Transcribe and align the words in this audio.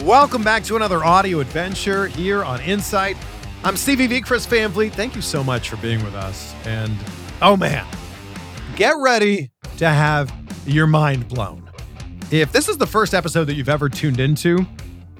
Welcome 0.00 0.42
back 0.42 0.64
to 0.64 0.76
another 0.76 1.04
audio 1.04 1.40
adventure 1.40 2.06
here 2.06 2.42
on 2.42 2.62
Insight. 2.62 3.14
I'm 3.62 3.76
Stevie 3.76 4.06
V, 4.06 4.22
Chris 4.22 4.46
Van 4.46 4.70
Vliet. 4.70 4.94
Thank 4.94 5.14
you 5.14 5.20
so 5.20 5.44
much 5.44 5.68
for 5.68 5.76
being 5.76 6.02
with 6.02 6.14
us. 6.14 6.54
And 6.64 6.96
oh 7.42 7.58
man, 7.58 7.86
get 8.74 8.94
ready 8.96 9.50
to 9.76 9.86
have 9.86 10.32
your 10.66 10.86
mind 10.86 11.28
blown. 11.28 11.70
If 12.30 12.52
this 12.52 12.70
is 12.70 12.78
the 12.78 12.86
first 12.86 13.12
episode 13.12 13.44
that 13.44 13.54
you've 13.54 13.68
ever 13.68 13.90
tuned 13.90 14.18
into, 14.18 14.66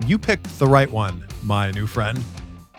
you 0.06 0.18
picked 0.18 0.58
the 0.58 0.66
right 0.66 0.90
one, 0.90 1.22
my 1.42 1.70
new 1.72 1.86
friend. 1.86 2.18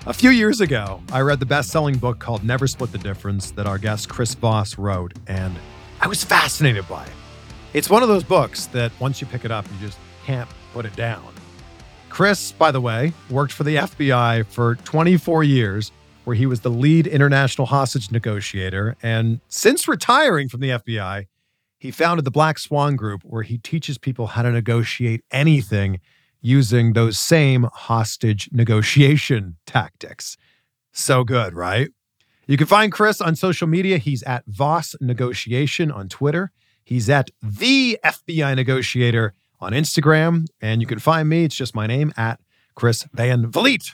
A 0.07 0.13
few 0.13 0.31
years 0.31 0.61
ago, 0.61 0.99
I 1.11 1.21
read 1.21 1.39
the 1.39 1.45
best 1.45 1.69
selling 1.69 1.99
book 1.99 2.17
called 2.17 2.43
Never 2.43 2.65
Split 2.65 2.91
the 2.91 2.97
Difference 2.97 3.51
that 3.51 3.67
our 3.67 3.77
guest 3.77 4.09
Chris 4.09 4.33
Voss 4.33 4.79
wrote, 4.79 5.13
and 5.27 5.55
I 6.01 6.07
was 6.07 6.23
fascinated 6.23 6.89
by 6.89 7.05
it. 7.05 7.13
It's 7.73 7.89
one 7.89 8.01
of 8.01 8.09
those 8.09 8.23
books 8.23 8.65
that 8.67 8.91
once 8.99 9.21
you 9.21 9.27
pick 9.27 9.45
it 9.45 9.51
up, 9.51 9.67
you 9.71 9.85
just 9.85 9.99
can't 10.25 10.49
put 10.73 10.87
it 10.87 10.95
down. 10.95 11.23
Chris, 12.13 12.51
by 12.51 12.69
the 12.69 12.79
way, 12.79 13.11
worked 13.31 13.51
for 13.51 13.63
the 13.63 13.75
FBI 13.75 14.45
for 14.45 14.75
24 14.75 15.43
years, 15.43 15.91
where 16.25 16.35
he 16.35 16.45
was 16.45 16.59
the 16.59 16.69
lead 16.69 17.07
international 17.07 17.65
hostage 17.65 18.11
negotiator. 18.11 18.95
And 19.01 19.41
since 19.47 19.87
retiring 19.87 20.47
from 20.47 20.59
the 20.59 20.69
FBI, 20.69 21.25
he 21.79 21.89
founded 21.89 22.23
the 22.23 22.29
Black 22.29 22.59
Swan 22.59 22.95
Group, 22.95 23.23
where 23.23 23.41
he 23.41 23.57
teaches 23.57 23.97
people 23.97 24.27
how 24.27 24.43
to 24.43 24.51
negotiate 24.51 25.23
anything 25.31 26.01
using 26.39 26.93
those 26.93 27.17
same 27.17 27.67
hostage 27.73 28.47
negotiation 28.51 29.57
tactics. 29.65 30.37
So 30.91 31.23
good, 31.23 31.55
right? 31.55 31.89
You 32.45 32.57
can 32.57 32.67
find 32.67 32.91
Chris 32.91 33.21
on 33.21 33.35
social 33.35 33.65
media. 33.65 33.97
He's 33.97 34.21
at 34.21 34.45
Voss 34.45 34.95
Negotiation 35.01 35.91
on 35.91 36.09
Twitter. 36.09 36.51
He's 36.83 37.09
at 37.09 37.31
the 37.41 37.97
FBI 38.05 38.55
Negotiator 38.55 39.33
on 39.59 39.71
Instagram. 39.71 40.45
And 40.61 40.81
you 40.81 40.87
can 40.87 40.99
find 40.99 41.29
me, 41.29 41.45
it's 41.45 41.55
just 41.55 41.75
my 41.75 41.87
name, 41.87 42.13
at 42.17 42.39
Chris 42.75 43.05
Van 43.13 43.49
Vliet. 43.49 43.91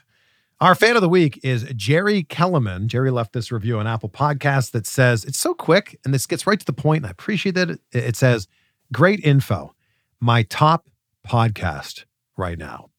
Our 0.61 0.75
fan 0.75 0.97
of 0.97 1.01
the 1.01 1.09
week 1.09 1.39
is 1.41 1.63
Jerry 1.75 2.23
Kellerman. 2.23 2.89
Jerry 2.89 3.11
left 3.11 3.31
this 3.31 3.49
review 3.49 3.79
on 3.79 3.87
Apple 3.87 4.09
Podcasts 4.09 4.71
that 4.71 4.85
says, 4.85 5.23
It's 5.23 5.39
so 5.39 5.53
quick 5.53 5.97
and 6.03 6.13
this 6.13 6.25
gets 6.25 6.45
right 6.45 6.59
to 6.59 6.65
the 6.65 6.73
point, 6.73 6.97
and 6.97 7.07
I 7.07 7.11
appreciate 7.11 7.55
that. 7.55 7.69
It, 7.69 7.79
it 7.93 8.15
says, 8.17 8.47
Great 8.91 9.21
info. 9.21 9.73
My 10.19 10.43
top 10.43 10.89
podcast 11.25 12.03
right 12.35 12.57
now. 12.57 12.89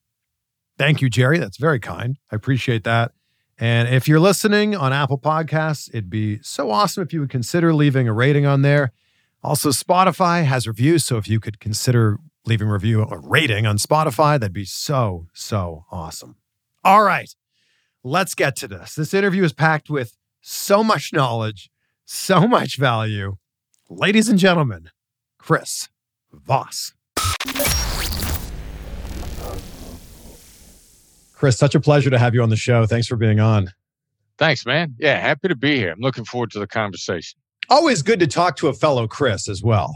Thank 0.78 1.02
you, 1.02 1.10
Jerry. 1.10 1.38
That's 1.38 1.58
very 1.58 1.80
kind. 1.80 2.16
I 2.32 2.36
appreciate 2.36 2.84
that. 2.84 3.12
And 3.58 3.88
if 3.88 4.08
you're 4.08 4.20
listening 4.20 4.74
on 4.74 4.94
Apple 4.94 5.18
Podcasts, 5.18 5.90
it'd 5.90 6.08
be 6.08 6.40
so 6.40 6.70
awesome 6.70 7.02
if 7.02 7.12
you 7.12 7.20
would 7.20 7.28
consider 7.28 7.74
leaving 7.74 8.08
a 8.08 8.12
rating 8.14 8.46
on 8.46 8.62
there. 8.62 8.92
Also, 9.42 9.68
Spotify 9.68 10.44
has 10.44 10.66
reviews. 10.66 11.04
So 11.04 11.18
if 11.18 11.28
you 11.28 11.40
could 11.40 11.60
consider 11.60 12.18
leaving 12.46 12.68
a 12.68 12.72
review 12.72 13.02
or 13.02 13.20
rating 13.20 13.66
on 13.66 13.78
Spotify, 13.78 14.38
that'd 14.38 14.52
be 14.52 14.64
so, 14.64 15.26
so 15.32 15.84
awesome. 15.90 16.36
All 16.84 17.02
right, 17.02 17.34
let's 18.02 18.34
get 18.34 18.56
to 18.56 18.68
this. 18.68 18.94
This 18.94 19.14
interview 19.14 19.44
is 19.44 19.52
packed 19.52 19.90
with 19.90 20.16
so 20.40 20.82
much 20.82 21.12
knowledge, 21.12 21.70
so 22.04 22.46
much 22.48 22.76
value. 22.76 23.36
Ladies 23.88 24.28
and 24.28 24.38
gentlemen, 24.38 24.90
Chris 25.38 25.88
Voss. 26.32 26.94
Chris, 31.34 31.56
such 31.56 31.74
a 31.74 31.80
pleasure 31.80 32.10
to 32.10 32.18
have 32.18 32.34
you 32.34 32.42
on 32.42 32.50
the 32.50 32.56
show. 32.56 32.84
Thanks 32.86 33.06
for 33.06 33.16
being 33.16 33.40
on. 33.40 33.72
Thanks, 34.36 34.66
man. 34.66 34.94
Yeah, 34.98 35.18
happy 35.18 35.48
to 35.48 35.56
be 35.56 35.76
here. 35.76 35.92
I'm 35.92 36.00
looking 36.00 36.24
forward 36.24 36.50
to 36.52 36.58
the 36.58 36.66
conversation. 36.66 37.38
Always 37.68 38.02
good 38.02 38.20
to 38.20 38.26
talk 38.26 38.56
to 38.56 38.68
a 38.68 38.74
fellow 38.74 39.06
Chris 39.06 39.48
as 39.48 39.62
well. 39.62 39.94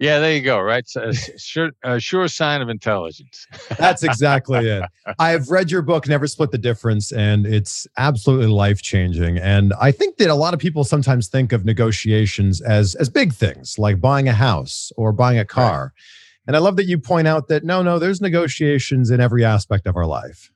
Yeah, 0.00 0.18
there 0.18 0.34
you 0.34 0.40
go. 0.40 0.58
Right, 0.58 0.88
so, 0.88 1.02
uh, 1.02 1.12
sure, 1.36 1.72
a 1.84 2.00
sure 2.00 2.26
sign 2.26 2.62
of 2.62 2.70
intelligence. 2.70 3.46
That's 3.78 4.02
exactly 4.02 4.66
it. 4.66 4.82
I've 5.18 5.50
read 5.50 5.70
your 5.70 5.82
book, 5.82 6.08
Never 6.08 6.26
Split 6.26 6.52
the 6.52 6.58
Difference, 6.58 7.12
and 7.12 7.44
it's 7.44 7.86
absolutely 7.98 8.46
life 8.46 8.80
changing. 8.80 9.36
And 9.36 9.74
I 9.78 9.92
think 9.92 10.16
that 10.16 10.30
a 10.30 10.34
lot 10.34 10.54
of 10.54 10.60
people 10.60 10.84
sometimes 10.84 11.28
think 11.28 11.52
of 11.52 11.66
negotiations 11.66 12.62
as 12.62 12.94
as 12.94 13.10
big 13.10 13.34
things, 13.34 13.78
like 13.78 14.00
buying 14.00 14.26
a 14.26 14.32
house 14.32 14.90
or 14.96 15.12
buying 15.12 15.38
a 15.38 15.44
car. 15.44 15.82
Right. 15.82 16.46
And 16.46 16.56
I 16.56 16.60
love 16.60 16.76
that 16.76 16.86
you 16.86 16.98
point 16.98 17.28
out 17.28 17.48
that 17.48 17.62
no, 17.62 17.82
no, 17.82 17.98
there's 17.98 18.22
negotiations 18.22 19.10
in 19.10 19.20
every 19.20 19.44
aspect 19.44 19.86
of 19.86 19.96
our 19.96 20.06
life. 20.06 20.50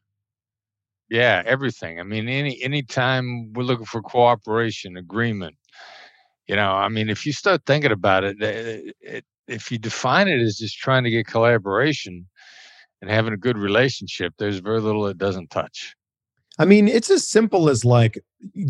Yeah, 1.11 1.43
everything. 1.45 2.01
I 2.01 2.03
mean, 2.03 2.31
any 2.31 2.63
any 2.63 2.83
time 2.83 3.53
we're 3.53 3.65
looking 3.65 3.85
for 3.85 4.01
cooperation, 4.01 4.97
agreement, 4.97 5.57
you 6.49 6.57
know, 6.57 6.73
I 6.73 6.89
mean, 6.89 7.11
if 7.11 7.27
you 7.27 7.33
start 7.35 7.67
thinking 7.67 7.93
about 7.93 8.25
it, 8.25 8.41
it, 8.41 8.97
it 9.03 9.25
if 9.49 9.71
you 9.71 9.79
define 9.79 10.29
it 10.29 10.41
as 10.41 10.57
just 10.57 10.79
trying 10.79 11.05
to 11.05 11.11
get 11.11 11.27
collaboration 11.27 12.27
and 13.01 13.11
having 13.11 13.33
a 13.33 13.37
good 13.37 13.59
relationship, 13.59 14.35
there's 14.39 14.59
very 14.59 14.81
little 14.81 15.07
it 15.07 15.19
doesn't 15.19 15.51
touch. 15.51 15.95
I 16.59 16.65
mean, 16.65 16.87
it's 16.87 17.11
as 17.11 17.29
simple 17.29 17.69
as 17.69 17.85
like 17.85 18.19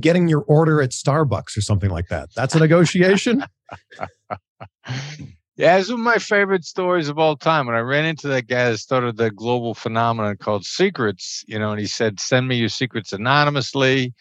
getting 0.00 0.26
your 0.28 0.40
order 0.42 0.80
at 0.80 0.90
Starbucks 0.90 1.56
or 1.56 1.60
something 1.60 1.90
like 1.90 2.08
that. 2.08 2.30
That's 2.34 2.54
a 2.54 2.58
negotiation. 2.58 3.44
Yeah, 5.56 5.76
it's 5.78 5.88
one 5.88 6.00
of 6.00 6.04
my 6.04 6.19
favorite 6.19 6.65
stories 6.65 7.09
of 7.09 7.19
all 7.19 7.37
time. 7.37 7.66
When 7.66 7.76
I 7.76 7.81
ran 7.81 8.06
into 8.06 8.26
that 8.28 8.48
guy 8.48 8.70
that 8.70 8.78
started 8.78 9.16
the 9.16 9.31
global 9.31 9.72
phenomenon 9.72 10.37
called 10.37 10.65
secrets, 10.65 11.44
you 11.47 11.60
know, 11.60 11.70
and 11.70 11.78
he 11.78 11.87
said, 11.87 12.19
"Send 12.19 12.48
me 12.48 12.56
your 12.56 12.69
secrets 12.69 13.12
anonymously. 13.12 14.12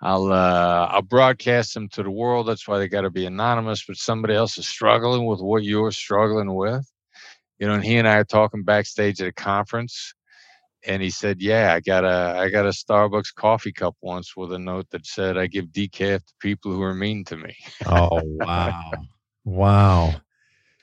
I'll 0.00 0.32
uh, 0.32 0.88
I'll 0.90 1.02
broadcast 1.02 1.74
them 1.74 1.88
to 1.90 2.02
the 2.02 2.10
world. 2.10 2.48
That's 2.48 2.66
why 2.66 2.78
they 2.78 2.88
got 2.88 3.02
to 3.02 3.10
be 3.10 3.26
anonymous. 3.26 3.84
But 3.86 3.96
somebody 3.96 4.34
else 4.34 4.58
is 4.58 4.68
struggling 4.68 5.24
with 5.26 5.40
what 5.40 5.62
you're 5.62 5.92
struggling 5.92 6.52
with, 6.54 6.84
you 7.60 7.68
know." 7.68 7.74
And 7.74 7.84
he 7.84 7.96
and 7.98 8.08
I 8.08 8.16
are 8.16 8.24
talking 8.24 8.64
backstage 8.64 9.20
at 9.20 9.28
a 9.28 9.32
conference, 9.32 10.14
and 10.84 11.00
he 11.00 11.10
said, 11.10 11.40
"Yeah, 11.40 11.74
I 11.74 11.80
got 11.80 12.04
a 12.04 12.36
I 12.40 12.48
got 12.50 12.66
a 12.66 12.70
Starbucks 12.70 13.34
coffee 13.36 13.72
cup 13.72 13.94
once 14.00 14.36
with 14.36 14.52
a 14.52 14.58
note 14.58 14.88
that 14.90 15.06
said 15.06 15.38
I 15.38 15.46
give 15.46 15.66
decaf 15.66 16.26
to 16.26 16.34
people 16.40 16.72
who 16.72 16.82
are 16.82 16.94
mean 16.94 17.24
to 17.26 17.36
me." 17.36 17.54
oh 17.86 18.20
wow, 18.24 18.92
wow. 19.44 20.14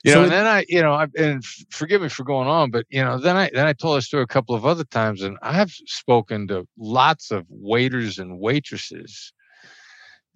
You 0.03 0.13
so 0.13 0.23
and 0.23 0.31
then 0.31 0.47
I, 0.47 0.65
you 0.69 0.81
know, 0.81 0.93
I, 0.93 1.07
and 1.17 1.43
forgive 1.71 2.01
me 2.01 2.07
for 2.07 2.23
going 2.23 2.47
on, 2.47 2.71
but 2.71 2.85
you 2.89 3.03
know, 3.03 3.17
then 3.17 3.35
I 3.35 3.49
then 3.53 3.67
I 3.67 3.73
told 3.73 3.97
this 3.97 4.05
story 4.05 4.23
a 4.23 4.27
couple 4.27 4.55
of 4.55 4.65
other 4.65 4.85
times, 4.85 5.21
and 5.21 5.37
I've 5.41 5.71
spoken 5.71 6.47
to 6.47 6.65
lots 6.77 7.31
of 7.31 7.45
waiters 7.49 8.17
and 8.17 8.39
waitresses 8.39 9.33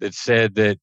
that 0.00 0.12
said 0.12 0.54
that 0.56 0.78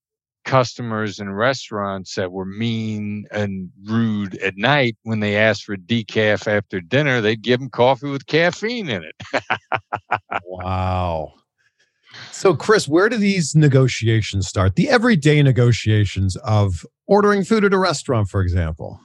customers 0.46 1.20
in 1.20 1.32
restaurants 1.32 2.16
that 2.16 2.32
were 2.32 2.46
mean 2.46 3.26
and 3.32 3.70
rude 3.84 4.36
at 4.40 4.58
night 4.58 4.98
when 5.04 5.20
they 5.20 5.38
asked 5.38 5.64
for 5.64 5.78
decaf 5.78 6.48
after 6.48 6.82
dinner, 6.82 7.22
they'd 7.22 7.44
give 7.44 7.60
them 7.60 7.70
coffee 7.70 8.10
with 8.10 8.26
caffeine 8.26 8.90
in 8.90 9.04
it. 9.04 9.44
wow. 10.46 11.34
So, 12.32 12.56
Chris, 12.56 12.88
where 12.88 13.10
do 13.10 13.18
these 13.18 13.56
negotiations 13.56 14.48
start? 14.48 14.76
The 14.76 14.90
everyday 14.90 15.42
negotiations 15.44 16.36
of 16.38 16.86
ordering 17.08 17.44
food 17.44 17.64
at 17.66 17.74
a 17.74 17.78
restaurant, 17.78 18.30
for 18.30 18.42
example. 18.42 19.00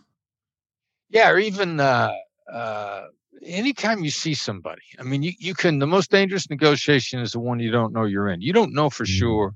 Yeah, 1.11 1.31
or 1.31 1.39
even 1.39 1.79
uh, 1.81 2.13
uh, 2.53 3.07
anytime 3.45 4.03
you 4.03 4.11
see 4.11 4.35
somebody. 4.35 4.83
I 4.99 5.03
mean, 5.03 5.23
you, 5.23 5.33
you 5.39 5.55
can, 5.55 5.79
the 5.79 5.87
most 5.87 6.11
dangerous 6.11 6.51
negotiation 6.51 7.21
is 7.21 7.33
the 7.33 7.41
one 7.41 7.61
you 7.61 7.71
don't 7.71 7.93
know 7.93 8.05
you're 8.05 8.29
in. 8.29 8.41
You 8.41 8.53
don't 8.53 8.75
know 8.75 8.91
for 8.91 9.05
Mm. 9.05 9.19
sure 9.19 9.55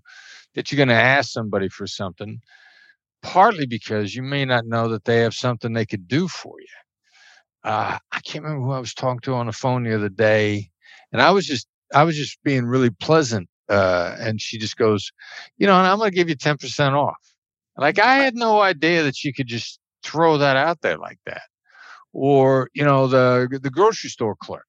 that 0.55 0.70
you're 0.70 0.76
going 0.76 0.88
to 0.88 0.94
ask 0.94 1.31
somebody 1.31 1.69
for 1.69 1.87
something, 1.87 2.41
partly 3.23 3.67
because 3.67 4.14
you 4.14 4.23
may 4.23 4.44
not 4.44 4.67
know 4.67 4.88
that 4.88 5.05
they 5.05 5.19
have 5.19 5.35
something 5.35 5.73
they 5.73 5.87
could 5.87 6.06
do 6.08 6.29
for 6.29 6.61
you. 6.61 6.67
Uh, 7.62 7.99
I 8.12 8.20
can't 8.20 8.44
remember 8.44 8.64
who 8.67 8.73
I 8.73 8.81
was 8.81 8.94
talking 8.94 9.20
to 9.20 9.35
on 9.35 9.46
the 9.46 9.53
phone 9.53 9.85
the 9.85 9.94
other 9.94 10.08
day, 10.08 10.70
and 11.12 11.20
I 11.20 11.31
was 11.31 11.46
just, 11.46 11.67
I 11.94 12.04
was 12.04 12.16
just 12.16 12.38
being 12.44 12.64
really 12.64 12.90
pleasant. 12.90 13.48
Uh, 13.69 14.16
and 14.19 14.40
she 14.40 14.58
just 14.58 14.76
goes, 14.76 15.12
you 15.58 15.66
know, 15.66 15.78
and 15.78 15.87
I'm 15.87 15.98
going 15.98 16.10
to 16.10 16.14
give 16.14 16.28
you 16.28 16.37
10% 16.37 16.92
off. 16.92 17.16
Like 17.76 17.98
I 17.98 18.16
had 18.16 18.34
no 18.34 18.60
idea 18.60 19.02
that 19.04 19.22
you 19.25 19.32
could 19.32 19.46
just 19.46 19.78
throw 20.02 20.38
that 20.38 20.56
out 20.56 20.81
there 20.82 20.98
like 20.98 21.19
that. 21.26 21.42
Or, 22.12 22.69
you 22.75 22.84
know, 22.84 23.06
the 23.06 23.60
the 23.62 23.70
grocery 23.70 24.10
store 24.10 24.37
clerk. 24.42 24.66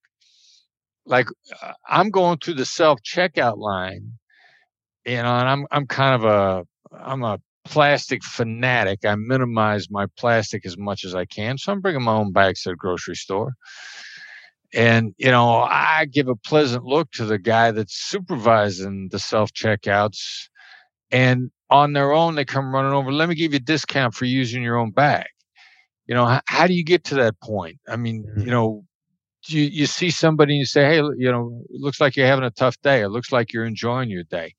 Like 1.05 1.27
uh, 1.63 1.73
I'm 1.89 2.11
going 2.11 2.37
through 2.37 2.53
the 2.55 2.65
self 2.65 2.99
checkout 3.01 3.57
line, 3.57 4.13
you 5.05 5.15
know, 5.15 5.35
and 5.35 5.49
I'm 5.49 5.65
I'm 5.71 5.87
kind 5.87 6.23
of 6.23 6.25
a 6.25 6.65
I'm 7.03 7.23
a 7.23 7.39
plastic 7.65 8.23
fanatic. 8.23 9.05
I 9.05 9.15
minimize 9.15 9.89
my 9.89 10.05
plastic 10.17 10.65
as 10.65 10.77
much 10.77 11.03
as 11.03 11.15
I 11.15 11.25
can. 11.25 11.57
So 11.57 11.71
I'm 11.71 11.81
bringing 11.81 12.03
my 12.03 12.13
own 12.13 12.31
bags 12.31 12.63
to 12.63 12.69
the 12.69 12.75
grocery 12.75 13.15
store. 13.15 13.53
And, 14.73 15.13
you 15.17 15.31
know, 15.31 15.61
I 15.63 16.05
give 16.11 16.27
a 16.27 16.35
pleasant 16.35 16.85
look 16.85 17.11
to 17.13 17.25
the 17.25 17.37
guy 17.39 17.71
that's 17.71 17.95
supervising 17.95 19.09
the 19.11 19.19
self 19.19 19.51
checkouts. 19.53 20.47
And 21.11 21.51
on 21.69 21.93
their 21.93 22.11
own, 22.13 22.35
they 22.35 22.45
come 22.45 22.73
running 22.73 22.93
over. 22.93 23.11
Let 23.11 23.29
me 23.29 23.35
give 23.35 23.53
you 23.53 23.57
a 23.57 23.61
discount 23.61 24.13
for 24.13 24.25
using 24.25 24.63
your 24.63 24.77
own 24.77 24.91
bag. 24.91 25.27
You 26.07 26.15
know, 26.15 26.25
how, 26.25 26.41
how 26.47 26.67
do 26.67 26.73
you 26.73 26.83
get 26.83 27.03
to 27.05 27.15
that 27.15 27.39
point? 27.41 27.79
I 27.87 27.95
mean, 27.97 28.25
Mhm. 28.37 28.45
you 28.45 28.51
know, 28.51 28.85
you, 29.47 29.63
you 29.63 29.85
see 29.87 30.09
somebody 30.11 30.53
and 30.53 30.59
you 30.59 30.65
say, 30.65 30.85
hey, 30.85 30.97
you 31.17 31.31
know, 31.31 31.63
it 31.69 31.81
looks 31.81 31.99
like 32.01 32.15
you're 32.15 32.27
having 32.27 32.45
a 32.45 32.51
tough 32.51 32.79
day. 32.81 33.01
It 33.01 33.09
looks 33.09 33.31
like 33.31 33.53
you're 33.53 33.65
enjoying 33.65 34.09
your 34.09 34.23
day. 34.23 34.53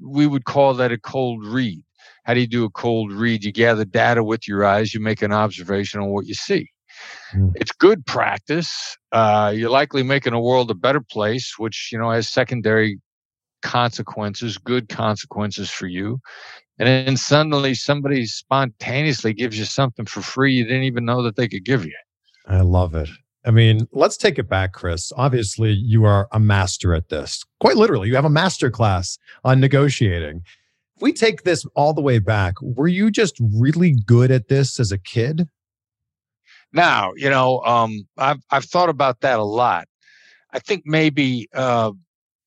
We 0.00 0.26
would 0.26 0.44
call 0.44 0.74
that 0.74 0.92
a 0.92 0.98
cold 0.98 1.44
read. 1.44 1.82
How 2.24 2.34
do 2.34 2.40
you 2.40 2.46
do 2.46 2.64
a 2.64 2.70
cold 2.70 3.12
read? 3.12 3.44
You 3.44 3.52
gather 3.52 3.84
data 3.84 4.22
with 4.22 4.46
your 4.46 4.64
eyes, 4.64 4.94
you 4.94 5.00
make 5.00 5.22
an 5.22 5.32
observation 5.32 6.00
on 6.00 6.10
what 6.10 6.26
you 6.26 6.34
see. 6.34 6.70
Mm. 7.32 7.52
It's 7.56 7.72
good 7.72 8.06
practice. 8.06 8.96
Uh, 9.12 9.52
you're 9.54 9.70
likely 9.70 10.02
making 10.02 10.32
a 10.32 10.40
world 10.40 10.70
a 10.70 10.74
better 10.74 11.00
place, 11.00 11.54
which, 11.58 11.90
you 11.92 11.98
know, 11.98 12.10
has 12.10 12.28
secondary 12.28 13.00
consequences, 13.62 14.58
good 14.58 14.88
consequences 14.88 15.70
for 15.70 15.86
you. 15.86 16.18
And 16.78 16.88
then 16.88 17.16
suddenly 17.16 17.74
somebody 17.74 18.26
spontaneously 18.26 19.34
gives 19.34 19.58
you 19.58 19.64
something 19.64 20.06
for 20.06 20.22
free 20.22 20.54
you 20.54 20.64
didn't 20.64 20.84
even 20.84 21.04
know 21.04 21.22
that 21.22 21.36
they 21.36 21.48
could 21.48 21.64
give 21.64 21.84
you. 21.84 21.96
I 22.46 22.60
love 22.60 22.94
it. 22.94 23.08
I 23.44 23.50
mean, 23.50 23.88
let's 23.92 24.16
take 24.16 24.38
it 24.38 24.48
back, 24.48 24.72
Chris. 24.72 25.12
Obviously, 25.16 25.72
you 25.72 26.04
are 26.04 26.28
a 26.32 26.40
master 26.40 26.94
at 26.94 27.08
this. 27.08 27.44
Quite 27.60 27.76
literally, 27.76 28.08
you 28.08 28.14
have 28.14 28.24
a 28.24 28.30
master 28.30 28.70
class 28.70 29.18
on 29.44 29.60
negotiating. 29.60 30.42
If 30.96 31.02
we 31.02 31.12
take 31.12 31.44
this 31.44 31.64
all 31.74 31.94
the 31.94 32.02
way 32.02 32.18
back, 32.18 32.54
were 32.60 32.88
you 32.88 33.10
just 33.10 33.36
really 33.40 33.96
good 34.06 34.30
at 34.30 34.48
this 34.48 34.80
as 34.80 34.92
a 34.92 34.98
kid? 34.98 35.48
Now, 36.72 37.12
you 37.16 37.30
know, 37.30 37.60
um, 37.60 38.06
I've 38.16 38.40
I've 38.50 38.64
thought 38.64 38.88
about 38.88 39.20
that 39.20 39.38
a 39.38 39.44
lot. 39.44 39.86
I 40.52 40.58
think 40.58 40.82
maybe 40.86 41.48
uh, 41.54 41.92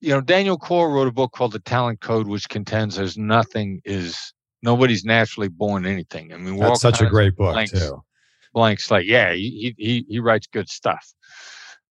you 0.01 0.09
know, 0.09 0.21
Daniel 0.21 0.57
Coyle 0.57 0.91
wrote 0.91 1.07
a 1.07 1.11
book 1.11 1.31
called 1.31 1.53
The 1.53 1.59
Talent 1.59 2.01
Code, 2.01 2.27
which 2.27 2.49
contends 2.49 2.95
there's 2.95 3.17
nothing 3.17 3.81
is 3.85 4.33
nobody's 4.63 5.05
naturally 5.05 5.47
born 5.47 5.85
anything. 5.85 6.33
I 6.33 6.37
mean, 6.37 6.57
That's 6.57 6.81
such 6.81 7.01
a 7.01 7.09
great 7.09 7.35
book, 7.35 7.53
blanks. 7.53 7.71
too. 7.71 8.03
blank 8.53 8.79
slate. 8.79 9.05
Yeah, 9.05 9.33
he 9.33 9.73
he 9.77 9.85
he, 9.85 10.05
he 10.09 10.19
writes 10.19 10.47
good 10.47 10.69
stuff. 10.69 11.13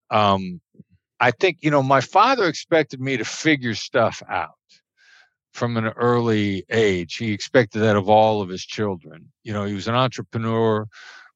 Um, 0.09 0.59
I 1.19 1.31
think 1.31 1.59
you 1.61 1.71
know 1.71 1.83
my 1.83 2.01
father 2.01 2.47
expected 2.47 2.99
me 2.99 3.17
to 3.17 3.25
figure 3.25 3.75
stuff 3.75 4.23
out 4.27 4.55
from 5.53 5.77
an 5.77 5.85
early 5.97 6.65
age. 6.71 7.15
He 7.15 7.31
expected 7.31 7.79
that 7.79 7.95
of 7.95 8.09
all 8.09 8.41
of 8.41 8.49
his 8.49 8.65
children. 8.65 9.31
You 9.43 9.53
know, 9.53 9.65
he 9.65 9.73
was 9.73 9.87
an 9.87 9.95
entrepreneur, 9.95 10.87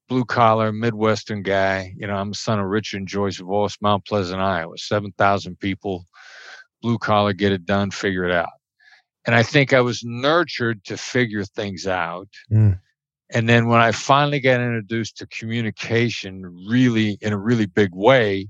blue 0.09 0.25
collar, 0.25 0.71
Midwestern 0.71 1.41
guy. 1.41 1.93
You 1.97 2.07
know, 2.07 2.15
I'm 2.15 2.29
the 2.29 2.35
son 2.35 2.59
of 2.59 2.65
Richard 2.65 2.97
and 2.97 3.07
Joyce 3.07 3.37
Voss, 3.37 3.77
Mount 3.81 4.05
Pleasant, 4.05 4.41
Iowa, 4.41 4.77
seven 4.77 5.13
thousand 5.17 5.59
people, 5.59 6.05
blue 6.81 6.97
collar, 6.97 7.33
get 7.33 7.51
it 7.51 7.65
done, 7.65 7.91
figure 7.91 8.25
it 8.25 8.33
out. 8.33 8.49
And 9.25 9.35
I 9.35 9.43
think 9.43 9.71
I 9.71 9.81
was 9.81 10.03
nurtured 10.03 10.83
to 10.85 10.97
figure 10.97 11.45
things 11.45 11.87
out. 11.87 12.27
Mm. 12.51 12.79
And 13.33 13.49
then 13.49 13.67
when 13.67 13.79
I 13.79 13.91
finally 13.91 14.39
got 14.39 14.59
introduced 14.59 15.17
to 15.17 15.27
communication 15.27 16.43
really 16.67 17.17
in 17.21 17.33
a 17.33 17.37
really 17.37 17.65
big 17.65 17.89
way, 17.93 18.49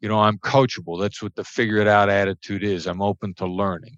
you 0.00 0.08
know, 0.08 0.18
I'm 0.18 0.38
coachable. 0.38 1.00
That's 1.00 1.22
what 1.22 1.34
the 1.36 1.44
figure 1.44 1.78
it 1.78 1.86
out 1.86 2.10
attitude 2.10 2.64
is. 2.64 2.86
I'm 2.86 3.00
open 3.00 3.32
to 3.34 3.46
learning. 3.46 3.96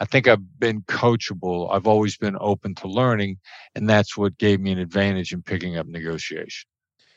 I 0.00 0.04
think 0.04 0.28
I've 0.28 0.58
been 0.58 0.82
coachable. 0.82 1.72
I've 1.72 1.86
always 1.86 2.16
been 2.16 2.36
open 2.40 2.74
to 2.76 2.88
learning. 2.88 3.38
And 3.74 3.88
that's 3.88 4.16
what 4.16 4.38
gave 4.38 4.60
me 4.60 4.72
an 4.72 4.78
advantage 4.78 5.32
in 5.32 5.42
picking 5.42 5.76
up 5.76 5.86
negotiation. 5.86 6.68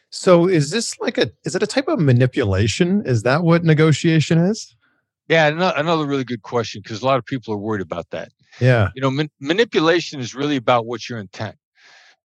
So, 0.09 0.47
is 0.47 0.71
this 0.71 0.99
like 0.99 1.17
a 1.17 1.31
is 1.45 1.55
it 1.55 1.63
a 1.63 1.67
type 1.67 1.87
of 1.87 1.99
manipulation? 1.99 3.01
Is 3.05 3.23
that 3.23 3.43
what 3.43 3.63
negotiation 3.63 4.37
is? 4.39 4.75
Yeah, 5.29 5.47
another 5.47 6.05
really 6.05 6.25
good 6.25 6.41
question 6.41 6.81
because 6.83 7.01
a 7.01 7.05
lot 7.05 7.17
of 7.17 7.25
people 7.25 7.53
are 7.53 7.57
worried 7.57 7.81
about 7.81 8.09
that. 8.09 8.29
Yeah. 8.59 8.89
You 8.95 9.01
know, 9.01 9.09
man- 9.09 9.29
manipulation 9.39 10.19
is 10.19 10.35
really 10.35 10.57
about 10.57 10.85
what's 10.85 11.09
your 11.09 11.19
intent. 11.19 11.55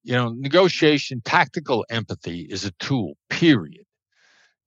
You 0.02 0.14
know, 0.14 0.30
negotiation, 0.30 1.20
tactical 1.24 1.84
empathy 1.90 2.40
is 2.50 2.64
a 2.64 2.72
tool, 2.72 3.16
period. 3.30 3.84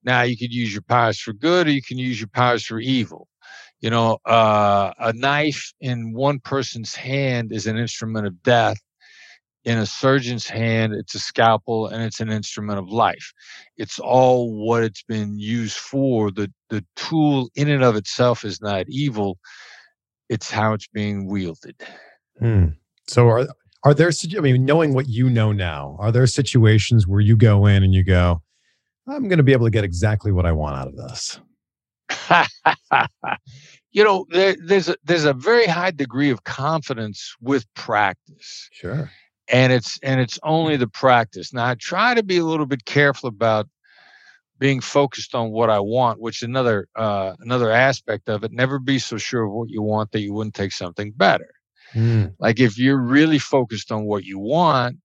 Now, 0.04 0.22
you 0.22 0.38
could 0.38 0.54
use 0.54 0.74
your 0.74 0.82
powers 0.82 1.20
for 1.20 1.34
good 1.34 1.68
or 1.68 1.72
you 1.72 1.82
can 1.82 1.98
use 1.98 2.20
your 2.20 2.30
powers 2.30 2.66
for 2.66 2.80
evil. 2.80 3.28
You 3.82 3.90
know, 3.90 4.18
uh, 4.26 4.94
a 5.00 5.14
knife 5.14 5.74
in 5.80 6.14
one 6.14 6.40
person's 6.40 6.96
hand 6.96 7.54
is 7.54 7.66
an 7.66 7.78
instrument 7.78 8.28
of 8.28 8.42
death. 8.44 8.78
In 9.66 9.78
a 9.78 9.86
surgeon's 9.86 10.48
hand, 10.48 10.94
it's 10.94 11.16
a 11.16 11.20
scalpel 11.20 11.88
and 11.88 12.02
it's 12.04 12.20
an 12.20 12.30
instrument 12.30 12.80
of 12.80 12.90
life. 12.90 13.34
It's 13.78 14.00
all 14.00 14.54
what 14.54 14.84
it's 14.84 15.04
been 15.04 15.38
used 15.38 15.78
for. 15.78 16.32
The, 16.32 16.52
the 16.70 16.84
tool 16.96 17.50
in 17.56 17.70
and 17.70 17.84
of 17.84 17.96
itself 17.96 18.44
is 18.44 18.62
not 18.62 18.86
evil, 18.90 19.38
it's 20.30 20.50
how 20.50 20.74
it's 20.74 20.88
being 20.88 21.28
wielded. 21.28 21.76
Hmm. 22.40 22.68
So, 23.08 23.28
are 23.28 23.48
are 23.84 23.94
there? 23.94 24.12
I 24.38 24.40
mean, 24.40 24.66
knowing 24.66 24.94
what 24.94 25.08
you 25.08 25.30
know 25.30 25.52
now, 25.52 25.98
are 26.00 26.12
there 26.12 26.28
situations 26.28 27.08
where 27.08 27.22
you 27.22 27.36
go 27.36 27.66
in 27.66 27.84
and 27.84 27.94
you 27.94 28.04
go, 28.04 28.42
"I'm 29.08 29.28
going 29.28 29.38
to 29.38 29.44
be 29.44 29.54
able 29.54 29.66
to 29.66 29.72
get 29.72 29.84
exactly 29.84 30.32
what 30.32 30.46
I 30.46 30.52
want 30.52 30.78
out 30.78 30.88
of 30.88 30.96
this"? 30.96 31.40
you 33.92 34.04
know, 34.04 34.26
there, 34.30 34.56
there's 34.64 34.90
a, 34.90 34.96
there's 35.04 35.26
a 35.26 35.34
very 35.34 35.66
high 35.68 35.92
degree 35.92 36.30
of 36.30 36.44
confidence 36.44 37.36
with 37.42 37.66
practice, 37.74 38.70
Sure. 38.72 39.12
and 39.48 39.72
it's 39.74 40.00
and 40.04 40.20
it's 40.20 40.40
only 40.44 40.78
the 40.78 40.88
practice. 40.88 41.54
Now, 41.54 41.68
I 41.68 41.76
try 41.76 42.14
to 42.14 42.24
be 42.24 42.38
a 42.38 42.46
little 42.46 42.66
bit 42.66 42.86
careful 42.86 43.30
about 43.30 43.68
being 44.60 44.82
focused 44.82 45.34
on 45.36 45.52
what 45.52 45.70
I 45.70 45.80
want, 45.80 46.20
which 46.20 46.44
another 46.44 46.88
uh, 46.96 47.34
another 47.40 47.72
aspect 47.72 48.30
of 48.30 48.44
it. 48.44 48.52
Never 48.52 48.80
be 48.80 49.00
so 49.00 49.18
sure 49.18 49.46
of 49.46 49.52
what 49.52 49.70
you 49.70 49.82
want 49.82 50.12
that 50.12 50.22
you 50.22 50.34
wouldn't 50.34 50.56
take 50.56 50.74
something 50.74 51.12
better. 51.16 51.50
Hmm. 51.94 52.26
Like 52.40 52.60
if 52.60 52.78
you're 52.78 53.02
really 53.02 53.40
focused 53.40 53.92
on 53.92 54.06
what 54.06 54.24
you 54.26 54.38
want, 54.38 54.98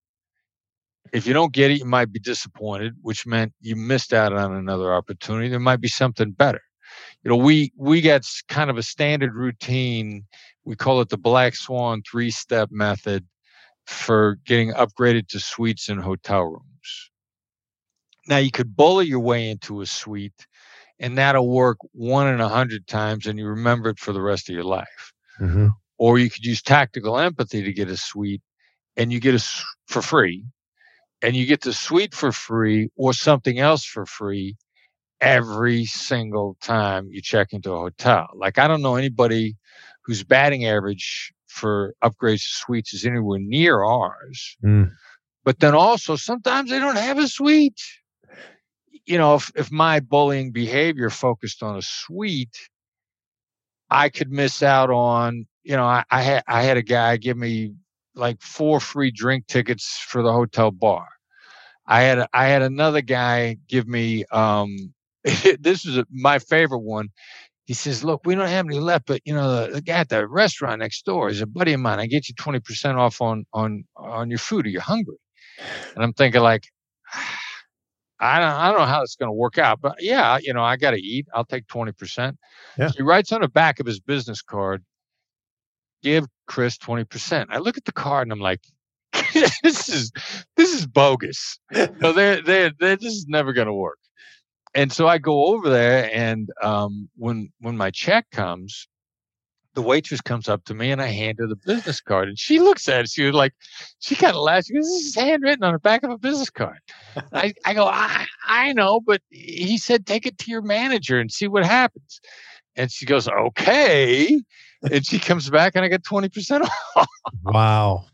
if 1.13 1.27
you 1.27 1.33
don't 1.33 1.53
get 1.53 1.71
it, 1.71 1.79
you 1.79 1.85
might 1.87 2.13
be 2.13 2.19
disappointed, 2.19 2.95
which 3.03 3.27
meant 3.27 3.53
you 3.61 3.77
missed 3.77 4.13
out 4.13 4.33
on 4.33 4.53
another 4.55 4.93
opportunity. 4.93 5.49
There 5.49 5.61
might 5.61 5.81
be 5.81 5.89
something 5.89 6.33
better. 6.33 6.61
You 7.23 7.31
know, 7.31 7.37
we 7.37 7.73
we 7.77 8.01
got 8.01 8.23
kind 8.49 8.71
of 8.71 8.79
a 8.79 8.83
standard 8.83 9.35
routine. 9.35 10.25
We 10.65 10.77
call 10.77 11.01
it 11.01 11.09
the 11.09 11.19
Black 11.19 11.55
Swan 11.55 12.03
three-step 12.11 12.71
method 12.71 13.27
for 13.87 14.39
getting 14.47 14.73
upgraded 14.73 15.29
to 15.29 15.41
suites 15.41 15.89
and 15.89 16.01
hotel 16.01 16.43
rooms. 16.43 17.11
Now 18.29 18.39
you 18.39 18.51
could 18.51 18.77
bully 18.77 19.07
your 19.07 19.21
way 19.21 19.51
into 19.51 19.81
a 19.83 19.87
suite, 19.87 20.47
and 20.99 21.19
that'll 21.19 21.49
work 21.49 21.79
one 21.93 22.29
in 22.29 22.41
a 22.41 22.49
hundred 22.49 22.87
times, 22.87 23.27
and 23.27 23.39
you 23.39 23.47
remember 23.47 23.91
it 23.91 23.99
for 23.99 24.13
the 24.13 24.23
rest 24.23 24.49
of 24.49 24.55
your 24.55 24.65
life 24.65 25.13
Mhm. 25.41 25.75
or 25.99 26.19
you 26.19 26.31
could 26.31 26.45
use 26.45 26.63
tactical 26.63 27.19
empathy 27.19 27.63
to 27.63 27.73
get 27.73 27.89
a 27.89 27.97
suite 27.97 28.43
and 28.97 29.13
you 29.13 29.21
get 29.21 29.35
a 29.35 29.45
for 29.87 30.03
free 30.03 30.45
and 31.23 31.37
you 31.37 31.47
get 31.47 31.63
the 31.63 31.73
suite 31.73 32.15
for 32.15 32.33
free 32.33 32.89
or 32.97 33.13
something 33.13 33.59
else 33.59 33.85
for 33.85 34.07
free 34.07 34.57
every 35.25 35.85
single 35.85 36.57
time 36.61 37.09
you 37.11 37.21
check 37.21 37.53
into 37.53 37.73
a 37.73 37.79
hotel 37.79 38.29
like 38.35 38.59
i 38.59 38.69
don't 38.69 38.83
know 38.83 38.97
anybody 38.97 39.57
whose 40.05 40.23
batting 40.23 40.67
average 40.67 41.33
for 41.47 41.95
upgrades 42.03 42.43
to 42.43 42.55
suites 42.55 42.93
is 42.95 43.05
anywhere 43.05 43.39
near 43.41 43.83
ours 43.83 44.57
Mm. 44.63 44.91
but 45.45 45.61
then 45.61 45.75
also 45.75 46.17
sometimes 46.17 46.71
they 46.71 46.79
don't 46.79 46.97
have 46.97 47.19
a 47.19 47.29
suite 47.29 47.81
you 49.07 49.19
know 49.19 49.35
if, 49.37 49.51
if 49.55 49.71
my 49.73 50.01
bullying 50.01 50.53
behavior 50.53 51.11
focused 51.11 51.63
on 51.63 51.77
a 51.77 51.83
suite 51.83 52.69
I 53.91 54.09
could 54.09 54.31
miss 54.31 54.63
out 54.63 54.91
on. 54.91 55.47
You 55.63 55.77
know, 55.77 55.85
I, 55.85 56.05
I 56.11 56.23
had 56.23 56.43
I 56.49 56.63
had 56.63 56.77
a 56.77 56.83
guy 56.83 57.17
give 57.17 57.37
me 57.37 57.75
like 58.15 58.41
four 58.43 58.81
free 58.81 59.11
drink 59.11 59.47
tickets 59.47 59.99
for 60.09 60.23
the 60.23 60.33
hotel 60.33 60.71
bar. 60.71 61.07
I 61.87 62.03
had 62.03 62.27
I 62.33 62.47
had 62.47 62.63
another 62.63 63.03
guy 63.03 63.57
give 63.69 63.87
me 63.87 64.25
um 64.31 64.94
this 65.61 65.87
is 65.87 66.03
my 66.11 66.39
favorite 66.39 66.81
one. 66.83 67.09
He 67.65 67.73
says, 67.75 68.05
"Look, 68.05 68.23
we 68.27 68.35
don't 68.35 68.49
have 68.49 68.67
any 68.67 68.79
left, 68.79 69.07
but 69.07 69.23
you 69.25 69.35
know 69.35 69.67
the, 69.67 69.73
the 69.75 69.83
guy 69.83 69.95
at 70.01 70.11
the 70.11 70.27
restaurant 70.29 70.81
next 70.81 71.05
door 71.07 71.31
is 71.31 71.41
a 71.41 71.47
buddy 71.47 71.73
of 71.73 71.81
mine. 71.81 71.99
I 71.99 72.07
get 72.07 72.29
you 72.29 72.35
twenty 72.35 72.61
percent 72.61 72.99
off 72.99 73.23
on 73.23 73.47
on 73.55 73.85
on 73.97 74.31
your 74.31 74.39
food. 74.39 74.67
Are 74.67 74.71
you 74.71 74.81
hungry?" 74.81 75.17
And 75.95 76.05
I'm 76.05 76.13
thinking 76.13 76.43
like, 76.43 76.69
ah, 77.15 77.39
I 78.21 78.39
don't 78.41 78.49
I 78.49 78.71
don't 78.71 78.81
know 78.81 78.87
how 78.87 79.03
it's 79.03 79.17
going 79.17 79.29
to 79.29 79.35
work 79.35 79.59
out, 79.59 79.81
but 79.81 79.97
yeah, 80.01 80.39
you 80.43 80.53
know 80.53 80.63
I 80.63 80.77
got 80.77 80.93
to 80.93 80.99
eat. 81.01 81.27
I'll 81.35 81.45
take 81.45 81.67
twenty 81.69 81.93
percent. 81.93 82.39
Yeah. 82.79 82.91
He 82.97 83.03
writes 83.03 83.33
on 83.33 83.41
the 83.43 83.49
back 83.49 83.81
of 83.81 83.87
his 83.87 84.01
business 84.01 84.43
card, 84.43 84.85
"Give 86.03 86.27
Chris 86.47 86.79
twenty 86.79 87.05
percent." 87.05 87.51
I 87.53 87.59
look 87.59 87.77
at 87.79 87.85
the 87.87 87.93
card 87.93 88.27
and 88.27 88.33
I'm 88.33 88.41
like, 88.41 88.61
"This 89.63 89.89
is 89.89 90.13
this 90.57 90.75
is 90.75 90.87
bogus. 90.87 91.59
No, 92.01 92.13
they're 92.13 92.43
they 92.43 92.73
they 92.79 92.97
this 92.97 93.15
is 93.15 93.27
never 93.29 93.53
going 93.53 93.69
to 93.69 93.75
work." 93.75 93.99
And 94.75 94.93
so 94.93 95.07
I 95.07 95.19
go 95.19 95.47
over 95.47 95.69
there, 95.69 96.11
and 96.13 96.49
um, 96.63 97.09
when 97.17 97.53
when 97.61 97.77
my 97.77 97.91
check 97.91 98.27
comes, 98.31 98.89
the 99.75 99.83
waitress 99.83 100.21
comes 100.21 100.49
up 100.49 100.65
to 100.65 100.75
me, 100.75 100.91
and 100.91 101.01
I 101.01 101.07
hand 101.07 101.39
her 101.41 101.47
the 101.47 101.57
business 101.57 102.01
card, 102.01 102.29
and 102.29 102.39
she 102.39 102.59
looks 102.59 102.89
at 102.89 103.03
it. 103.03 103.11
She 103.11 103.25
was 103.25 103.35
like, 103.35 103.53
she 104.01 104.15
kind 104.15 104.35
of 104.35 104.43
laughs. 104.43 104.67
She 104.67 104.75
goes, 104.75 104.85
"This 104.85 105.07
is 105.07 105.15
handwritten 105.15 105.65
on 105.65 105.73
the 105.73 105.79
back 105.79 106.03
of 106.03 106.11
a 106.11 106.19
business 106.19 106.51
card." 106.51 106.79
I, 107.33 107.53
I 107.65 107.75
go, 107.75 107.87
I 107.87 108.27
I 108.45 108.73
know, 108.73 109.01
but 109.01 109.21
he 109.31 109.79
said 109.79 110.07
take 110.07 110.27
it 110.27 110.39
to 110.39 110.51
your 110.51 110.63
manager 110.63 111.21
and 111.21 111.31
see 111.31 111.49
what 111.49 111.65
happens. 111.65 112.21
And 112.77 112.91
she 112.91 113.07
goes, 113.07 113.29
"Okay." 113.29 114.43
And 114.91 115.07
she 115.07 115.19
comes 115.19 115.49
back, 115.51 115.77
and 115.77 115.85
I 115.85 115.89
get 115.89 116.05
twenty 116.05 116.29
percent 116.29 116.65
off. 116.97 117.07
Wow. 117.45 118.07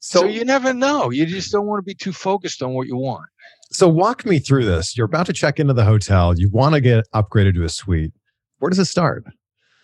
So, 0.00 0.20
So, 0.22 0.26
you 0.26 0.44
never 0.44 0.74
know. 0.74 1.10
You 1.10 1.26
just 1.26 1.52
don't 1.52 1.66
want 1.66 1.78
to 1.78 1.84
be 1.84 1.94
too 1.94 2.12
focused 2.12 2.60
on 2.60 2.74
what 2.74 2.88
you 2.88 2.96
want. 2.96 3.26
So 3.72 3.88
walk 3.88 4.24
me 4.24 4.38
through 4.38 4.64
this. 4.64 4.96
You're 4.96 5.06
about 5.06 5.26
to 5.26 5.32
check 5.32 5.58
into 5.58 5.72
the 5.72 5.84
hotel. 5.84 6.38
You 6.38 6.50
want 6.50 6.74
to 6.74 6.80
get 6.80 7.04
upgraded 7.14 7.54
to 7.54 7.64
a 7.64 7.68
suite. 7.68 8.12
Where 8.58 8.70
does 8.70 8.78
it 8.78 8.84
start? 8.84 9.24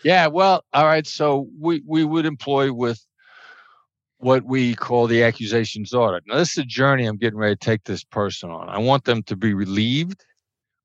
Yeah, 0.05 0.29
well, 0.29 0.65
all 0.73 0.85
right. 0.85 1.07
So 1.07 1.49
we 1.59 1.83
we 1.87 2.05
would 2.05 2.27
employ 2.27 2.73
with 2.73 3.05
what 4.19 4.45
we 4.45 4.75
call 4.75 5.07
the 5.07 5.23
accusations 5.23 5.95
audit. 5.95 6.25
Now, 6.27 6.37
this 6.37 6.53
is 6.53 6.59
a 6.59 6.65
journey 6.65 7.07
I'm 7.07 7.17
getting 7.17 7.39
ready 7.39 7.55
to 7.55 7.65
take 7.65 7.85
this 7.85 8.05
person 8.05 8.51
on. 8.51 8.69
I 8.69 8.79
want 8.79 9.05
them 9.05 9.23
to 9.25 9.37
be 9.37 9.55
relieved 9.55 10.25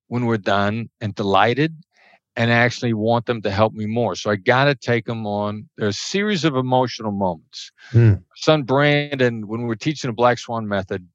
when 0.08 0.26
we're 0.26 0.38
done 0.38 0.90
and 1.02 1.16
delighted, 1.16 1.76
and 2.36 2.52
actually 2.52 2.94
want 2.94 3.26
them 3.26 3.42
to 3.42 3.52
help 3.52 3.74
me 3.74 3.86
more. 3.86 4.16
So 4.16 4.30
I 4.30 4.36
got 4.36 4.66
to 4.66 4.76
take 4.76 5.06
them 5.06 5.26
on. 5.26 5.68
There's 5.78 5.96
a 5.96 6.00
series 6.00 6.46
of 6.46 6.56
emotional 6.56 7.12
moments. 7.12 7.72
Hmm. 7.90 8.14
Son 8.36 8.64
Brandon, 8.64 9.48
when 9.48 9.64
we're 9.64 9.76
teaching 9.76 10.10
the 10.10 10.14
Black 10.14 10.38
Swan 10.40 10.68
method, 10.68 11.08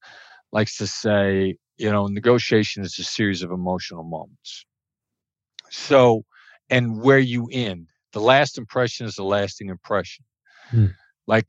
likes 0.52 0.76
to 0.78 0.86
say, 0.86 1.56
you 1.78 1.90
know, 1.90 2.06
negotiation 2.06 2.82
is 2.82 2.98
a 2.98 3.04
series 3.04 3.42
of 3.42 3.50
emotional 3.50 4.04
moments. 4.04 4.66
So, 5.70 6.24
and 6.70 7.00
where 7.00 7.18
you 7.18 7.48
end, 7.52 7.88
the 8.12 8.20
last 8.20 8.58
impression 8.58 9.06
is 9.06 9.14
the 9.14 9.24
lasting 9.24 9.68
impression. 9.68 10.24
Hmm. 10.70 10.86
Like 11.26 11.46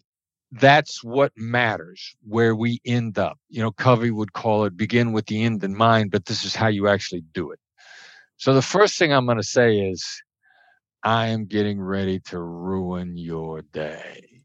that's 0.52 1.04
what 1.04 1.32
matters, 1.36 2.16
where 2.28 2.56
we 2.56 2.80
end 2.86 3.18
up. 3.18 3.38
You 3.50 3.62
know, 3.62 3.72
Covey 3.72 4.12
would 4.12 4.34
call 4.34 4.66
it 4.66 4.78
begin 4.78 5.14
with 5.14 5.26
the 5.26 5.44
end 5.44 5.64
in 5.64 5.76
mind, 5.76 6.12
but 6.12 6.26
this 6.26 6.46
is 6.46 6.56
how 6.56 6.68
you 6.68 6.88
actually 6.88 7.24
do 7.34 7.52
it. 7.52 7.60
So 8.38 8.54
the 8.54 8.62
first 8.62 8.98
thing 8.98 9.12
I'm 9.12 9.26
going 9.26 9.38
to 9.38 9.44
say 9.44 9.80
is, 9.80 10.06
I 11.04 11.28
am 11.28 11.46
getting 11.46 11.82
ready 11.82 12.20
to 12.26 12.40
ruin 12.40 13.18
your 13.18 13.62
day. 13.62 14.44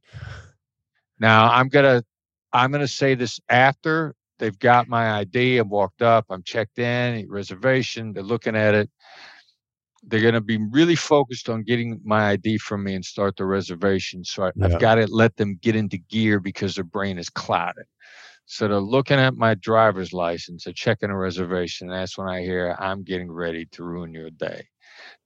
Now 1.19 1.51
I'm 1.51 1.69
gonna 1.69 2.05
I'm 2.53 2.71
gonna 2.71 2.89
say 2.89 3.15
this 3.15 3.41
after 3.49 4.15
they've 4.39 4.59
got 4.59 4.89
my 4.89 5.19
ID. 5.19 5.59
I'm 5.59 5.69
walked 5.69 6.03
up. 6.03 6.27
I'm 6.31 6.43
checked 6.43 6.79
in. 6.79 7.27
Reservation. 7.29 8.13
They're 8.13 8.23
looking 8.23 8.57
at 8.57 8.75
it. 8.75 8.91
They're 10.07 10.21
gonna 10.23 10.41
be 10.41 10.59
really 10.71 10.97
focused 10.97 11.49
on 11.49 11.63
getting 11.63 12.01
my 12.05 12.31
ID 12.31 12.59
from 12.59 12.85
me 12.85 12.95
and 12.95 13.05
start 13.05 13.37
the 13.37 13.47
reservation. 13.47 14.25
So 14.25 14.45
I, 14.45 14.53
Yeah. 14.57 14.67
I've 14.67 14.79
got 14.79 14.97
to 14.97 15.07
let 15.07 15.37
them 15.37 15.59
get 15.63 15.77
into 15.77 15.97
gear 15.99 16.41
because 16.41 16.75
their 16.75 16.85
brain 16.85 17.19
is 17.19 17.31
clouded. 17.31 17.87
So 18.47 18.69
they're 18.69 18.79
looking 18.79 19.19
at 19.19 19.37
my 19.37 19.55
driver's 19.55 20.13
license. 20.13 20.65
They're 20.65 20.75
checking 20.75 21.11
a 21.11 21.17
reservation. 21.17 21.89
That's 21.89 22.19
when 22.19 22.29
I 22.29 22.43
hear 22.43 22.77
I'm 22.79 23.03
getting 23.03 23.31
ready 23.33 23.67
to 23.73 23.85
ruin 23.85 24.13
your 24.13 24.31
day. 24.31 24.67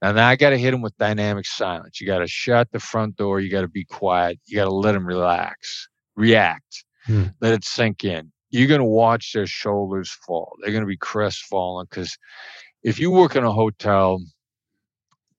Now, 0.00 0.12
now 0.12 0.28
I 0.28 0.36
got 0.36 0.50
to 0.50 0.58
hit 0.58 0.70
them 0.70 0.82
with 0.82 0.96
dynamic 0.98 1.44
silence. 1.46 2.00
You 2.00 2.06
got 2.06 2.20
to 2.20 2.28
shut 2.28 2.70
the 2.70 2.78
front 2.78 3.16
door. 3.16 3.40
You 3.40 3.50
got 3.50 3.62
to 3.62 3.68
be 3.68 3.84
quiet. 3.84 4.38
You 4.46 4.56
got 4.56 4.64
to 4.64 4.70
let 4.72 4.92
them 4.92 5.06
relax, 5.06 5.88
react, 6.14 6.84
Hmm. 7.06 7.24
let 7.40 7.52
it 7.54 7.64
sink 7.64 8.04
in. 8.04 8.30
You're 8.50 8.68
going 8.68 8.80
to 8.80 8.86
watch 8.86 9.32
their 9.32 9.46
shoulders 9.46 10.10
fall. 10.26 10.56
They're 10.60 10.72
going 10.72 10.82
to 10.82 10.88
be 10.88 10.96
crestfallen 10.96 11.86
because 11.88 12.16
if 12.82 12.98
you 12.98 13.10
work 13.10 13.36
in 13.36 13.44
a 13.44 13.52
hotel, 13.52 14.20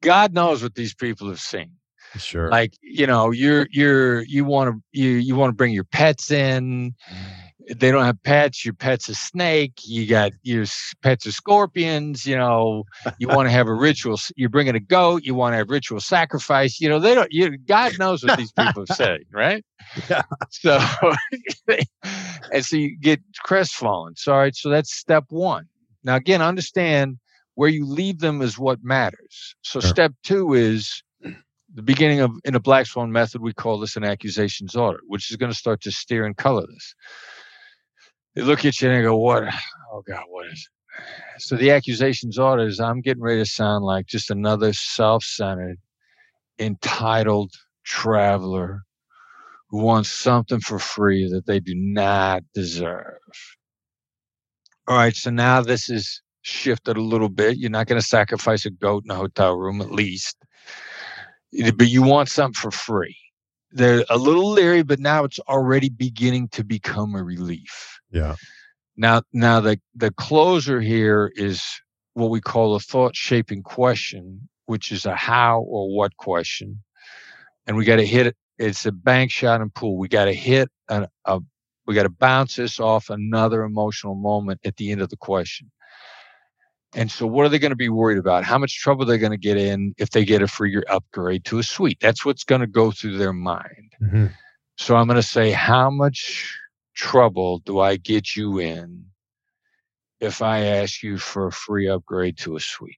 God 0.02 0.34
knows 0.34 0.62
what 0.62 0.76
these 0.76 0.94
people 0.94 1.28
have 1.30 1.40
seen 1.40 1.72
Sure. 2.18 2.50
like 2.50 2.74
you 2.82 3.06
know 3.06 3.30
you're 3.32 3.68
you're 3.72 4.22
you 4.24 4.44
want 4.44 4.74
to 4.74 4.82
you 4.92 5.10
you 5.12 5.36
want 5.36 5.50
to 5.50 5.56
bring 5.56 5.74
your 5.74 5.84
pets 5.84 6.32
in 6.32 6.96
mm. 7.12 7.49
They 7.78 7.92
don't 7.92 8.06
have 8.06 8.22
pets 8.24 8.66
your 8.66 8.74
pet's 8.74 9.10
a 9.10 9.16
snake 9.16 9.74
you 9.86 10.08
got 10.08 10.32
your 10.44 10.66
pets 11.02 11.28
are 11.28 11.32
scorpions 11.32 12.26
you 12.26 12.36
know 12.36 12.84
you 13.20 13.28
want 13.28 13.48
to 13.48 13.52
have 13.52 13.68
a 13.68 13.74
ritual 13.74 14.18
you're 14.36 14.50
bringing 14.50 14.76
a 14.76 14.80
goat 14.80 15.24
you 15.24 15.36
want 15.36 15.54
to 15.54 15.58
have 15.58 15.70
ritual 15.70 16.00
sacrifice 16.00 16.80
you 16.82 16.90
know 16.90 17.00
they 17.00 17.14
don't 17.14 17.32
you 17.32 17.58
god 17.58 17.98
knows 18.00 18.24
what 18.24 18.36
these 18.36 18.52
people 18.52 18.82
have 18.82 18.90
said 18.90 19.22
right 19.32 19.64
Yeah. 20.10 20.22
so 20.50 20.80
and 22.52 22.66
so 22.66 22.76
you 22.76 22.98
get 23.00 23.20
crestfallen 23.44 24.16
so 24.16 24.34
all 24.34 24.40
right 24.40 24.56
so 24.56 24.70
that's 24.70 24.94
step 24.94 25.26
one 25.30 25.68
now 26.04 26.16
again 26.16 26.42
understand 26.42 27.18
where 27.56 27.70
you 27.70 27.86
leave 27.86 28.20
them 28.20 28.42
is 28.42 28.58
what 28.60 28.84
matters 28.84 29.56
so 29.62 29.80
Sure. 29.80 29.90
step 29.90 30.14
two 30.24 30.54
is 30.54 31.04
the 31.74 31.82
beginning 31.84 32.20
of 32.20 32.32
in 32.46 32.56
a 32.56 32.60
black 32.60 32.86
swan 32.86 33.12
method 33.12 33.42
we 33.42 33.54
call 33.54 33.80
this 33.80 33.96
an 33.96 34.04
accusations 34.04 34.76
audit 34.76 35.02
which 35.08 35.30
is 35.32 35.38
going 35.38 35.52
to 35.52 35.58
start 35.58 35.82
to 35.82 35.92
steer 35.92 36.26
and 36.26 36.38
color 36.38 36.66
this 36.68 36.96
they 38.40 38.46
look 38.46 38.64
at 38.66 38.82
you 38.82 38.90
and 38.90 38.98
they 38.98 39.04
go 39.04 39.18
what? 39.18 39.44
Oh 39.92 40.02
god 40.08 40.24
what 40.30 40.48
is 40.48 40.70
it? 40.98 41.42
So 41.42 41.56
the 41.56 41.72
accusations 41.72 42.40
audit 42.40 42.68
is 42.68 42.80
i'm 42.80 43.02
getting 43.02 43.24
ready 43.24 43.42
to 43.42 43.50
sound 43.50 43.84
like 43.84 44.06
just 44.06 44.30
another 44.30 44.74
self-centered 44.74 45.78
entitled 46.58 47.52
traveler 47.86 48.84
who 49.70 49.84
wants 49.84 50.10
something 50.10 50.60
for 50.60 50.80
free 50.80 51.30
that 51.32 51.46
they 51.46 51.60
do 51.60 51.74
not 51.76 52.44
deserve. 52.54 53.20
All 54.88 54.98
right 54.98 55.16
so 55.16 55.30
now 55.30 55.62
this 55.62 55.90
is 55.90 56.22
shifted 56.42 56.98
a 56.98 57.02
little 57.02 57.30
bit. 57.30 57.58
You're 57.58 57.70
not 57.70 57.88
going 57.88 58.02
to 58.02 58.08
sacrifice 58.08 58.66
a 58.66 58.72
goat 58.72 59.04
in 59.06 59.12
a 59.12 59.16
hotel 59.16 59.56
room 59.56 59.82
at 59.82 59.92
least. 59.92 60.38
But 61.76 61.90
you 61.90 62.04
want 62.04 62.30
something 62.30 62.54
for 62.54 62.72
free. 62.72 63.18
They're 63.72 64.04
a 64.10 64.18
little 64.18 64.50
leery, 64.50 64.84
but 64.84 65.00
now 65.00 65.24
it's 65.24 65.40
already 65.40 65.90
beginning 65.90 66.50
to 66.50 66.64
become 66.64 67.16
a 67.16 67.24
relief. 67.24 68.00
yeah. 68.12 68.36
Now, 68.98 69.22
now 69.32 69.62
the 69.62 69.80
the 69.96 70.12
closer 70.12 70.82
here 70.82 71.32
is 71.36 71.64
what 72.16 72.30
we 72.30 72.42
call 72.42 72.76
a 72.76 72.82
thought 72.82 73.16
shaping 73.16 73.64
question, 73.64 74.50
which 74.66 74.92
is 74.92 75.06
a 75.06 75.16
how 75.16 75.62
or 75.62 75.96
what 75.96 76.18
question, 76.18 76.84
and 77.66 77.78
we 77.78 77.86
got 77.86 77.96
to 77.98 78.06
hit 78.06 78.28
it. 78.28 78.36
It's 78.58 78.86
a 78.86 78.92
bank 78.92 79.32
shot 79.32 79.62
and 79.62 79.74
pool. 79.74 79.98
We 79.98 80.10
got 80.10 80.26
to 80.26 80.34
hit 80.34 80.70
a, 80.90 81.08
a 81.24 81.40
we 81.88 81.96
got 81.96 82.04
to 82.04 82.10
bounce 82.10 82.58
this 82.58 82.80
off 82.80 83.10
another 83.10 83.64
emotional 83.64 84.16
moment 84.16 84.60
at 84.66 84.76
the 84.76 84.92
end 84.92 85.02
of 85.02 85.10
the 85.10 85.18
question. 85.18 85.72
And 86.96 87.12
so, 87.12 87.28
what 87.28 87.46
are 87.46 87.50
they 87.50 87.60
going 87.60 87.72
to 87.72 87.76
be 87.76 87.90
worried 87.90 88.18
about? 88.18 88.44
How 88.44 88.58
much 88.58 88.80
trouble 88.80 89.06
they're 89.06 89.18
going 89.20 89.32
to 89.32 89.38
get 89.38 89.58
in 89.58 89.94
if 89.98 90.10
they 90.10 90.26
get 90.26 90.42
a 90.42 90.48
free 90.48 90.82
upgrade 90.90 91.46
to 91.46 91.60
a 91.60 91.64
suite? 91.64 92.00
That's 92.02 92.26
what's 92.26 92.44
going 92.44 92.62
to 92.62 92.68
go 92.68 92.92
through 92.92 93.18
their 93.18 93.34
mind. 93.34 93.94
Mhm. 94.02 94.34
So, 94.78 94.96
I'm 94.96 95.08
going 95.08 95.22
to 95.22 95.28
say, 95.28 95.52
how 95.52 95.90
much 95.92 96.58
trouble 96.96 97.60
do 97.60 97.80
I 97.80 97.98
get 97.98 98.36
you 98.36 98.60
in 98.60 99.06
if 100.20 100.42
I 100.42 100.62
ask 100.66 101.04
you 101.04 101.18
for 101.18 101.48
a 101.48 101.52
free 101.52 101.88
upgrade 101.88 102.38
to 102.40 102.56
a 102.56 102.60
suite? 102.60 102.98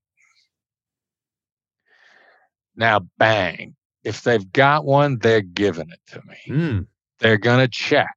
Now, 2.76 3.02
bang. 3.18 3.76
If 4.04 4.24
they've 4.24 4.52
got 4.54 4.86
one, 4.86 5.20
they're 5.20 5.42
giving 5.42 5.90
it 5.92 6.00
to 6.08 6.22
me 6.26 6.38
Mm. 6.48 6.88
they're 7.20 7.38
going 7.38 7.60
to 7.60 7.68
check 7.68 8.16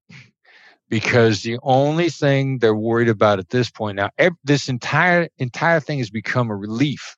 because 0.94 1.42
the 1.42 1.58
only 1.64 2.08
thing 2.08 2.58
they're 2.58 2.72
worried 2.72 3.08
about 3.08 3.40
at 3.40 3.48
this 3.48 3.68
point 3.68 3.96
now 3.96 4.08
ev- 4.16 4.36
this 4.44 4.68
entire 4.68 5.28
entire 5.38 5.80
thing 5.80 5.98
has 5.98 6.08
become 6.08 6.50
a 6.50 6.56
relief. 6.56 7.16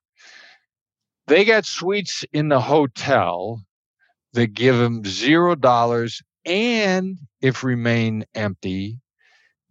They 1.27 1.45
got 1.45 1.67
suites 1.67 2.25
in 2.33 2.49
the 2.49 2.59
hotel 2.59 3.61
that 4.33 4.55
give 4.55 4.79
them 4.79 5.05
zero 5.05 5.55
dollars 5.55 6.23
and 6.47 7.19
if 7.43 7.63
remain 7.63 8.25
empty 8.35 8.99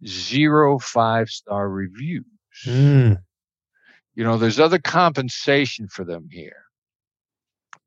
zero 0.06 0.78
five 0.78 1.28
star 1.28 1.68
reviews. 1.68 2.24
Mm. 2.64 3.18
you 4.14 4.22
know 4.22 4.38
there's 4.38 4.60
other 4.60 4.78
compensation 4.78 5.88
for 5.88 6.04
them 6.04 6.28
here 6.30 6.65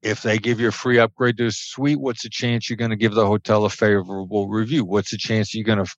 If 0.02 0.22
they 0.22 0.38
give 0.38 0.62
you 0.62 0.70
a 0.70 0.72
free 0.72 0.98
upgrade 0.98 1.38
to 1.38 1.48
a 1.48 1.52
suite, 1.52 2.00
what's 2.00 2.24
the 2.24 2.30
chance 2.30 2.70
you're 2.70 2.78
going 2.78 2.92
to 2.92 2.96
give 2.96 3.14
the 3.14 3.26
hotel 3.26 3.66
a 3.66 3.70
favorable 3.70 4.48
review? 4.48 4.86
What's 4.86 5.12
the 5.12 5.18
chance 5.18 5.54
you're 5.54 5.66
going 5.66 5.84
to 5.84 5.96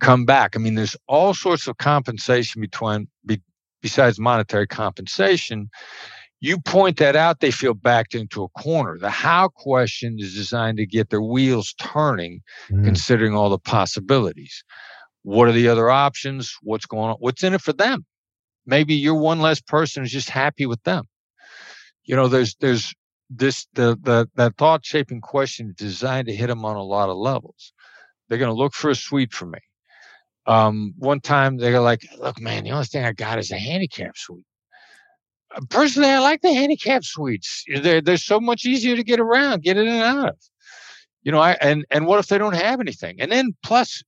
come 0.00 0.24
back? 0.24 0.54
I 0.54 0.58
mean, 0.60 0.76
there's 0.76 0.96
all 1.08 1.34
sorts 1.34 1.66
of 1.66 1.76
compensation 1.78 2.60
between 2.60 3.08
be, 3.24 3.42
besides 3.82 4.20
monetary 4.20 4.68
compensation. 4.68 5.70
You 6.40 6.60
point 6.60 6.98
that 6.98 7.16
out, 7.16 7.40
they 7.40 7.50
feel 7.50 7.74
backed 7.74 8.14
into 8.14 8.44
a 8.44 8.48
corner. 8.50 8.98
The 8.98 9.10
how 9.10 9.48
question 9.48 10.18
is 10.20 10.34
designed 10.34 10.78
to 10.78 10.86
get 10.86 11.10
their 11.10 11.22
wheels 11.22 11.74
turning, 11.80 12.42
mm. 12.70 12.84
considering 12.84 13.34
all 13.34 13.48
the 13.48 13.58
possibilities. 13.58 14.62
What 15.22 15.48
are 15.48 15.52
the 15.52 15.68
other 15.68 15.90
options? 15.90 16.54
What's 16.62 16.86
going 16.86 17.10
on? 17.10 17.16
What's 17.18 17.42
in 17.42 17.54
it 17.54 17.62
for 17.62 17.72
them? 17.72 18.04
Maybe 18.66 18.94
you're 18.94 19.14
one 19.14 19.40
less 19.40 19.60
person 19.60 20.02
who's 20.02 20.12
just 20.12 20.30
happy 20.30 20.66
with 20.66 20.82
them. 20.84 21.04
You 22.04 22.14
know, 22.14 22.28
there's 22.28 22.54
there's 22.60 22.94
this 23.30 23.66
the 23.74 23.98
the 24.02 24.28
that 24.36 24.56
thought 24.56 24.84
shaping 24.84 25.20
question 25.20 25.68
is 25.68 25.74
designed 25.74 26.28
to 26.28 26.34
hit 26.34 26.46
them 26.48 26.64
on 26.64 26.76
a 26.76 26.82
lot 26.82 27.08
of 27.08 27.16
levels. 27.16 27.72
They're 28.28 28.38
going 28.38 28.54
to 28.54 28.58
look 28.58 28.74
for 28.74 28.90
a 28.90 28.94
suite 28.94 29.32
for 29.32 29.46
me. 29.46 29.58
Um, 30.46 30.94
one 30.98 31.20
time 31.20 31.56
they're 31.56 31.80
like, 31.80 32.06
"Look, 32.18 32.40
man, 32.40 32.64
the 32.64 32.70
only 32.70 32.86
thing 32.86 33.04
I 33.04 33.12
got 33.12 33.38
is 33.38 33.50
a 33.50 33.58
handicap 33.58 34.16
suite." 34.16 34.44
Uh, 35.54 35.60
personally, 35.68 36.10
I 36.10 36.18
like 36.20 36.42
the 36.42 36.54
handicap 36.54 37.04
suites. 37.04 37.64
They're 37.82 38.00
they're 38.00 38.16
so 38.16 38.40
much 38.40 38.64
easier 38.64 38.96
to 38.96 39.04
get 39.04 39.20
around, 39.20 39.62
get 39.62 39.76
in 39.76 39.88
and 39.88 40.02
out 40.02 40.28
of. 40.30 40.36
You 41.22 41.32
know, 41.32 41.40
I 41.40 41.52
and 41.60 41.84
and 41.90 42.06
what 42.06 42.20
if 42.20 42.28
they 42.28 42.38
don't 42.38 42.54
have 42.54 42.80
anything? 42.80 43.20
And 43.20 43.32
then 43.32 43.56
plus, 43.64 44.02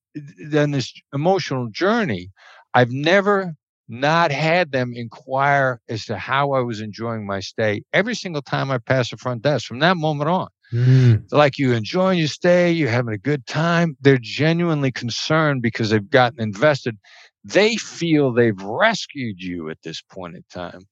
then 0.49 0.71
this 0.71 0.93
emotional 1.13 1.69
journey, 1.71 2.31
I've 2.75 2.93
never 2.93 3.55
not 3.89 4.31
had 4.31 4.73
them 4.73 4.93
inquire 4.95 5.81
as 5.89 6.05
to 6.07 6.19
how 6.19 6.53
I 6.53 6.61
was 6.61 6.81
enjoying 6.81 7.27
my 7.27 7.41
stay 7.41 7.83
every 7.93 8.15
single 8.15 8.43
time 8.43 8.71
I 8.71 8.79
passed 8.79 9.11
the 9.11 9.17
front 9.17 9.43
desk 9.43 9.67
from 9.67 9.79
that 9.79 9.97
moment 9.97 10.31
on. 10.31 10.49
Mm. 10.73 11.25
Like 11.33 11.59
you 11.59 11.73
enjoying 11.73 12.19
your 12.19 12.29
stay, 12.29 12.71
you're 12.71 12.91
having 12.91 13.15
a 13.15 13.19
good 13.19 13.47
time. 13.47 13.97
They're 14.01 14.19
genuinely 14.21 14.93
concerned 14.93 15.63
because 15.63 15.91
they've 15.91 16.11
gotten 16.11 16.41
invested. 16.41 16.99
They 17.45 17.77
feel 17.77 18.33
they've 18.33 18.61
rescued 18.61 19.41
you 19.41 19.71
at 19.71 19.79
this 19.83 20.03
point 20.03 20.37
in 20.37 20.45
time, 20.51 20.83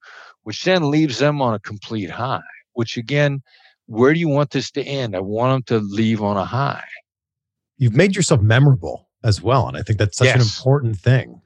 which 0.45 0.65
then 0.65 0.91
leaves 0.91 1.19
them 1.19 1.43
on 1.43 1.53
a 1.53 1.59
complete 1.59 2.11
high. 2.11 2.41
Which 2.73 2.97
again, 2.97 3.43
where 3.87 4.15
do 4.15 4.21
you 4.21 4.29
want 4.29 4.51
this 4.51 4.71
to 4.73 4.83
end? 4.83 5.15
I 5.15 5.21
want 5.21 5.67
them 5.67 5.81
to 5.81 5.87
leave 5.87 6.23
on 6.23 6.37
a 6.37 6.45
high. 6.45 6.85
You've 7.77 7.95
made 7.95 8.17
yourself 8.17 8.41
memorable 8.41 9.11
as 9.23 9.43
well, 9.43 9.69
and 9.69 9.77
I 9.77 9.83
think 9.83 9.99
that's 9.99 10.17
such 10.17 10.27
yes. 10.27 10.37
an 10.37 10.41
important 10.43 10.99
thing. 10.99 11.43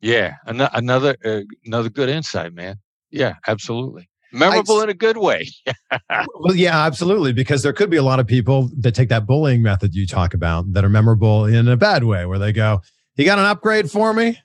Yeah, 0.00 0.36
an- 0.46 0.60
another 0.60 1.16
uh, 1.24 1.40
another 1.64 1.90
good 1.90 2.08
insight, 2.08 2.54
man. 2.54 2.76
Yeah, 3.10 3.34
absolutely. 3.46 4.08
Memorable 4.32 4.78
I, 4.78 4.84
in 4.84 4.90
a 4.90 4.94
good 4.94 5.16
way. 5.18 5.48
well, 6.38 6.54
yeah, 6.54 6.84
absolutely. 6.86 7.32
Because 7.32 7.62
there 7.62 7.72
could 7.72 7.90
be 7.90 7.96
a 7.96 8.02
lot 8.02 8.20
of 8.20 8.26
people 8.26 8.70
that 8.78 8.94
take 8.94 9.08
that 9.08 9.26
bullying 9.26 9.62
method 9.62 9.94
you 9.94 10.06
talk 10.06 10.34
about 10.34 10.72
that 10.72 10.84
are 10.84 10.88
memorable 10.88 11.44
in 11.44 11.66
a 11.68 11.76
bad 11.76 12.04
way, 12.04 12.24
where 12.26 12.38
they 12.38 12.52
go, 12.52 12.80
"You 13.16 13.24
got 13.24 13.38
an 13.38 13.44
upgrade 13.44 13.90
for 13.90 14.14
me?" 14.14 14.38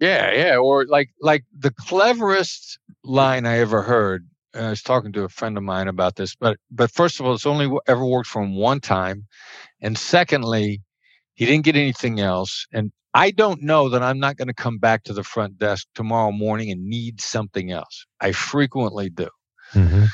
Yeah, 0.00 0.32
yeah. 0.32 0.56
Or 0.56 0.86
like 0.86 1.10
like 1.20 1.44
the 1.56 1.70
cleverest 1.70 2.78
line 3.04 3.46
I 3.46 3.58
ever 3.58 3.82
heard. 3.82 4.26
I 4.54 4.70
was 4.70 4.82
talking 4.82 5.12
to 5.12 5.24
a 5.24 5.28
friend 5.28 5.56
of 5.56 5.64
mine 5.64 5.88
about 5.88 6.16
this, 6.16 6.34
but 6.34 6.58
but 6.70 6.90
first 6.90 7.20
of 7.20 7.26
all, 7.26 7.34
it's 7.34 7.46
only 7.46 7.70
ever 7.86 8.04
worked 8.04 8.28
for 8.28 8.42
him 8.42 8.56
one 8.56 8.80
time, 8.80 9.26
and 9.80 9.98
secondly, 9.98 10.80
he 11.34 11.46
didn't 11.46 11.64
get 11.64 11.76
anything 11.76 12.20
else. 12.20 12.66
And 12.72 12.92
I 13.12 13.30
don't 13.30 13.62
know 13.62 13.88
that 13.90 14.02
I'm 14.02 14.18
not 14.18 14.36
going 14.36 14.48
to 14.48 14.54
come 14.54 14.78
back 14.78 15.04
to 15.04 15.12
the 15.12 15.22
front 15.22 15.58
desk 15.58 15.86
tomorrow 15.94 16.32
morning 16.32 16.70
and 16.70 16.86
need 16.86 17.20
something 17.20 17.70
else. 17.70 18.06
I 18.20 18.32
frequently 18.32 19.10
do. 19.10 19.28
Mm-hmm. 19.72 20.04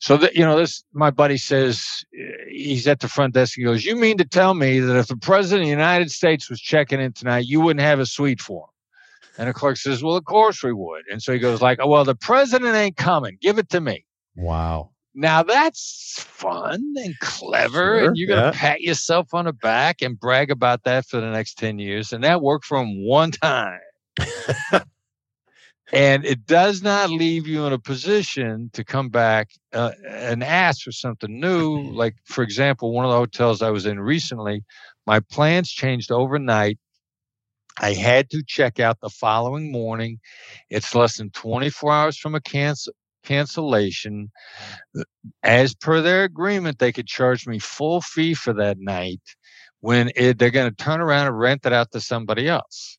So 0.00 0.16
that 0.16 0.34
you 0.34 0.44
know, 0.44 0.58
this 0.58 0.82
my 0.94 1.10
buddy 1.10 1.36
says 1.36 2.04
he's 2.48 2.88
at 2.88 3.00
the 3.00 3.08
front 3.08 3.34
desk. 3.34 3.54
He 3.56 3.64
goes, 3.64 3.84
"You 3.84 3.96
mean 3.96 4.16
to 4.16 4.24
tell 4.24 4.54
me 4.54 4.80
that 4.80 4.96
if 4.96 5.08
the 5.08 5.16
president 5.16 5.62
of 5.62 5.66
the 5.66 5.70
United 5.70 6.10
States 6.10 6.48
was 6.48 6.58
checking 6.58 7.00
in 7.00 7.12
tonight, 7.12 7.44
you 7.46 7.60
wouldn't 7.60 7.84
have 7.84 8.00
a 8.00 8.06
suite 8.06 8.40
for 8.40 8.64
him?" 8.64 8.70
And 9.36 9.48
the 9.48 9.52
clerk 9.52 9.76
says, 9.76 10.02
"Well, 10.02 10.16
of 10.16 10.24
course 10.24 10.62
we 10.62 10.72
would." 10.72 11.02
And 11.12 11.22
so 11.22 11.34
he 11.34 11.38
goes, 11.38 11.60
"Like, 11.60 11.80
oh, 11.82 11.86
well, 11.86 12.04
the 12.04 12.14
president 12.14 12.74
ain't 12.74 12.96
coming. 12.96 13.36
Give 13.42 13.58
it 13.58 13.68
to 13.70 13.80
me." 13.80 14.06
Wow. 14.34 14.92
Now 15.14 15.42
that's 15.42 16.24
fun 16.28 16.94
and 16.96 17.18
clever, 17.18 17.98
sure, 17.98 18.04
and 18.04 18.16
you're 18.16 18.28
going 18.28 18.52
to 18.52 18.56
yeah. 18.56 18.60
pat 18.60 18.80
yourself 18.80 19.34
on 19.34 19.46
the 19.46 19.52
back 19.52 20.02
and 20.02 20.18
brag 20.18 20.50
about 20.50 20.84
that 20.84 21.06
for 21.06 21.20
the 21.20 21.30
next 21.30 21.58
10 21.58 21.78
years. 21.78 22.12
And 22.12 22.22
that 22.22 22.42
worked 22.42 22.64
from 22.64 23.04
one 23.04 23.32
time. 23.32 23.80
and 25.92 26.24
it 26.24 26.46
does 26.46 26.82
not 26.82 27.10
leave 27.10 27.48
you 27.48 27.66
in 27.66 27.72
a 27.72 27.78
position 27.78 28.70
to 28.72 28.84
come 28.84 29.08
back 29.08 29.50
uh, 29.72 29.92
and 30.08 30.44
ask 30.44 30.82
for 30.82 30.92
something 30.92 31.40
new. 31.40 31.90
Like, 32.00 32.14
for 32.24 32.42
example, 32.42 32.92
one 32.92 33.04
of 33.04 33.10
the 33.10 33.16
hotels 33.16 33.62
I 33.62 33.70
was 33.70 33.86
in 33.86 33.98
recently, 33.98 34.64
my 35.06 35.20
plans 35.20 35.70
changed 35.70 36.12
overnight. 36.12 36.78
I 37.78 37.94
had 37.94 38.30
to 38.30 38.42
check 38.46 38.78
out 38.78 39.00
the 39.00 39.10
following 39.10 39.72
morning. 39.72 40.20
It's 40.70 40.94
less 40.94 41.16
than 41.16 41.30
24 41.30 41.92
hours 41.92 42.16
from 42.16 42.34
a 42.34 42.40
cancel 42.40 42.92
cancellation. 43.22 44.30
As 45.42 45.74
per 45.74 46.00
their 46.00 46.24
agreement, 46.24 46.78
they 46.78 46.92
could 46.92 47.06
charge 47.06 47.46
me 47.46 47.58
full 47.58 48.00
fee 48.00 48.34
for 48.34 48.52
that 48.54 48.78
night 48.78 49.20
when 49.80 50.10
it, 50.16 50.38
they're 50.38 50.50
going 50.50 50.70
to 50.70 50.84
turn 50.84 51.00
around 51.00 51.26
and 51.26 51.38
rent 51.38 51.66
it 51.66 51.72
out 51.72 51.90
to 51.92 52.00
somebody 52.00 52.48
else. 52.48 52.98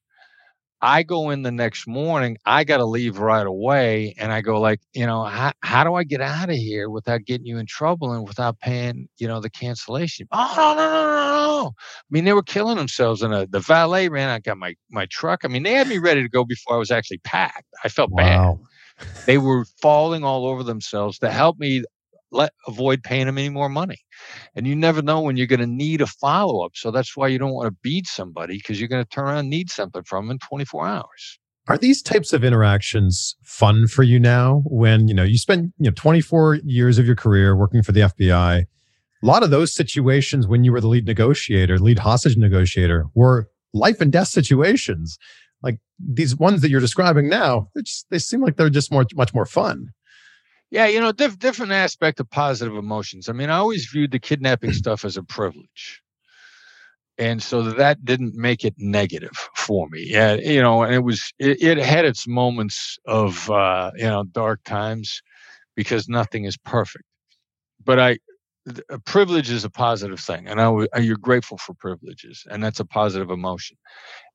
I 0.84 1.04
go 1.04 1.30
in 1.30 1.44
the 1.44 1.52
next 1.52 1.88
morning, 1.88 2.38
I 2.44 2.64
got 2.64 2.78
to 2.78 2.86
leave 2.86 3.20
right 3.20 3.46
away. 3.46 4.16
And 4.18 4.32
I 4.32 4.42
go 4.42 4.60
like, 4.60 4.82
you 4.94 5.06
know, 5.06 5.24
how, 5.26 5.52
how 5.62 5.84
do 5.84 5.94
I 5.94 6.04
get 6.04 6.22
out 6.22 6.50
of 6.50 6.56
here 6.56 6.90
without 6.90 7.24
getting 7.26 7.46
you 7.46 7.60
in 7.60 7.68
trouble 7.68 8.14
and 8.14 8.28
without 8.28 8.60
paying, 8.60 9.08
you 9.20 9.28
know, 9.28 9.40
the 9.40 9.50
cancellation? 9.52 10.28
Oh, 10.32 10.54
no, 10.58 10.74
no, 10.74 10.84
no, 10.84 11.06
no, 11.06 11.62
no. 11.62 11.68
I 11.68 12.10
mean, 12.10 12.26
they 12.26 12.34
were 12.34 12.42
killing 12.42 12.78
themselves. 12.78 13.22
And 13.22 13.32
uh, 13.32 13.46
the 13.48 13.60
valet 13.60 14.10
ran, 14.10 14.30
I 14.30 14.40
got 14.40 14.58
my, 14.58 14.74
my 14.90 15.06
truck. 15.12 15.42
I 15.44 15.50
mean, 15.50 15.62
they 15.62 15.74
had 15.74 15.88
me 15.88 16.00
ready 16.00 16.24
to 16.24 16.30
go 16.30 16.44
before 16.44 16.78
I 16.78 16.80
was 16.80 16.90
actually 16.90 17.20
packed. 17.20 17.68
I 17.84 17.88
felt 17.90 18.10
wow. 18.10 18.58
bad 18.58 18.68
they 19.26 19.38
were 19.38 19.66
falling 19.82 20.24
all 20.24 20.46
over 20.46 20.64
themselves 20.64 21.20
to 21.20 21.32
help 21.32 21.60
me 21.60 21.84
let 22.32 22.54
avoid 22.68 23.04
paying 23.04 23.26
them 23.26 23.38
any 23.38 23.50
more 23.50 23.70
money. 23.70 24.00
And 24.56 24.66
you 24.66 24.76
never 24.76 25.02
know 25.02 25.22
when 25.22 25.38
you're 25.38 25.48
going 25.48 25.60
to 25.60 25.68
need 25.68 26.02
a 26.02 26.08
follow 26.08 26.66
up. 26.66 26.72
So 26.76 26.92
that's 26.92 27.16
why 27.16 27.28
you 27.28 27.38
don't 27.38 27.52
want 27.54 27.68
to 27.68 27.78
beat 27.82 28.08
somebody 28.08 28.58
because 28.58 28.80
you're 28.80 28.90
going 28.90 29.04
to 29.04 29.10
turn 29.10 29.26
around 29.26 29.38
and 29.38 29.50
need 29.50 29.70
something 29.70 30.04
from 30.04 30.28
them 30.28 30.32
in 30.32 30.40
24 30.40 30.88
hours. 30.88 31.40
Are 31.68 31.78
these 31.78 32.02
types 32.02 32.34
of 32.34 32.44
interactions 32.44 33.36
fun 33.44 33.88
for 33.88 34.04
you 34.04 34.20
now 34.20 34.64
when, 34.66 35.08
you 35.08 35.14
know, 35.14 35.24
you 35.24 35.38
spend, 35.38 35.74
you 35.78 35.90
know, 35.90 35.94
24 35.96 36.56
years 36.64 36.98
of 36.98 37.06
your 37.06 37.16
career 37.16 37.56
working 37.56 37.84
for 37.84 37.92
the 37.92 38.02
FBI? 38.02 38.62
A 38.62 39.26
lot 39.26 39.44
of 39.44 39.52
those 39.52 39.74
situations 39.74 40.48
when 40.48 40.64
you 40.64 40.72
were 40.72 40.82
the 40.82 40.88
lead 40.88 41.06
negotiator, 41.06 41.78
lead 41.78 42.00
hostage 42.00 42.36
negotiator 42.36 43.06
were 43.14 43.48
life 43.74 44.02
and 44.02 44.12
death 44.12 44.30
situations 44.30 45.18
like 45.64 45.80
these 46.00 46.36
ones 46.36 46.62
that 46.62 46.70
you're 46.70 46.80
describing 46.80 47.30
now, 47.30 47.70
just, 47.78 48.08
they 48.10 48.20
seem 48.20 48.42
like 48.42 48.58
they're 48.58 48.70
just 48.70 48.92
more 48.92 49.06
much 49.16 49.34
more 49.34 49.46
fun. 49.46 49.92
Yeah, 50.72 50.88
you 50.88 51.02
know, 51.02 51.12
diff- 51.12 51.40
different 51.40 51.74
aspect 51.74 52.20
of 52.20 52.30
positive 52.30 52.78
emotions. 52.78 53.28
I 53.28 53.34
mean, 53.34 53.50
I 53.50 53.58
always 53.58 53.86
viewed 53.88 54.12
the 54.12 54.20
kidnapping 54.20 54.74
stuff 54.82 55.04
as 55.04 55.18
a 55.18 55.24
privilege. 55.24 56.02
And 57.18 57.44
so 57.44 57.62
that 57.62 58.04
didn't 58.04 58.36
make 58.36 58.64
it 58.64 58.74
negative 58.78 59.36
for 59.56 59.88
me. 59.90 60.08
Yeah, 60.08 60.36
you 60.36 60.62
know, 60.62 60.82
and 60.82 60.96
it 60.96 61.04
was 61.04 61.34
it, 61.40 61.62
it 61.62 61.78
had 61.78 62.06
its 62.06 62.28
moments 62.28 62.98
of 63.06 63.50
uh, 63.52 63.92
you 63.96 64.06
know 64.06 64.24
dark 64.24 64.64
times 64.64 65.22
because 65.76 66.10
nothing 66.10 66.46
is 66.46 66.58
perfect. 66.58 67.04
But 67.84 68.00
I, 68.00 68.18
a 68.90 69.00
privilege 69.00 69.50
is 69.50 69.66
a 69.66 69.70
positive 69.70 70.20
thing, 70.20 70.48
and 70.48 70.62
I, 70.62 71.00
you're 71.00 71.18
grateful 71.18 71.58
for 71.58 71.74
privileges, 71.74 72.44
and 72.50 72.64
that's 72.64 72.80
a 72.80 72.86
positive 72.86 73.30
emotion. 73.30 73.78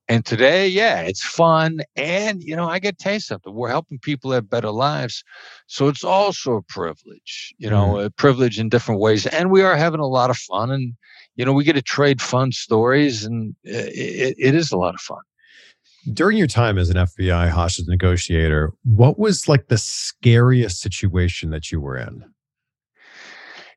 And 0.09 0.25
today, 0.25 0.69
yeah, 0.69 1.01
it's 1.01 1.23
fun. 1.23 1.81
And, 1.97 2.43
you 2.43 2.55
know, 2.55 2.69
I 2.69 2.79
get 2.79 2.99
to 2.99 3.05
taste 3.05 3.27
something. 3.27 3.53
We're 3.53 3.71
helping 3.71 3.99
people 3.99 4.31
have 4.31 4.49
better 4.49 4.71
lives. 4.71 5.25
So 5.67 5.89
it's 5.89 6.05
also 6.05 6.55
a 6.55 6.63
privilege, 6.63 7.53
you 7.59 7.69
know, 7.69 7.95
mm. 7.95 8.05
a 8.05 8.11
privilege 8.11 8.61
in 8.61 8.69
different 8.69 9.01
ways. 9.01 9.27
And 9.27 9.51
we 9.51 9.63
are 9.63 9.77
having 9.77 10.01
a 10.01 10.07
lot 10.07 10.31
of 10.31 10.37
fun. 10.37 10.71
And, 10.71 10.95
you 11.35 11.45
know, 11.45 11.53
we 11.53 11.65
get 11.65 11.75
to 11.75 11.83
trade 11.83 12.23
fun 12.23 12.53
stories, 12.53 13.25
and 13.25 13.55
it, 13.63 14.37
it 14.39 14.55
is 14.55 14.73
a 14.73 14.77
lot 14.77 14.95
of 14.95 15.01
fun. 15.01 15.21
During 16.13 16.39
your 16.39 16.47
time 16.47 16.79
as 16.79 16.89
an 16.89 16.97
FBI 16.97 17.51
hostage 17.51 17.87
negotiator, 17.89 18.73
what 18.85 19.19
was 19.19 19.49
like 19.49 19.67
the 19.69 19.77
scariest 19.77 20.81
situation 20.81 21.51
that 21.51 21.73
you 21.73 21.81
were 21.81 21.97
in? 21.97 22.25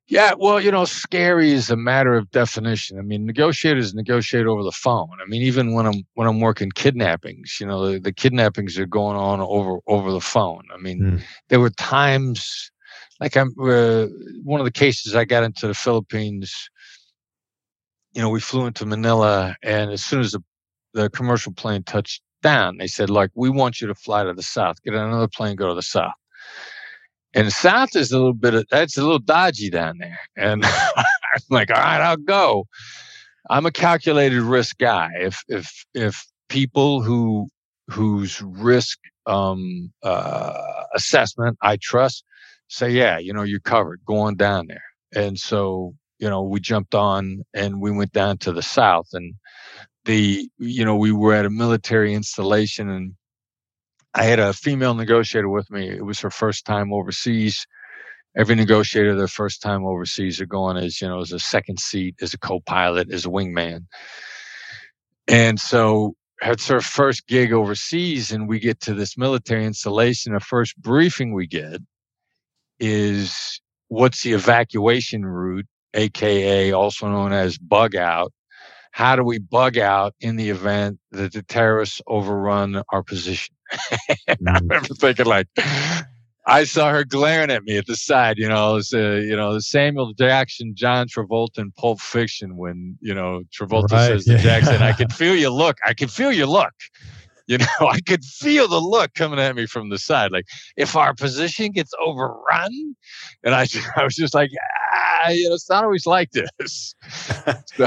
Yeah, 0.09 0.33
well, 0.35 0.59
you 0.59 0.71
know, 0.71 0.85
scary 0.85 1.51
is 1.51 1.69
a 1.69 1.77
matter 1.77 2.15
of 2.15 2.31
definition. 2.31 2.97
I 2.97 3.03
mean, 3.03 3.27
negotiators 3.27 3.93
negotiate 3.93 4.47
over 4.47 4.63
the 4.63 4.71
phone. 4.71 5.07
I 5.21 5.29
mean, 5.29 5.43
even 5.43 5.73
when 5.73 5.85
I'm 5.85 6.03
when 6.15 6.27
I'm 6.27 6.39
working 6.39 6.71
kidnappings, 6.71 7.57
you 7.61 7.67
know, 7.67 7.91
the, 7.91 7.99
the 7.99 8.11
kidnappings 8.11 8.79
are 8.79 8.87
going 8.87 9.15
on 9.15 9.39
over 9.39 9.77
over 9.85 10.11
the 10.11 10.19
phone. 10.19 10.63
I 10.73 10.81
mean, 10.81 10.99
mm. 10.99 11.21
there 11.49 11.59
were 11.59 11.69
times 11.69 12.71
like 13.19 13.37
I'm 13.37 13.53
uh, 13.61 14.07
one 14.43 14.59
of 14.59 14.65
the 14.65 14.71
cases 14.71 15.15
I 15.15 15.25
got 15.25 15.43
into 15.43 15.67
the 15.67 15.75
Philippines. 15.75 16.69
You 18.13 18.23
know, 18.23 18.29
we 18.29 18.39
flew 18.39 18.65
into 18.65 18.87
Manila, 18.87 19.55
and 19.61 19.91
as 19.91 20.03
soon 20.03 20.21
as 20.21 20.31
the 20.31 20.41
the 20.95 21.11
commercial 21.11 21.53
plane 21.53 21.83
touched 21.83 22.23
down, 22.41 22.77
they 22.77 22.87
said, 22.87 23.11
"Like, 23.11 23.29
we 23.35 23.51
want 23.51 23.79
you 23.79 23.85
to 23.85 23.93
fly 23.93 24.23
to 24.23 24.33
the 24.33 24.41
south. 24.41 24.81
Get 24.81 24.95
another 24.95 25.27
plane, 25.27 25.55
go 25.55 25.67
to 25.67 25.75
the 25.75 25.83
south." 25.83 26.13
And 27.33 27.51
South 27.51 27.95
is 27.95 28.11
a 28.11 28.17
little 28.17 28.33
bit 28.33 28.53
of 28.53 28.65
that's 28.71 28.97
a 28.97 29.01
little 29.01 29.19
dodgy 29.19 29.69
down 29.69 29.97
there. 29.99 30.19
And 30.35 30.65
I'm 30.95 31.05
like, 31.49 31.69
all 31.69 31.81
right, 31.81 32.01
I'll 32.01 32.17
go. 32.17 32.65
I'm 33.49 33.65
a 33.65 33.71
calculated 33.71 34.41
risk 34.41 34.77
guy. 34.77 35.09
If 35.15 35.43
if 35.47 35.85
if 35.93 36.25
people 36.49 37.01
who 37.01 37.47
whose 37.89 38.41
risk 38.41 38.99
um, 39.25 39.91
uh, 40.03 40.83
assessment 40.95 41.57
I 41.61 41.77
trust 41.81 42.23
say, 42.67 42.89
yeah, 42.91 43.17
you 43.17 43.33
know, 43.33 43.43
you're 43.43 43.59
covered. 43.59 44.01
Going 44.05 44.35
down 44.35 44.67
there. 44.67 44.83
And 45.15 45.39
so, 45.39 45.95
you 46.19 46.29
know, 46.29 46.43
we 46.43 46.59
jumped 46.59 46.95
on 46.95 47.43
and 47.53 47.81
we 47.81 47.91
went 47.91 48.11
down 48.11 48.37
to 48.39 48.51
the 48.51 48.61
south 48.61 49.07
and 49.13 49.33
the, 50.05 50.49
you 50.59 50.85
know, 50.85 50.95
we 50.95 51.11
were 51.11 51.33
at 51.33 51.45
a 51.45 51.49
military 51.49 52.13
installation 52.13 52.89
and 52.89 53.13
I 54.13 54.23
had 54.23 54.39
a 54.39 54.53
female 54.53 54.95
negotiator 54.95 55.49
with 55.49 55.69
me. 55.69 55.89
It 55.89 56.05
was 56.05 56.19
her 56.21 56.31
first 56.31 56.65
time 56.65 56.91
overseas. 56.91 57.65
Every 58.37 58.55
negotiator, 58.55 59.15
their 59.15 59.27
first 59.27 59.61
time 59.61 59.85
overseas, 59.85 60.39
are 60.41 60.45
going 60.45 60.77
as, 60.77 61.01
you 61.01 61.07
know, 61.07 61.19
as 61.19 61.31
a 61.31 61.39
second 61.39 61.79
seat, 61.79 62.15
as 62.21 62.33
a 62.33 62.37
co-pilot, 62.37 63.11
as 63.11 63.25
a 63.25 63.29
wingman. 63.29 63.85
And 65.27 65.59
so 65.59 66.15
it's 66.41 66.67
her 66.67 66.81
first 66.81 67.27
gig 67.27 67.51
overseas 67.51 68.31
and 68.31 68.47
we 68.47 68.59
get 68.59 68.79
to 68.81 68.93
this 68.93 69.17
military 69.17 69.65
installation. 69.65 70.33
The 70.33 70.39
first 70.39 70.77
briefing 70.77 71.33
we 71.33 71.47
get 71.47 71.81
is 72.79 73.61
what's 73.89 74.23
the 74.23 74.33
evacuation 74.33 75.25
route, 75.25 75.67
aka 75.93 76.71
also 76.71 77.09
known 77.09 77.33
as 77.33 77.57
bug 77.57 77.95
out. 77.95 78.31
How 78.91 79.15
do 79.15 79.23
we 79.23 79.39
bug 79.39 79.77
out 79.77 80.13
in 80.19 80.35
the 80.35 80.49
event 80.49 80.99
that 81.11 81.33
the 81.33 81.43
terrorists 81.43 82.01
overrun 82.07 82.81
our 82.91 83.03
position? 83.03 83.55
I 84.29 84.35
Mm. 84.41 84.69
remember 84.69 84.93
thinking 84.95 85.25
like, 85.25 85.47
I 86.45 86.63
saw 86.63 86.89
her 86.89 87.03
glaring 87.03 87.51
at 87.51 87.63
me 87.63 87.77
at 87.77 87.85
the 87.85 87.95
side, 87.95 88.37
you 88.37 88.47
know, 88.49 88.77
it's, 88.77 88.93
uh, 88.93 89.21
you 89.23 89.35
know, 89.35 89.53
the 89.53 89.61
Samuel 89.61 90.13
Jackson, 90.13 90.73
John 90.75 91.07
Travolta 91.07 91.59
in 91.59 91.71
Pulp 91.73 91.99
Fiction 91.99 92.57
when, 92.57 92.97
you 93.01 93.13
know, 93.13 93.43
Travolta 93.55 93.91
Right, 93.91 94.07
says 94.07 94.25
to. 94.25 94.37
Jackson, 94.39 94.81
I 94.81 94.93
could 94.93 95.13
feel 95.13 95.35
your 95.35 95.51
look. 95.51 95.77
I 95.85 95.93
could 95.93 96.09
feel 96.09 96.31
your 96.31 96.47
look. 96.47 96.73
You 97.47 97.57
know, 97.59 97.65
I 97.89 97.99
could 98.01 98.23
feel 98.23 98.67
the 98.67 98.79
look 98.79 99.13
coming 99.13 99.39
at 99.39 99.55
me 99.55 99.65
from 99.65 99.89
the 99.89 99.97
side. 99.99 100.31
Like, 100.31 100.45
if 100.77 100.95
our 100.95 101.13
position 101.13 101.71
gets 101.71 101.91
overrun, 101.99 102.95
and 103.43 103.53
I, 103.55 103.67
I 103.95 104.03
was 104.03 104.15
just 104.15 104.33
like, 104.33 104.49
ah, 104.93 105.29
you 105.29 105.49
know, 105.49 105.55
it's 105.55 105.69
not 105.69 105.83
always 105.83 106.05
like 106.05 106.29
this. 106.31 106.95
So, 107.65 107.85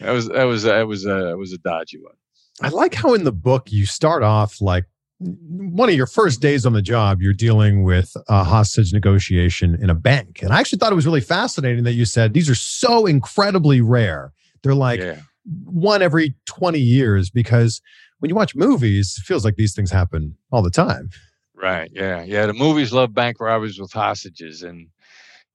that 0.00 0.12
was 0.12 0.28
that 0.28 0.44
was 0.44 0.62
that 0.62 0.86
was 0.86 1.04
a 1.04 1.14
that 1.26 1.38
was 1.38 1.52
a 1.52 1.58
dodgy 1.58 1.98
one. 2.00 2.14
I 2.62 2.68
like 2.68 2.94
how 2.94 3.14
in 3.14 3.24
the 3.24 3.32
book 3.32 3.70
you 3.70 3.86
start 3.86 4.22
off 4.22 4.60
like 4.60 4.84
one 5.20 5.88
of 5.88 5.94
your 5.96 6.06
first 6.06 6.40
days 6.40 6.64
on 6.64 6.72
the 6.72 6.82
job, 6.82 7.20
you're 7.20 7.32
dealing 7.32 7.82
with 7.82 8.16
a 8.28 8.44
hostage 8.44 8.92
negotiation 8.92 9.76
in 9.80 9.90
a 9.90 9.94
bank. 9.94 10.42
And 10.42 10.52
I 10.52 10.60
actually 10.60 10.78
thought 10.78 10.92
it 10.92 10.96
was 10.96 11.06
really 11.06 11.20
fascinating 11.20 11.84
that 11.84 11.94
you 11.94 12.04
said 12.04 12.34
these 12.34 12.48
are 12.48 12.54
so 12.54 13.06
incredibly 13.06 13.80
rare. 13.80 14.32
They're 14.62 14.74
like 14.74 15.00
yeah, 15.00 15.20
one 15.64 16.02
every 16.02 16.34
20 16.46 16.78
years 16.78 17.30
because 17.30 17.80
when 18.20 18.28
you 18.28 18.34
watch 18.34 18.54
movies, 18.54 19.16
it 19.18 19.24
feels 19.26 19.44
like 19.44 19.56
these 19.56 19.74
things 19.74 19.90
happen 19.90 20.36
all 20.52 20.62
the 20.62 20.70
time. 20.70 21.10
right. 21.54 21.90
Yeah, 21.92 22.22
yeah. 22.22 22.46
The 22.46 22.54
movies 22.54 22.92
love 22.92 23.14
bank 23.14 23.40
robberies 23.40 23.80
with 23.80 23.92
hostages, 23.92 24.62
and 24.62 24.88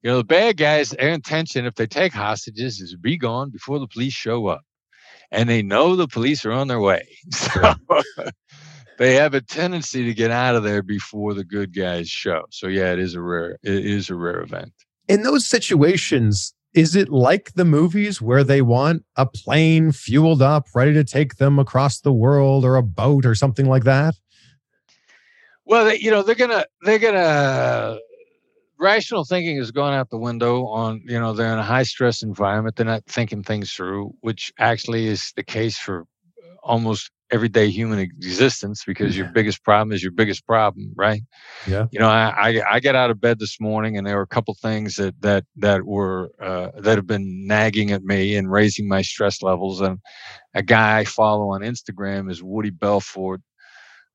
you 0.01 0.09
know 0.09 0.17
the 0.17 0.23
bad 0.23 0.57
guys. 0.57 0.89
Their 0.91 1.09
intention, 1.09 1.65
if 1.65 1.75
they 1.75 1.87
take 1.87 2.13
hostages, 2.13 2.81
is 2.81 2.91
to 2.91 2.97
be 2.97 3.17
gone 3.17 3.49
before 3.49 3.79
the 3.79 3.87
police 3.87 4.13
show 4.13 4.47
up, 4.47 4.61
and 5.33 5.49
they 5.49 5.63
know 5.63 5.95
the 5.95 6.07
police 6.07 6.45
are 6.45 6.51
on 6.51 6.67
their 6.67 6.79
way. 6.79 7.05
So 7.33 7.75
they 8.99 9.15
have 9.15 9.33
a 9.33 9.41
tendency 9.41 10.05
to 10.05 10.13
get 10.13 10.29
out 10.29 10.55
of 10.55 10.61
there 10.61 10.83
before 10.83 11.33
the 11.33 11.43
good 11.43 11.75
guys 11.75 12.07
show. 12.07 12.43
So 12.51 12.67
yeah, 12.67 12.93
it 12.93 12.99
is 12.99 13.15
a 13.15 13.21
rare. 13.21 13.57
It 13.63 13.85
is 13.85 14.09
a 14.11 14.15
rare 14.15 14.39
event. 14.39 14.71
In 15.07 15.23
those 15.23 15.47
situations, 15.47 16.53
is 16.75 16.95
it 16.95 17.09
like 17.09 17.53
the 17.55 17.65
movies 17.65 18.21
where 18.21 18.43
they 18.43 18.61
want 18.61 19.03
a 19.15 19.25
plane 19.25 19.91
fueled 19.91 20.43
up, 20.43 20.67
ready 20.75 20.93
to 20.93 21.03
take 21.03 21.37
them 21.37 21.57
across 21.57 22.01
the 22.01 22.13
world 22.13 22.63
or 22.63 22.75
a 22.75 22.83
boat 22.83 23.25
or 23.25 23.33
something 23.33 23.65
like 23.65 23.83
that? 23.83 24.13
Well, 25.65 25.85
they, 25.85 25.97
you 25.97 26.11
know, 26.11 26.21
they're 26.21 26.35
gonna 26.35 26.65
they're 26.83 26.99
gonna 26.99 27.97
rational 28.79 29.23
thinking 29.23 29.57
is 29.57 29.71
going 29.71 29.93
out 29.93 30.09
the 30.09 30.17
window 30.17 30.65
on 30.67 31.01
you 31.05 31.19
know 31.19 31.33
they're 31.33 31.53
in 31.53 31.59
a 31.59 31.63
high 31.63 31.83
stress 31.83 32.21
environment 32.23 32.75
they're 32.75 32.85
not 32.85 33.03
thinking 33.05 33.43
things 33.43 33.71
through 33.71 34.13
which 34.21 34.51
actually 34.59 35.07
is 35.07 35.31
the 35.35 35.43
case 35.43 35.77
for 35.77 36.05
almost 36.63 37.11
everyday 37.31 37.69
human 37.69 37.99
existence 37.99 38.83
because 38.85 39.17
your 39.17 39.27
biggest 39.33 39.63
problem 39.63 39.91
is 39.91 40.03
your 40.03 40.11
biggest 40.11 40.45
problem 40.45 40.91
right 40.95 41.21
Yeah. 41.67 41.87
you 41.91 41.99
know 41.99 42.07
i 42.07 42.29
i, 42.49 42.61
I 42.75 42.79
got 42.79 42.95
out 42.95 43.09
of 43.11 43.19
bed 43.21 43.39
this 43.39 43.59
morning 43.59 43.97
and 43.97 44.05
there 44.05 44.17
were 44.17 44.21
a 44.23 44.27
couple 44.27 44.53
things 44.61 44.95
that 44.95 45.19
that 45.21 45.45
that 45.57 45.85
were 45.85 46.31
uh, 46.41 46.69
that 46.79 46.97
have 46.97 47.07
been 47.07 47.47
nagging 47.47 47.91
at 47.91 48.03
me 48.03 48.35
and 48.35 48.51
raising 48.51 48.87
my 48.87 49.01
stress 49.01 49.41
levels 49.41 49.81
and 49.81 49.99
a 50.53 50.61
guy 50.63 50.99
i 50.99 51.05
follow 51.05 51.49
on 51.51 51.61
instagram 51.61 52.29
is 52.29 52.43
woody 52.43 52.69
belfort 52.69 53.41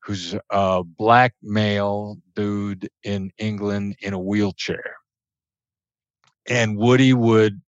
who's 0.09 0.35
a 0.49 0.83
black 0.83 1.35
male 1.43 2.17
dude 2.33 2.89
in 3.03 3.29
England 3.37 3.95
in 4.01 4.13
a 4.13 4.19
wheelchair. 4.19 4.95
And 6.49 6.77
Woody 6.77 7.13
would 7.13 7.61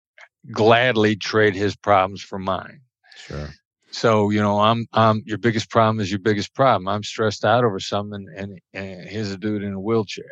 gladly 0.53 1.17
trade 1.17 1.57
his 1.57 1.75
problems 1.75 2.23
for 2.23 2.39
mine. 2.39 2.83
Sure. 3.17 3.49
So, 3.91 4.31
you 4.31 4.41
know, 4.41 4.61
I'm 4.61 4.87
I'm 4.93 5.25
your 5.27 5.39
biggest 5.39 5.69
problem 5.69 5.99
is 5.99 6.13
your 6.13 6.21
biggest 6.21 6.55
problem. 6.55 6.87
I'm 6.87 7.03
stressed 7.03 7.45
out 7.45 7.65
over 7.65 7.81
something 7.81 8.29
and, 8.37 8.61
and 8.73 9.09
here's 9.09 9.33
a 9.33 9.37
dude 9.37 9.65
in 9.65 9.73
a 9.73 9.81
wheelchair. 9.81 10.31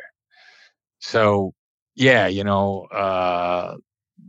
So 0.99 1.53
yeah, 1.93 2.27
you 2.27 2.45
know, 2.45 2.85
uh 2.85 3.75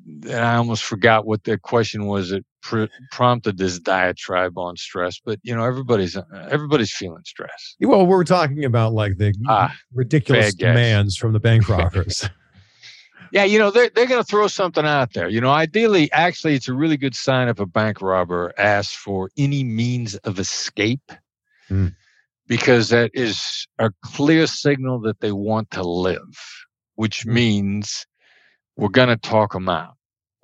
and 0.09 0.35
I 0.35 0.57
almost 0.57 0.85
forgot 0.85 1.27
what 1.27 1.45
the 1.45 1.59
question 1.59 2.07
was 2.07 2.31
that 2.31 2.45
pr- 2.63 2.85
prompted 3.13 3.59
this 3.59 3.79
diatribe 3.79 4.57
on 4.59 4.77
stress. 4.77 5.21
But 5.25 5.39
you 5.43 5.55
know, 5.55 5.65
everybody's 5.65 6.17
uh, 6.17 6.23
everybody's 6.51 6.93
feeling 6.93 7.23
stress. 7.25 7.77
Well, 7.81 8.07
we're 8.07 8.25
talking 8.25 8.65
about 8.65 8.93
like 8.93 9.19
the 9.19 9.35
Ah, 9.49 9.75
ridiculous 9.93 10.55
demands 10.55 11.17
from 11.17 11.33
the 11.33 11.41
bank 11.41 11.69
robbers. 11.69 12.29
Yeah, 13.31 13.45
you 13.45 13.59
know, 13.59 13.71
they're, 13.71 13.91
they're 13.91 14.07
going 14.07 14.23
to 14.23 14.27
throw 14.27 14.47
something 14.47 14.87
out 14.87 15.13
there. 15.13 15.29
You 15.29 15.43
know, 15.43 15.51
ideally, 15.51 16.11
actually, 16.13 16.55
it's 16.55 16.69
a 16.69 16.73
really 16.73 16.97
good 16.97 17.15
sign 17.15 17.49
if 17.49 17.61
a 17.61 17.67
bank 17.67 18.01
robber 18.01 18.55
asks 18.57 18.95
for 18.95 19.29
any 19.37 19.63
means 19.65 20.15
of 20.17 20.39
escape 20.39 21.13
Hmm. 21.69 21.89
because 22.47 22.89
that 22.89 23.11
is 23.13 23.67
a 23.79 23.91
clear 24.03 24.47
signal 24.47 24.99
that 25.01 25.21
they 25.21 25.33
want 25.33 25.71
to 25.73 25.83
live, 25.83 26.39
which 26.95 27.25
Hmm. 27.25 27.35
means 27.35 28.07
we're 28.79 28.89
going 28.89 29.09
to 29.11 29.19
talk 29.19 29.53
them 29.53 29.69
out. 29.69 29.98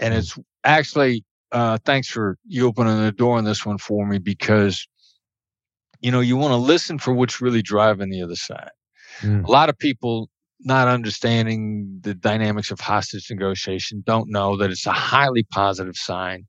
And 0.04 0.12
Hmm. 0.12 0.18
it's 0.18 0.38
actually, 0.64 1.24
uh, 1.52 1.78
thanks 1.84 2.08
for 2.08 2.36
you 2.46 2.66
opening 2.66 3.00
the 3.02 3.12
door 3.12 3.38
on 3.38 3.44
this 3.44 3.64
one 3.64 3.78
for 3.78 4.06
me 4.06 4.18
because, 4.18 4.86
you 6.00 6.10
know, 6.12 6.20
you 6.20 6.36
want 6.36 6.52
to 6.52 6.56
listen 6.56 6.98
for 6.98 7.14
what's 7.14 7.40
really 7.40 7.62
driving 7.62 8.10
the 8.10 8.22
other 8.22 8.36
side. 8.36 8.70
Mm. 9.22 9.46
A 9.46 9.50
lot 9.50 9.70
of 9.70 9.78
people 9.78 10.28
not 10.60 10.88
understanding 10.88 12.00
the 12.02 12.14
dynamics 12.14 12.70
of 12.70 12.80
hostage 12.80 13.30
negotiation 13.30 14.02
don't 14.06 14.30
know 14.30 14.56
that 14.58 14.70
it's 14.70 14.86
a 14.86 14.92
highly 14.92 15.44
positive 15.44 15.96
sign 15.96 16.46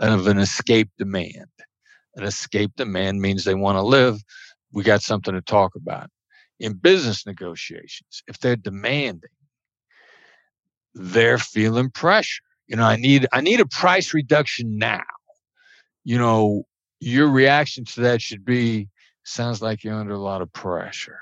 of 0.00 0.26
an 0.26 0.38
escape 0.38 0.90
demand. 0.98 1.46
An 2.16 2.24
escape 2.24 2.72
demand 2.76 3.20
means 3.20 3.44
they 3.44 3.54
want 3.54 3.76
to 3.76 3.82
live. 3.82 4.20
We 4.72 4.82
got 4.82 5.02
something 5.02 5.34
to 5.34 5.42
talk 5.42 5.76
about. 5.76 6.10
In 6.58 6.74
business 6.74 7.24
negotiations, 7.26 8.22
if 8.26 8.38
they're 8.40 8.56
demanding, 8.56 9.30
they're 10.94 11.38
feeling 11.38 11.90
pressure. 11.90 12.42
You 12.70 12.76
know, 12.76 12.84
I 12.84 12.94
need 12.94 13.26
I 13.32 13.40
need 13.40 13.58
a 13.58 13.66
price 13.66 14.14
reduction 14.14 14.78
now. 14.78 15.02
You 16.04 16.18
know, 16.18 16.62
your 17.00 17.28
reaction 17.28 17.84
to 17.86 18.02
that 18.02 18.22
should 18.22 18.44
be 18.44 18.88
sounds 19.24 19.60
like 19.60 19.82
you're 19.82 19.98
under 19.98 20.14
a 20.14 20.20
lot 20.20 20.40
of 20.40 20.52
pressure. 20.52 21.18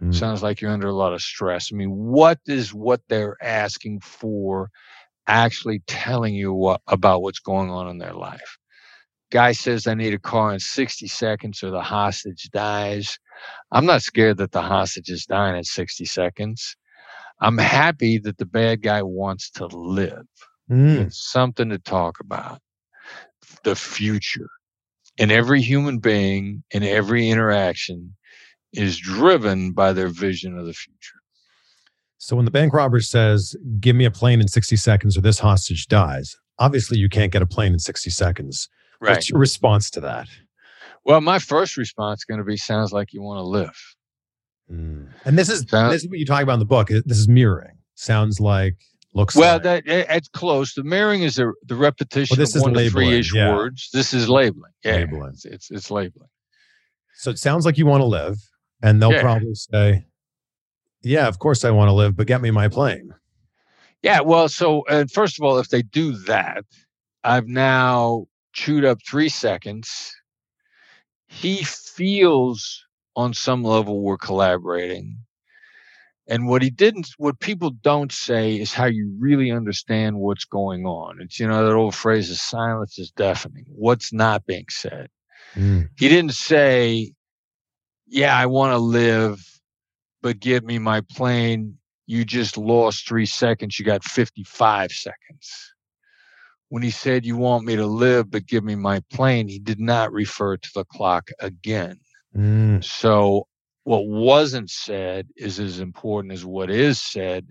Mm. 0.00 0.14
Sounds 0.14 0.40
like 0.40 0.60
you're 0.60 0.70
under 0.70 0.86
a 0.86 0.94
lot 0.94 1.12
of 1.12 1.20
stress. 1.20 1.70
I 1.72 1.76
mean, 1.76 1.90
what 1.90 2.38
is 2.46 2.72
what 2.72 3.00
they're 3.08 3.36
asking 3.42 4.00
for 4.00 4.70
actually 5.26 5.82
telling 5.88 6.34
you 6.34 6.54
what 6.54 6.80
about 6.86 7.22
what's 7.22 7.40
going 7.40 7.70
on 7.70 7.88
in 7.88 7.98
their 7.98 8.14
life? 8.14 8.56
Guy 9.32 9.50
says 9.52 9.88
I 9.88 9.94
need 9.94 10.14
a 10.14 10.18
car 10.18 10.52
in 10.52 10.60
60 10.60 11.08
seconds 11.08 11.60
or 11.64 11.70
the 11.70 11.82
hostage 11.82 12.48
dies. 12.52 13.18
I'm 13.72 13.84
not 13.84 14.02
scared 14.02 14.36
that 14.36 14.52
the 14.52 14.62
hostage 14.62 15.10
is 15.10 15.26
dying 15.26 15.56
in 15.56 15.64
60 15.64 16.04
seconds. 16.04 16.76
I'm 17.40 17.58
happy 17.58 18.18
that 18.20 18.38
the 18.38 18.46
bad 18.46 18.80
guy 18.80 19.02
wants 19.02 19.50
to 19.50 19.66
live. 19.66 20.26
Mm. 20.70 21.06
It's 21.06 21.30
something 21.30 21.68
to 21.70 21.78
talk 21.78 22.20
about. 22.20 22.60
The 23.64 23.76
future. 23.76 24.48
And 25.18 25.32
every 25.32 25.60
human 25.60 25.98
being 25.98 26.62
in 26.70 26.82
every 26.82 27.28
interaction 27.28 28.14
is 28.72 28.98
driven 28.98 29.72
by 29.72 29.92
their 29.92 30.08
vision 30.08 30.56
of 30.58 30.66
the 30.66 30.74
future. 30.74 31.16
So 32.18 32.36
when 32.36 32.44
the 32.44 32.50
bank 32.50 32.72
robber 32.72 33.00
says, 33.00 33.56
"Give 33.80 33.96
me 33.96 34.04
a 34.04 34.10
plane 34.10 34.40
in 34.40 34.48
60 34.48 34.76
seconds 34.76 35.16
or 35.16 35.20
this 35.22 35.38
hostage 35.38 35.86
dies," 35.86 36.36
obviously 36.58 36.98
you 36.98 37.08
can't 37.08 37.32
get 37.32 37.42
a 37.42 37.46
plane 37.46 37.72
in 37.72 37.78
60 37.78 38.10
seconds. 38.10 38.68
Right. 39.00 39.12
What's 39.12 39.30
your 39.30 39.38
response 39.38 39.90
to 39.90 40.00
that? 40.00 40.28
Well, 41.04 41.20
my 41.20 41.38
first 41.38 41.76
response 41.76 42.20
is 42.20 42.24
going 42.24 42.38
to 42.38 42.44
be 42.44 42.56
sounds 42.56 42.92
like 42.92 43.12
you 43.12 43.22
want 43.22 43.38
to 43.38 43.44
live. 43.44 43.96
Mm. 44.70 45.08
And 45.24 45.38
this 45.38 45.48
is 45.48 45.64
this 45.64 46.02
is 46.02 46.08
what 46.08 46.18
you 46.18 46.26
talk 46.26 46.42
about 46.42 46.54
in 46.54 46.58
the 46.58 46.66
book. 46.66 46.88
This 46.88 47.18
is 47.18 47.28
mirroring. 47.28 47.78
Sounds 47.94 48.40
like 48.40 48.76
looks 49.18 49.36
Well, 49.36 49.54
like. 49.56 49.62
that 49.64 49.82
it's 49.86 50.28
close. 50.28 50.72
The 50.74 50.82
mirroring 50.84 51.22
is 51.22 51.34
the 51.36 51.52
the 51.66 51.76
repetition 51.76 52.34
Well, 52.36 52.44
this 52.44 52.54
of 52.56 52.62
one 52.62 52.70
of 52.70 52.76
labeling, 52.76 53.06
three-ish 53.08 53.34
yeah. 53.34 53.54
words. 53.54 53.90
This 53.92 54.14
is 54.14 54.28
labeling. 54.28 54.72
Yeah, 54.84 54.96
Labeling. 54.96 55.30
It's, 55.34 55.44
it's 55.44 55.70
it's 55.70 55.90
labeling. 55.90 56.28
so 57.16 57.30
it 57.30 57.38
sounds 57.38 57.66
like 57.66 57.76
you 57.76 57.84
want 57.86 58.00
to 58.00 58.06
live, 58.06 58.36
and 58.82 59.02
they'll 59.02 59.12
Yeah. 59.12 59.20
probably 59.22 59.54
say, 59.54 60.06
"Yeah, 61.02 61.28
of 61.28 61.38
course 61.38 61.64
I 61.64 61.70
want 61.70 61.88
to 61.88 61.92
live, 61.92 62.16
but 62.16 62.26
get 62.26 62.40
me 62.40 62.50
my 62.50 62.68
plane." 62.68 63.10
Yeah. 64.02 64.20
Well, 64.20 64.48
so 64.48 64.82
uh, 64.88 65.04
first 65.12 65.38
of 65.38 65.44
all, 65.44 65.58
if 65.58 65.68
they 65.68 65.82
do 65.82 66.12
that, 66.26 66.64
I've 67.24 67.48
now 67.48 68.26
chewed 68.52 68.84
up 68.84 68.98
three 69.06 69.28
seconds. 69.28 70.14
He 71.26 71.62
feels 71.64 72.84
on 73.16 73.34
some 73.34 73.62
level 73.64 74.00
we're 74.00 74.16
collaborating. 74.16 75.18
And 76.28 76.46
what 76.46 76.60
he 76.60 76.68
didn't, 76.68 77.08
what 77.16 77.40
people 77.40 77.70
don't 77.70 78.12
say 78.12 78.60
is 78.60 78.74
how 78.74 78.84
you 78.84 79.16
really 79.18 79.50
understand 79.50 80.18
what's 80.18 80.44
going 80.44 80.84
on. 80.84 81.22
It's, 81.22 81.40
you 81.40 81.48
know, 81.48 81.64
that 81.64 81.74
old 81.74 81.94
phrase 81.94 82.28
is 82.28 82.42
silence 82.42 82.98
is 82.98 83.10
deafening. 83.10 83.64
What's 83.68 84.12
not 84.12 84.44
being 84.44 84.66
said. 84.68 85.08
Mm. 85.56 85.88
He 85.96 86.08
didn't 86.10 86.34
say, 86.34 87.14
Yeah, 88.06 88.36
I 88.36 88.44
want 88.44 88.72
to 88.72 88.78
live, 88.78 89.42
but 90.20 90.38
give 90.38 90.64
me 90.64 90.78
my 90.78 91.00
plane. 91.00 91.78
You 92.06 92.26
just 92.26 92.58
lost 92.58 93.08
three 93.08 93.26
seconds. 93.26 93.78
You 93.78 93.86
got 93.86 94.04
55 94.04 94.92
seconds. 94.92 95.74
When 96.68 96.82
he 96.82 96.90
said, 96.90 97.24
You 97.24 97.38
want 97.38 97.64
me 97.64 97.76
to 97.76 97.86
live, 97.86 98.30
but 98.30 98.46
give 98.46 98.64
me 98.64 98.74
my 98.74 99.02
plane, 99.10 99.48
he 99.48 99.58
did 99.58 99.80
not 99.80 100.12
refer 100.12 100.58
to 100.58 100.70
the 100.74 100.84
clock 100.84 101.30
again. 101.40 101.98
Mm. 102.36 102.84
So, 102.84 103.46
what 103.88 104.06
wasn't 104.06 104.68
said 104.68 105.26
is 105.34 105.58
as 105.58 105.80
important 105.80 106.30
as 106.34 106.44
what 106.44 106.70
is 106.70 107.00
said 107.00 107.46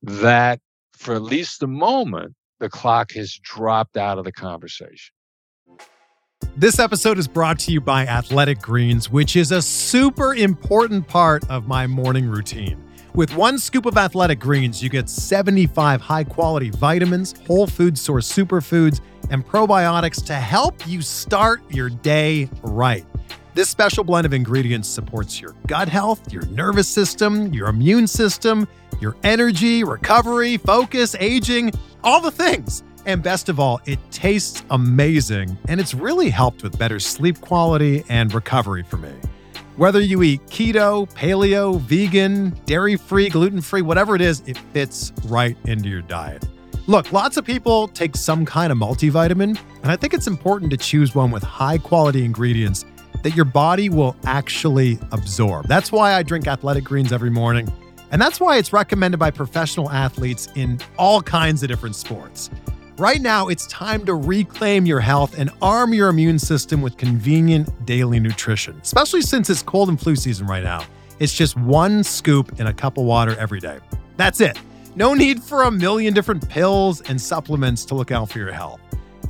that 0.00 0.60
for 0.92 1.16
at 1.16 1.22
least 1.22 1.58
the 1.58 1.66
moment, 1.66 2.36
the 2.60 2.68
clock 2.68 3.10
has 3.14 3.36
dropped 3.42 3.96
out 3.96 4.16
of 4.16 4.24
the 4.24 4.30
conversation. 4.30 5.12
This 6.56 6.78
episode 6.78 7.18
is 7.18 7.26
brought 7.26 7.58
to 7.60 7.72
you 7.72 7.80
by 7.80 8.06
Athletic 8.06 8.60
Greens, 8.62 9.10
which 9.10 9.34
is 9.34 9.50
a 9.50 9.60
super 9.60 10.36
important 10.36 11.08
part 11.08 11.42
of 11.50 11.66
my 11.66 11.88
morning 11.88 12.28
routine. 12.28 12.80
With 13.16 13.34
one 13.34 13.58
scoop 13.58 13.84
of 13.84 13.96
Athletic 13.96 14.38
Greens, 14.38 14.84
you 14.84 14.88
get 14.88 15.08
75 15.08 16.00
high 16.00 16.22
quality 16.22 16.70
vitamins, 16.70 17.34
whole 17.48 17.66
food 17.66 17.98
source 17.98 18.32
superfoods, 18.32 19.00
and 19.30 19.44
probiotics 19.44 20.24
to 20.26 20.34
help 20.34 20.86
you 20.86 21.02
start 21.02 21.60
your 21.72 21.90
day 21.90 22.48
right. 22.62 23.04
This 23.54 23.68
special 23.68 24.02
blend 24.02 24.24
of 24.24 24.32
ingredients 24.32 24.88
supports 24.88 25.38
your 25.38 25.54
gut 25.66 25.86
health, 25.86 26.32
your 26.32 26.46
nervous 26.46 26.88
system, 26.88 27.52
your 27.52 27.68
immune 27.68 28.06
system, 28.06 28.66
your 28.98 29.14
energy, 29.24 29.84
recovery, 29.84 30.56
focus, 30.56 31.14
aging, 31.20 31.70
all 32.02 32.22
the 32.22 32.30
things. 32.30 32.82
And 33.04 33.22
best 33.22 33.50
of 33.50 33.60
all, 33.60 33.78
it 33.84 33.98
tastes 34.10 34.62
amazing, 34.70 35.58
and 35.68 35.80
it's 35.80 35.92
really 35.92 36.30
helped 36.30 36.62
with 36.62 36.78
better 36.78 36.98
sleep 36.98 37.42
quality 37.42 38.04
and 38.08 38.32
recovery 38.32 38.84
for 38.84 38.96
me. 38.96 39.12
Whether 39.76 40.00
you 40.00 40.22
eat 40.22 40.46
keto, 40.46 41.12
paleo, 41.12 41.78
vegan, 41.78 42.58
dairy 42.64 42.96
free, 42.96 43.28
gluten 43.28 43.60
free, 43.60 43.82
whatever 43.82 44.14
it 44.14 44.22
is, 44.22 44.42
it 44.46 44.56
fits 44.72 45.12
right 45.26 45.58
into 45.64 45.90
your 45.90 46.02
diet. 46.02 46.48
Look, 46.86 47.12
lots 47.12 47.36
of 47.36 47.44
people 47.44 47.88
take 47.88 48.16
some 48.16 48.46
kind 48.46 48.72
of 48.72 48.78
multivitamin, 48.78 49.60
and 49.82 49.92
I 49.92 49.96
think 49.96 50.14
it's 50.14 50.26
important 50.26 50.70
to 50.70 50.78
choose 50.78 51.14
one 51.14 51.30
with 51.30 51.42
high 51.42 51.76
quality 51.76 52.24
ingredients 52.24 52.86
that 53.22 53.34
your 53.34 53.44
body 53.44 53.88
will 53.88 54.16
actually 54.24 54.98
absorb. 55.12 55.66
That's 55.66 55.90
why 55.90 56.14
I 56.14 56.22
drink 56.22 56.46
athletic 56.46 56.84
greens 56.84 57.12
every 57.12 57.30
morning, 57.30 57.72
and 58.10 58.20
that's 58.20 58.40
why 58.40 58.58
it's 58.58 58.72
recommended 58.72 59.18
by 59.18 59.30
professional 59.30 59.90
athletes 59.90 60.48
in 60.54 60.78
all 60.98 61.22
kinds 61.22 61.62
of 61.62 61.68
different 61.68 61.96
sports. 61.96 62.50
Right 62.98 63.22
now, 63.22 63.48
it's 63.48 63.66
time 63.68 64.04
to 64.04 64.14
reclaim 64.14 64.84
your 64.84 65.00
health 65.00 65.38
and 65.38 65.50
arm 65.62 65.94
your 65.94 66.08
immune 66.08 66.38
system 66.38 66.82
with 66.82 66.98
convenient 66.98 67.86
daily 67.86 68.20
nutrition, 68.20 68.78
especially 68.82 69.22
since 69.22 69.48
it's 69.48 69.62
cold 69.62 69.88
and 69.88 69.98
flu 69.98 70.14
season 70.14 70.46
right 70.46 70.62
now. 70.62 70.84
It's 71.18 71.32
just 71.32 71.56
one 71.56 72.04
scoop 72.04 72.60
in 72.60 72.66
a 72.66 72.74
cup 72.74 72.98
of 72.98 73.04
water 73.04 73.34
every 73.38 73.60
day. 73.60 73.78
That's 74.18 74.42
it. 74.42 74.60
No 74.94 75.14
need 75.14 75.42
for 75.42 75.62
a 75.62 75.70
million 75.70 76.12
different 76.12 76.46
pills 76.50 77.00
and 77.00 77.18
supplements 77.18 77.86
to 77.86 77.94
look 77.94 78.10
out 78.10 78.28
for 78.28 78.38
your 78.38 78.52
health. 78.52 78.81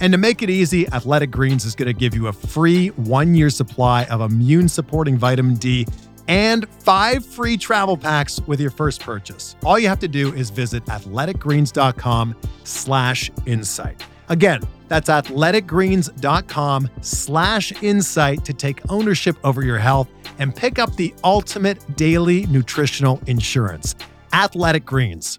And 0.03 0.13
to 0.13 0.19
make 0.19 0.43
it 0.43 0.51
easy, 0.51 0.89
Athletic 0.89 1.31
Greens 1.31 1.65
is 1.65 1.77
going 1.77 1.87
to 1.87 1.93
give 1.93 2.13
you 2.13 2.27
a 2.27 2.33
free 2.33 2.89
one 2.89 3.37
year 3.37 3.51
supply 3.51 4.05
of 4.07 4.21
immune 4.21 4.69
supporting 4.69 5.17
vitamin 5.17 5.55
D 5.55 5.87
and 6.27 6.69
five 6.69 7.25
free 7.25 7.57
travel 7.57 7.97
packs 7.97 8.41
with 8.49 8.61
your 8.61 8.71
first 8.71 9.01
purchase. 9.01 9.55
All 9.65 9.79
you 9.79 9.87
have 9.87 10.01
to 10.01 10.09
do 10.09 10.35
is 10.35 10.51
visit 10.51 10.85
athleticgreens.com 10.87 12.35
slash 12.65 13.31
insight. 13.47 14.05
Again, 14.29 14.63
that's 14.89 15.09
athleticgreens.com 15.09 16.91
slash 17.01 17.73
insight 17.83 18.45
to 18.45 18.53
take 18.53 18.81
ownership 18.91 19.37
over 19.45 19.63
your 19.63 19.79
health 19.79 20.09
and 20.41 20.55
pick 20.55 20.81
up 20.81 20.97
the 20.97 21.15
ultimate 21.23 21.97
daily 21.97 22.47
nutritional 22.47 23.21
insurance. 23.27 23.95
Athletic 24.33 24.85
Greens. 24.85 25.39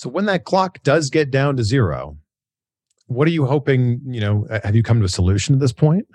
So 0.00 0.08
when 0.08 0.24
that 0.24 0.44
clock 0.44 0.82
does 0.82 1.10
get 1.10 1.30
down 1.30 1.58
to 1.58 1.62
zero, 1.62 2.16
what 3.08 3.28
are 3.28 3.32
you 3.32 3.44
hoping? 3.44 4.00
You 4.06 4.22
know, 4.22 4.46
uh, 4.48 4.60
have 4.64 4.74
you 4.74 4.82
come 4.82 4.98
to 5.00 5.04
a 5.04 5.10
solution 5.10 5.54
at 5.54 5.60
this 5.60 5.74
point? 5.74 6.06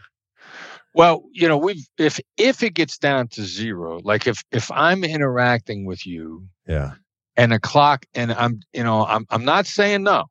Well, 0.96 1.22
you 1.32 1.48
know, 1.48 1.60
we've 1.60 1.86
if 2.00 2.20
if 2.36 2.64
it 2.64 2.74
gets 2.74 2.98
down 2.98 3.28
to 3.28 3.44
zero, 3.44 4.00
like 4.04 4.26
if 4.26 4.44
if 4.52 4.72
I'm 4.72 5.04
interacting 5.04 5.86
with 5.86 6.08
you 6.08 6.48
Yeah. 6.68 6.94
and 7.38 7.54
a 7.54 7.60
clock 7.60 8.08
and 8.16 8.32
I'm 8.34 8.60
you 8.74 8.84
know, 8.84 9.06
I'm 9.06 9.28
I'm 9.30 9.46
not 9.46 9.68
saying 9.68 10.02
no. 10.02 10.24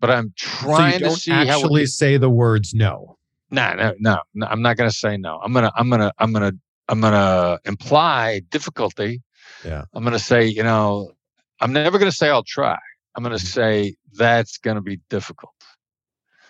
But 0.00 0.10
I'm 0.10 0.32
So 0.36 0.66
trying 0.66 0.94
you 0.94 1.10
to 1.10 1.10
see 1.12 1.30
how 1.30 1.42
actually 1.60 1.86
say 1.86 2.16
the 2.16 2.30
words 2.30 2.74
no. 2.74 3.16
no, 3.52 3.74
no, 3.76 3.94
no, 4.00 4.18
no, 4.34 4.46
I'm 4.48 4.60
not 4.60 4.76
gonna 4.76 4.90
say 4.90 5.18
no. 5.18 5.38
I'm 5.38 5.52
gonna 5.52 5.70
I'm 5.76 5.88
gonna 5.88 6.12
I'm 6.18 6.32
gonna 6.32 6.52
I'm 6.88 7.00
gonna 7.00 7.60
imply 7.64 8.40
difficulty. 8.50 9.22
Yeah. 9.64 9.84
I'm 9.94 10.02
gonna 10.02 10.18
say, 10.18 10.44
you 10.44 10.64
know, 10.64 11.12
I'm 11.60 11.72
never 11.72 11.98
going 11.98 12.10
to 12.10 12.16
say 12.16 12.28
I'll 12.28 12.44
try. 12.44 12.78
I'm 13.14 13.22
going 13.22 13.36
to 13.36 13.44
say 13.44 13.96
that's 14.14 14.58
going 14.58 14.76
to 14.76 14.80
be 14.80 15.00
difficult. 15.10 15.54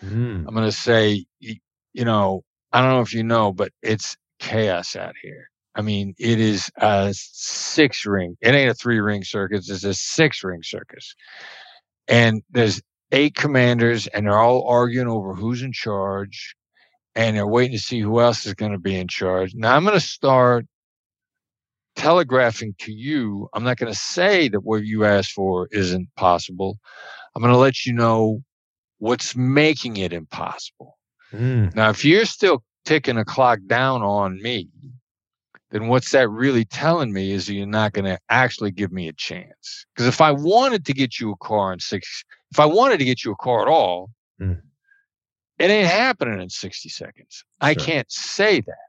Mm. 0.04 0.44
I'm 0.46 0.54
going 0.54 0.66
to 0.66 0.72
say, 0.72 1.24
you 1.40 2.04
know, 2.04 2.42
I 2.72 2.80
don't 2.80 2.90
know 2.90 3.00
if 3.00 3.14
you 3.14 3.22
know, 3.22 3.52
but 3.52 3.72
it's 3.82 4.16
chaos 4.38 4.96
out 4.96 5.14
here. 5.22 5.48
I 5.74 5.80
mean, 5.80 6.14
it 6.18 6.40
is 6.40 6.70
a 6.76 7.10
six 7.14 8.04
ring. 8.04 8.36
It 8.40 8.54
ain't 8.54 8.70
a 8.70 8.74
three 8.74 9.00
ring 9.00 9.22
circus. 9.24 9.70
It's 9.70 9.84
a 9.84 9.94
six 9.94 10.42
ring 10.42 10.62
circus. 10.62 11.14
And 12.08 12.42
there's 12.50 12.82
eight 13.12 13.34
commanders 13.34 14.06
and 14.08 14.26
they're 14.26 14.38
all 14.38 14.66
arguing 14.66 15.08
over 15.08 15.34
who's 15.34 15.62
in 15.62 15.72
charge 15.72 16.56
and 17.14 17.36
they're 17.36 17.46
waiting 17.46 17.76
to 17.76 17.82
see 17.82 18.00
who 18.00 18.20
else 18.20 18.44
is 18.44 18.54
going 18.54 18.72
to 18.72 18.78
be 18.78 18.96
in 18.96 19.08
charge. 19.08 19.54
Now 19.54 19.74
I'm 19.74 19.84
going 19.84 19.94
to 19.94 20.00
start 20.00 20.66
telegraphing 21.98 22.74
to 22.78 22.92
you. 22.92 23.48
I'm 23.52 23.64
not 23.64 23.76
going 23.76 23.92
to 23.92 23.98
say 23.98 24.48
that 24.48 24.60
what 24.60 24.84
you 24.84 25.04
asked 25.04 25.32
for 25.32 25.68
isn't 25.72 26.08
possible. 26.16 26.78
I'm 27.34 27.42
going 27.42 27.52
to 27.52 27.58
let 27.58 27.84
you 27.84 27.92
know 27.92 28.42
what's 28.98 29.36
making 29.36 29.96
it 29.98 30.12
impossible. 30.12 30.96
Mm. 31.32 31.74
Now, 31.74 31.90
if 31.90 32.04
you're 32.04 32.24
still 32.24 32.62
ticking 32.84 33.18
a 33.18 33.24
clock 33.24 33.58
down 33.66 34.02
on 34.02 34.40
me, 34.40 34.68
then 35.70 35.88
what's 35.88 36.12
that 36.12 36.30
really 36.30 36.64
telling 36.64 37.12
me 37.12 37.32
is 37.32 37.50
you're 37.50 37.66
not 37.66 37.92
going 37.92 38.06
to 38.06 38.18
actually 38.30 38.70
give 38.70 38.92
me 38.92 39.08
a 39.08 39.12
chance. 39.12 39.84
Because 39.94 40.06
if 40.06 40.20
I 40.20 40.30
wanted 40.30 40.86
to 40.86 40.94
get 40.94 41.20
you 41.20 41.32
a 41.32 41.36
car 41.36 41.72
in 41.72 41.80
six, 41.80 42.24
if 42.52 42.58
I 42.58 42.64
wanted 42.64 42.98
to 43.00 43.04
get 43.04 43.24
you 43.24 43.32
a 43.32 43.36
car 43.36 43.62
at 43.62 43.68
all, 43.68 44.10
Mm. 44.40 44.62
it 45.58 45.68
ain't 45.68 45.88
happening 45.88 46.40
in 46.40 46.48
60 46.48 46.88
seconds. 46.88 47.44
I 47.60 47.74
can't 47.74 48.10
say 48.10 48.60
that. 48.60 48.87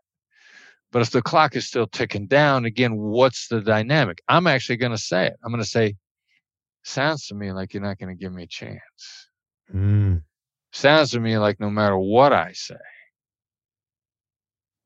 But 0.91 1.03
if 1.03 1.11
the 1.11 1.21
clock 1.21 1.55
is 1.55 1.67
still 1.67 1.87
ticking 1.87 2.27
down, 2.27 2.65
again, 2.65 2.97
what's 2.97 3.47
the 3.47 3.61
dynamic? 3.61 4.21
I'm 4.27 4.47
actually 4.47 4.77
going 4.77 4.91
to 4.91 4.97
say 4.97 5.27
it. 5.27 5.37
I'm 5.43 5.51
going 5.51 5.63
to 5.63 5.69
say, 5.69 5.95
sounds 6.83 7.27
to 7.27 7.35
me 7.35 7.51
like 7.51 7.73
you're 7.73 7.83
not 7.83 7.99
going 7.99 8.15
to 8.15 8.19
give 8.19 8.33
me 8.33 8.43
a 8.43 8.47
chance. 8.47 9.29
Mm. 9.73 10.23
Sounds 10.71 11.11
to 11.11 11.19
me 11.19 11.37
like 11.37 11.59
no 11.59 11.69
matter 11.69 11.97
what 11.97 12.33
I 12.33 12.53
say, 12.53 12.75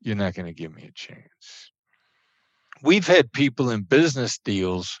you're 0.00 0.16
not 0.16 0.34
going 0.34 0.46
to 0.46 0.52
give 0.52 0.74
me 0.74 0.84
a 0.84 0.92
chance. 0.92 1.72
We've 2.82 3.06
had 3.06 3.32
people 3.32 3.70
in 3.70 3.82
business 3.82 4.38
deals 4.38 5.00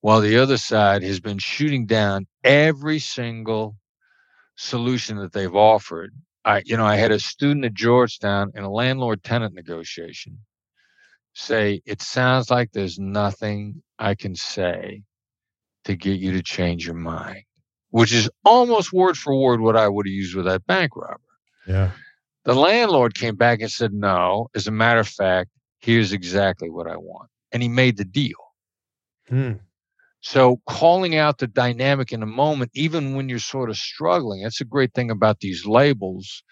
while 0.00 0.20
the 0.20 0.38
other 0.38 0.56
side 0.56 1.02
has 1.02 1.20
been 1.20 1.38
shooting 1.38 1.86
down 1.86 2.26
every 2.42 2.98
single 2.98 3.76
solution 4.56 5.18
that 5.18 5.32
they've 5.32 5.54
offered. 5.54 6.12
I, 6.44 6.62
you 6.64 6.76
know, 6.76 6.86
I 6.86 6.96
had 6.96 7.10
a 7.10 7.20
student 7.20 7.64
at 7.64 7.74
Georgetown 7.74 8.52
in 8.54 8.64
a 8.64 8.70
landlord 8.70 9.22
tenant 9.22 9.54
negotiation 9.54 10.38
say, 11.34 11.82
It 11.84 12.02
sounds 12.02 12.50
like 12.50 12.72
there's 12.72 12.98
nothing 12.98 13.82
I 13.98 14.14
can 14.14 14.34
say 14.34 15.02
to 15.84 15.96
get 15.96 16.18
you 16.18 16.32
to 16.32 16.42
change 16.42 16.86
your 16.86 16.94
mind, 16.94 17.42
which 17.90 18.12
is 18.12 18.30
almost 18.44 18.92
word 18.92 19.16
for 19.16 19.34
word 19.34 19.60
what 19.60 19.76
I 19.76 19.88
would 19.88 20.06
have 20.06 20.12
used 20.12 20.34
with 20.34 20.46
that 20.46 20.66
bank 20.66 20.96
robber. 20.96 21.20
Yeah. 21.66 21.90
The 22.44 22.54
landlord 22.54 23.14
came 23.14 23.36
back 23.36 23.60
and 23.60 23.70
said, 23.70 23.92
No, 23.92 24.48
as 24.54 24.66
a 24.66 24.72
matter 24.72 25.00
of 25.00 25.08
fact, 25.08 25.50
here's 25.80 26.12
exactly 26.12 26.70
what 26.70 26.86
I 26.86 26.96
want. 26.96 27.28
And 27.52 27.62
he 27.62 27.68
made 27.68 27.96
the 27.96 28.04
deal. 28.04 28.38
Mm. 29.30 29.60
So 30.22 30.60
calling 30.66 31.16
out 31.16 31.38
the 31.38 31.46
dynamic 31.46 32.12
in 32.12 32.22
a 32.22 32.26
moment, 32.26 32.70
even 32.74 33.14
when 33.14 33.28
you're 33.28 33.38
sort 33.38 33.70
of 33.70 33.76
struggling, 33.76 34.42
that's 34.42 34.60
a 34.60 34.66
great 34.66 34.92
thing 34.94 35.10
about 35.10 35.40
these 35.40 35.64
labels. 35.64 36.42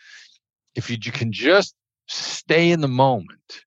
If 0.74 0.88
you, 0.88 0.96
you 1.02 1.12
can 1.12 1.33
just 1.33 1.74
stay 2.07 2.70
in 2.70 2.81
the 2.81 2.88
moment 2.88 3.64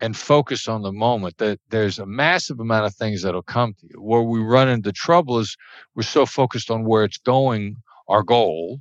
and 0.00 0.16
focus 0.16 0.68
on 0.68 0.82
the 0.82 0.92
moment, 0.92 1.36
that 1.38 1.60
there's 1.68 1.98
a 1.98 2.06
massive 2.06 2.60
amount 2.60 2.86
of 2.86 2.94
things 2.94 3.22
that'll 3.22 3.42
come 3.42 3.74
to 3.74 3.86
you. 3.86 4.00
Where 4.00 4.22
we 4.22 4.40
run 4.40 4.68
into 4.68 4.92
trouble 4.92 5.38
is 5.38 5.56
we're 5.94 6.02
so 6.02 6.24
focused 6.24 6.70
on 6.70 6.84
where 6.84 7.04
it's 7.04 7.18
going, 7.18 7.76
our 8.08 8.22
goal, 8.22 8.80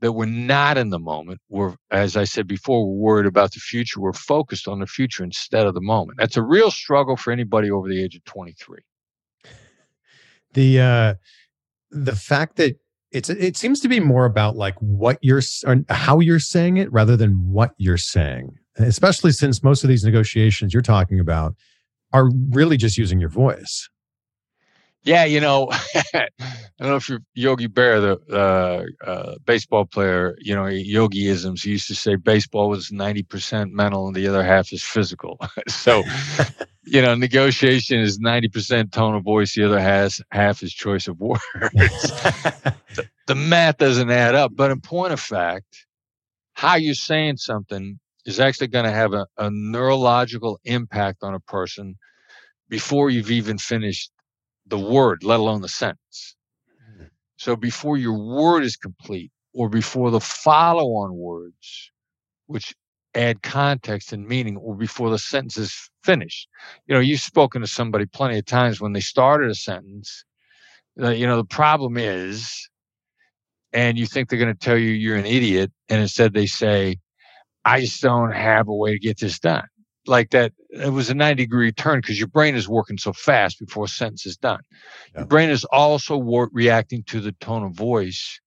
that 0.00 0.12
we're 0.12 0.26
not 0.26 0.78
in 0.78 0.90
the 0.90 0.98
moment. 0.98 1.40
We're, 1.48 1.74
as 1.90 2.16
I 2.16 2.24
said 2.24 2.46
before, 2.46 2.86
we're 2.86 3.14
worried 3.14 3.26
about 3.26 3.52
the 3.52 3.60
future. 3.60 4.00
We're 4.00 4.12
focused 4.12 4.66
on 4.66 4.80
the 4.80 4.86
future 4.86 5.24
instead 5.24 5.66
of 5.66 5.74
the 5.74 5.80
moment. 5.80 6.18
That's 6.18 6.36
a 6.36 6.42
real 6.42 6.70
struggle 6.70 7.16
for 7.16 7.30
anybody 7.30 7.70
over 7.70 7.88
the 7.88 8.02
age 8.02 8.16
of 8.16 8.24
23. 8.24 8.78
The 10.54 10.80
uh 10.80 11.14
the 11.90 12.16
fact 12.16 12.56
that 12.56 12.76
it's 13.10 13.28
it 13.28 13.56
seems 13.56 13.80
to 13.80 13.88
be 13.88 14.00
more 14.00 14.24
about 14.24 14.56
like 14.56 14.74
what 14.80 15.18
you're 15.22 15.42
how 15.88 16.20
you're 16.20 16.38
saying 16.38 16.78
it 16.78 16.90
rather 16.92 17.16
than 17.16 17.32
what 17.50 17.72
you're 17.76 17.98
saying 17.98 18.50
especially 18.78 19.32
since 19.32 19.62
most 19.62 19.84
of 19.84 19.88
these 19.88 20.04
negotiations 20.04 20.72
you're 20.72 20.82
talking 20.82 21.20
about 21.20 21.54
are 22.12 22.30
really 22.50 22.76
just 22.76 22.96
using 22.96 23.20
your 23.20 23.28
voice 23.28 23.88
Yeah, 25.04 25.24
you 25.24 25.40
know, 25.40 25.68
I 26.14 26.28
don't 26.78 26.90
know 26.90 26.96
if 26.96 27.08
you're 27.08 27.22
Yogi 27.34 27.66
Berra, 27.66 28.18
the 28.28 28.36
uh, 28.36 28.84
uh, 29.04 29.34
baseball 29.44 29.84
player, 29.84 30.36
you 30.40 30.54
know, 30.54 30.62
Yogiisms. 30.62 31.64
He 31.64 31.70
used 31.70 31.88
to 31.88 31.94
say 31.94 32.14
baseball 32.14 32.68
was 32.68 32.90
90% 32.90 33.72
mental 33.72 34.06
and 34.06 34.14
the 34.14 34.28
other 34.28 34.44
half 34.44 34.72
is 34.72 34.82
physical. 34.82 35.40
so, 35.68 36.04
you 36.84 37.02
know, 37.02 37.16
negotiation 37.16 37.98
is 37.98 38.20
90% 38.20 38.92
tone 38.92 39.16
of 39.16 39.24
voice, 39.24 39.56
the 39.56 39.64
other 39.64 39.80
has 39.80 40.20
half 40.30 40.62
is 40.62 40.72
choice 40.72 41.08
of 41.08 41.18
words. 41.18 41.40
the 43.26 43.34
math 43.34 43.78
doesn't 43.78 44.10
add 44.10 44.36
up. 44.36 44.52
But 44.54 44.70
in 44.70 44.80
point 44.80 45.12
of 45.12 45.20
fact, 45.20 45.86
how 46.54 46.76
you're 46.76 46.94
saying 46.94 47.38
something 47.38 47.98
is 48.24 48.38
actually 48.38 48.68
going 48.68 48.84
to 48.84 48.92
have 48.92 49.14
a, 49.14 49.26
a 49.36 49.50
neurological 49.50 50.60
impact 50.64 51.24
on 51.24 51.34
a 51.34 51.40
person 51.40 51.96
before 52.68 53.10
you've 53.10 53.32
even 53.32 53.58
finished 53.58 54.12
the 54.72 54.80
word, 54.80 55.24
let 55.24 55.40
alone 55.40 55.62
the 55.62 55.68
sentence. 55.68 56.36
So 57.38 57.56
before 57.56 57.98
your 57.98 58.18
word 58.18 58.64
is 58.64 58.76
complete, 58.76 59.32
or 59.54 59.70
before 59.70 60.10
the 60.12 60.20
follow 60.20 60.86
on 60.96 61.16
words, 61.16 61.92
which 62.48 62.74
add 63.14 63.42
context 63.42 64.12
and 64.12 64.26
meaning, 64.28 64.56
or 64.58 64.76
before 64.76 65.10
the 65.10 65.18
sentence 65.18 65.58
is 65.58 65.90
finished. 66.04 66.48
You 66.86 66.94
know, 66.94 67.00
you've 67.00 67.20
spoken 67.20 67.62
to 67.62 67.68
somebody 67.68 68.06
plenty 68.06 68.38
of 68.38 68.46
times 68.46 68.80
when 68.80 68.92
they 68.94 69.00
started 69.00 69.50
a 69.50 69.56
sentence. 69.56 70.24
uh, 71.02 71.10
you 71.10 71.26
know, 71.26 71.36
the 71.38 71.44
problem 71.44 71.96
is, 71.98 72.68
and 73.72 73.98
you 73.98 74.06
think 74.06 74.28
they're 74.30 74.38
going 74.40 74.54
to 74.54 74.58
tell 74.58 74.78
you 74.78 74.90
you're 74.90 75.16
an 75.16 75.26
idiot, 75.26 75.72
and 75.90 76.02
instead 76.02 76.34
they 76.34 76.46
say, 76.46 76.98
I 77.64 77.80
just 77.82 78.02
don't 78.02 78.32
have 78.32 78.68
a 78.68 78.74
way 78.74 78.92
to 78.94 79.00
get 79.00 79.20
this 79.20 79.38
done. 79.40 79.66
Like 80.06 80.30
that, 80.30 80.52
it 80.70 80.92
was 80.92 81.10
a 81.10 81.14
90 81.14 81.42
degree 81.44 81.70
turn 81.72 82.00
because 82.00 82.18
your 82.18 82.28
brain 82.28 82.54
is 82.56 82.68
working 82.68 82.98
so 82.98 83.12
fast 83.12 83.58
before 83.60 83.84
a 83.84 83.88
sentence 83.88 84.26
is 84.26 84.36
done. 84.36 84.60
Yeah. 85.14 85.20
Your 85.20 85.26
brain 85.28 85.48
is 85.50 85.64
also 85.66 86.16
wor- 86.16 86.50
reacting 86.52 87.04
to 87.04 87.20
the 87.20 87.32
tone 87.32 87.62
of 87.62 87.74
voice 87.74 88.40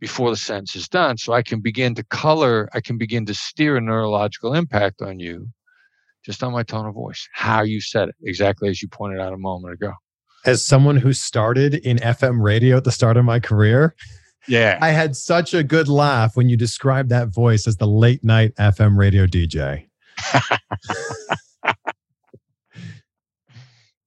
before 0.00 0.30
the 0.30 0.36
sentence 0.36 0.74
is 0.76 0.88
done. 0.88 1.18
So 1.18 1.32
I 1.34 1.42
can 1.42 1.60
begin 1.60 1.94
to 1.96 2.04
color, 2.04 2.68
I 2.72 2.80
can 2.80 2.96
begin 2.96 3.26
to 3.26 3.34
steer 3.34 3.76
a 3.76 3.80
neurological 3.80 4.54
impact 4.54 5.02
on 5.02 5.18
you 5.20 5.48
just 6.24 6.42
on 6.42 6.52
my 6.52 6.62
tone 6.62 6.86
of 6.86 6.94
voice, 6.94 7.28
how 7.32 7.62
you 7.62 7.80
said 7.80 8.08
it, 8.10 8.14
exactly 8.22 8.68
as 8.68 8.82
you 8.82 8.88
pointed 8.88 9.20
out 9.20 9.32
a 9.32 9.38
moment 9.38 9.74
ago. 9.74 9.92
as 10.46 10.64
someone 10.64 10.96
who 10.96 11.12
started 11.12 11.74
in 11.74 11.96
fm 11.98 12.40
radio 12.42 12.76
at 12.76 12.84
the 12.84 12.92
start 12.92 13.16
of 13.16 13.24
my 13.24 13.40
career 13.40 13.94
Yeah. 14.46 14.78
i 14.80 14.90
had 14.90 15.16
such 15.16 15.52
a 15.54 15.62
good 15.64 15.88
laugh 15.88 16.36
when 16.36 16.48
you 16.48 16.56
described 16.56 17.08
that 17.10 17.28
voice 17.28 17.66
as 17.66 17.76
the 17.78 17.86
late 17.88 18.22
night 18.22 18.54
fm 18.56 18.96
radio 18.96 19.26
dj 19.26 19.87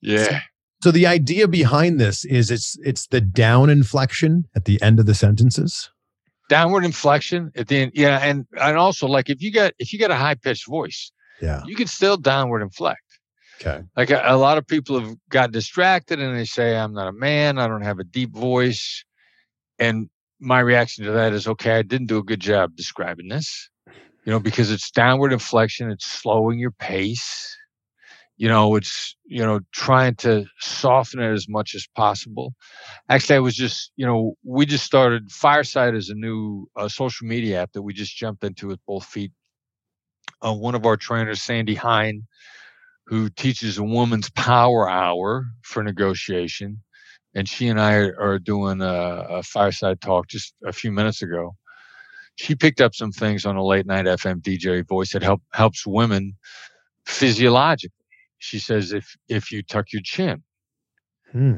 Yeah. 0.03 0.41
so 0.81 0.89
the 0.89 1.05
idea 1.05 1.47
behind 1.47 1.99
this 1.99 2.25
is 2.25 2.49
it's 2.49 2.75
it's 2.83 3.05
the 3.07 3.21
down 3.21 3.69
inflection 3.69 4.45
at 4.55 4.65
the 4.65 4.81
end 4.81 4.99
of 4.99 5.05
the 5.05 5.13
sentences 5.13 5.91
Downward 6.49 6.83
inflection 6.83 7.49
at 7.55 7.69
the 7.69 7.77
end. 7.77 7.91
Yeah. 7.95 8.17
And, 8.17 8.45
and 8.59 8.77
also 8.77 9.07
like 9.07 9.29
if 9.29 9.41
you 9.41 9.53
got, 9.53 9.73
if 9.79 9.93
you 9.93 9.99
got 9.99 10.11
a 10.11 10.15
high 10.15 10.35
pitched 10.35 10.67
voice, 10.67 11.11
yeah 11.41 11.61
you 11.65 11.75
can 11.75 11.87
still 11.87 12.17
downward 12.17 12.61
inflect. 12.61 13.19
okay 13.61 13.83
Like 13.95 14.09
a, 14.09 14.21
a 14.25 14.37
lot 14.37 14.57
of 14.57 14.67
people 14.67 14.99
have 14.99 15.15
got 15.29 15.51
distracted 15.51 16.19
and 16.19 16.35
they 16.35 16.45
say, 16.45 16.75
I'm 16.75 16.93
not 16.93 17.07
a 17.07 17.13
man. 17.13 17.57
I 17.57 17.67
don't 17.67 17.83
have 17.83 17.99
a 17.99 18.03
deep 18.03 18.33
voice. 18.33 19.05
And 19.79 20.09
my 20.41 20.59
reaction 20.59 21.05
to 21.05 21.11
that 21.11 21.31
is, 21.33 21.47
okay, 21.47 21.77
I 21.77 21.83
didn't 21.83 22.07
do 22.07 22.17
a 22.17 22.23
good 22.23 22.41
job 22.41 22.75
describing 22.75 23.29
this, 23.29 23.69
you 24.25 24.31
know, 24.31 24.39
because 24.39 24.71
it's 24.71 24.91
downward 24.91 25.33
inflection. 25.33 25.91
It's 25.91 26.05
slowing 26.05 26.59
your 26.59 26.71
pace. 26.71 27.57
You 28.37 28.47
know, 28.47 28.75
it's, 28.75 29.15
you 29.25 29.43
know, 29.45 29.59
trying 29.71 30.15
to 30.17 30.45
soften 30.59 31.19
it 31.21 31.31
as 31.31 31.47
much 31.47 31.75
as 31.75 31.85
possible. 31.95 32.53
Actually, 33.09 33.35
I 33.35 33.39
was 33.39 33.55
just, 33.55 33.91
you 33.97 34.05
know, 34.05 34.33
we 34.43 34.65
just 34.65 34.83
started 34.83 35.31
Fireside 35.31 35.95
is 35.95 36.09
a 36.09 36.15
new 36.15 36.67
uh, 36.75 36.87
social 36.87 37.27
media 37.27 37.61
app 37.61 37.71
that 37.73 37.83
we 37.83 37.93
just 37.93 38.15
jumped 38.15 38.43
into 38.43 38.67
with 38.67 38.79
both 38.87 39.05
feet. 39.05 39.31
Uh, 40.41 40.53
one 40.53 40.73
of 40.73 40.85
our 40.87 40.97
trainers, 40.97 41.41
Sandy 41.41 41.75
Hein, 41.75 42.25
who 43.05 43.29
teaches 43.29 43.77
a 43.77 43.83
woman's 43.83 44.29
power 44.31 44.89
hour 44.89 45.45
for 45.63 45.83
negotiation. 45.83 46.81
And 47.35 47.47
she 47.47 47.67
and 47.67 47.79
I 47.79 47.95
are, 47.95 48.15
are 48.19 48.39
doing 48.39 48.81
a, 48.81 49.25
a 49.29 49.43
fireside 49.43 50.01
talk 50.01 50.27
just 50.27 50.53
a 50.65 50.73
few 50.73 50.91
minutes 50.91 51.21
ago. 51.21 51.55
She 52.35 52.55
picked 52.55 52.81
up 52.81 52.95
some 52.95 53.11
things 53.11 53.45
on 53.45 53.55
a 53.55 53.63
late 53.63 53.85
night 53.85 54.05
FM 54.05 54.41
DJ 54.41 54.87
voice 54.87 55.13
that 55.13 55.23
help 55.23 55.41
helps 55.53 55.85
women 55.85 56.35
physiologically. 57.05 57.95
She 58.39 58.59
says 58.59 58.91
if 58.93 59.15
if 59.27 59.51
you 59.51 59.61
tuck 59.63 59.91
your 59.91 60.01
chin, 60.03 60.43
Hmm. 61.31 61.57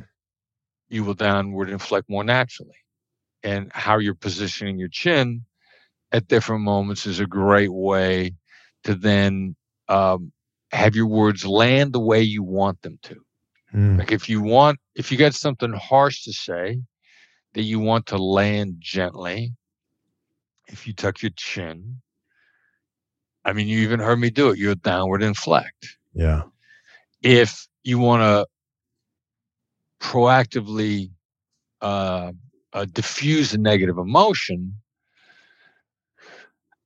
you 0.90 1.04
will 1.04 1.14
downward 1.14 1.70
inflect 1.70 2.10
more 2.10 2.24
naturally. 2.24 2.76
And 3.44 3.72
how 3.74 3.98
you're 3.98 4.16
positioning 4.16 4.78
your 4.78 4.90
chin 4.90 5.46
at 6.12 6.28
different 6.28 6.62
moments 6.64 7.06
is 7.06 7.20
a 7.20 7.26
great 7.26 7.74
way 7.74 8.36
to 8.84 8.96
then 8.96 9.56
um, 9.90 10.32
have 10.72 10.96
your 10.96 11.08
words 11.08 11.46
land 11.46 11.94
the 11.94 12.00
way 12.00 12.22
you 12.22 12.44
want 12.44 12.82
them 12.82 13.00
to. 13.04 13.16
Hmm. 13.72 13.98
Like 13.98 14.12
if 14.12 14.30
you 14.30 14.42
want, 14.42 14.80
if 14.96 15.12
you 15.12 15.18
got 15.18 15.34
something 15.34 15.74
harsh 15.74 16.24
to 16.24 16.34
say 16.34 16.80
that 17.54 17.64
you 17.64 17.80
want 17.80 18.06
to 18.08 18.18
land 18.18 18.76
gently, 18.80 19.54
if 20.68 20.88
you 20.88 20.94
tuck 20.94 21.22
your 21.22 21.32
chin, 21.36 22.02
I 23.46 23.54
mean, 23.54 23.68
you 23.68 23.80
even 23.80 24.00
heard 24.00 24.20
me 24.20 24.30
do 24.30 24.50
it, 24.50 24.58
You're 24.58 24.76
downward 24.76 25.22
inflect. 25.22 25.98
Yeah. 26.14 26.44
If 27.22 27.68
you 27.84 28.00
want 28.00 28.22
to 28.22 28.48
proactively 30.06 31.12
uh, 31.82 32.32
uh, 32.72 32.86
diffuse 32.86 33.54
a 33.54 33.58
negative 33.58 33.98
emotion, 33.98 34.76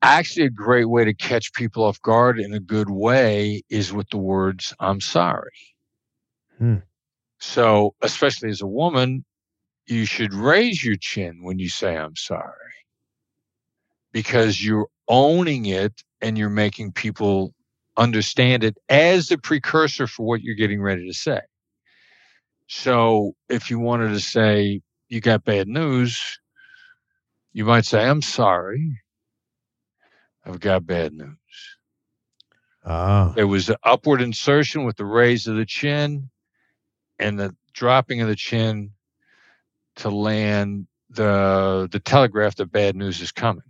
actually, 0.01 0.45
a 0.45 0.49
great 0.49 0.85
way 0.85 1.05
to 1.05 1.13
catch 1.13 1.53
people 1.53 1.83
off 1.83 2.01
guard 2.01 2.39
in 2.39 2.53
a 2.53 2.59
good 2.59 2.89
way 2.89 3.61
is 3.69 3.93
with 3.93 4.09
the 4.09 4.17
words, 4.17 4.73
I'm 4.79 5.01
sorry. 5.01 5.51
Hmm. 6.57 6.77
So, 7.39 7.93
especially 8.01 8.49
as 8.49 8.61
a 8.61 8.67
woman, 8.67 9.23
you 9.85 10.05
should 10.05 10.33
raise 10.33 10.83
your 10.83 10.95
chin 10.99 11.43
when 11.43 11.59
you 11.59 11.69
say, 11.69 11.95
I'm 11.95 12.15
sorry, 12.15 12.66
because 14.11 14.63
you're 14.63 14.87
owning 15.07 15.65
it 15.65 16.03
and 16.21 16.37
you're 16.37 16.49
making 16.49 16.91
people 16.91 17.53
understand 17.97 18.63
it 18.63 18.77
as 18.89 19.27
the 19.27 19.37
precursor 19.37 20.07
for 20.07 20.25
what 20.25 20.41
you're 20.41 20.55
getting 20.55 20.81
ready 20.81 21.07
to 21.07 21.13
say. 21.13 21.41
So, 22.67 23.33
if 23.49 23.69
you 23.69 23.79
wanted 23.79 24.09
to 24.09 24.19
say, 24.19 24.81
you 25.07 25.21
got 25.21 25.45
bad 25.45 25.67
news, 25.67 26.39
you 27.53 27.65
might 27.65 27.85
say, 27.85 28.05
I'm 28.05 28.21
sorry. 28.21 29.01
I've 30.45 30.59
got 30.59 30.85
bad 30.85 31.13
news. 31.13 31.37
Ah. 32.85 33.33
There 33.35 33.47
was 33.47 33.69
an 33.69 33.77
upward 33.83 34.21
insertion 34.21 34.85
with 34.85 34.97
the 34.97 35.05
raise 35.05 35.47
of 35.47 35.55
the 35.55 35.65
chin 35.65 36.29
and 37.19 37.39
the 37.39 37.55
dropping 37.73 38.21
of 38.21 38.27
the 38.27 38.35
chin 38.35 38.91
to 39.97 40.09
land 40.09 40.87
the 41.09 41.87
the 41.91 41.99
telegraph 41.99 42.55
that 42.55 42.71
bad 42.71 42.95
news 42.95 43.21
is 43.21 43.31
coming. 43.31 43.63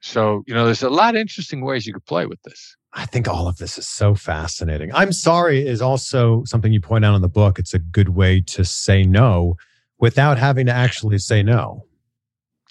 So, 0.00 0.42
you 0.46 0.54
know, 0.54 0.64
there's 0.64 0.82
a 0.82 0.90
lot 0.90 1.14
of 1.14 1.20
interesting 1.20 1.60
ways 1.60 1.86
you 1.86 1.92
could 1.92 2.06
play 2.06 2.26
with 2.26 2.42
this. 2.42 2.76
I 2.92 3.06
think 3.06 3.28
all 3.28 3.46
of 3.46 3.58
this 3.58 3.78
is 3.78 3.86
so 3.86 4.14
fascinating. 4.14 4.90
I'm 4.94 5.12
sorry 5.12 5.66
is 5.66 5.80
also 5.80 6.42
something 6.44 6.72
you 6.72 6.80
point 6.80 7.04
out 7.04 7.14
in 7.14 7.22
the 7.22 7.28
book. 7.28 7.58
It's 7.58 7.74
a 7.74 7.78
good 7.78 8.10
way 8.10 8.40
to 8.42 8.64
say 8.64 9.04
no 9.04 9.56
without 9.98 10.38
having 10.38 10.66
to 10.66 10.72
actually 10.72 11.18
say 11.18 11.42
no. 11.42 11.84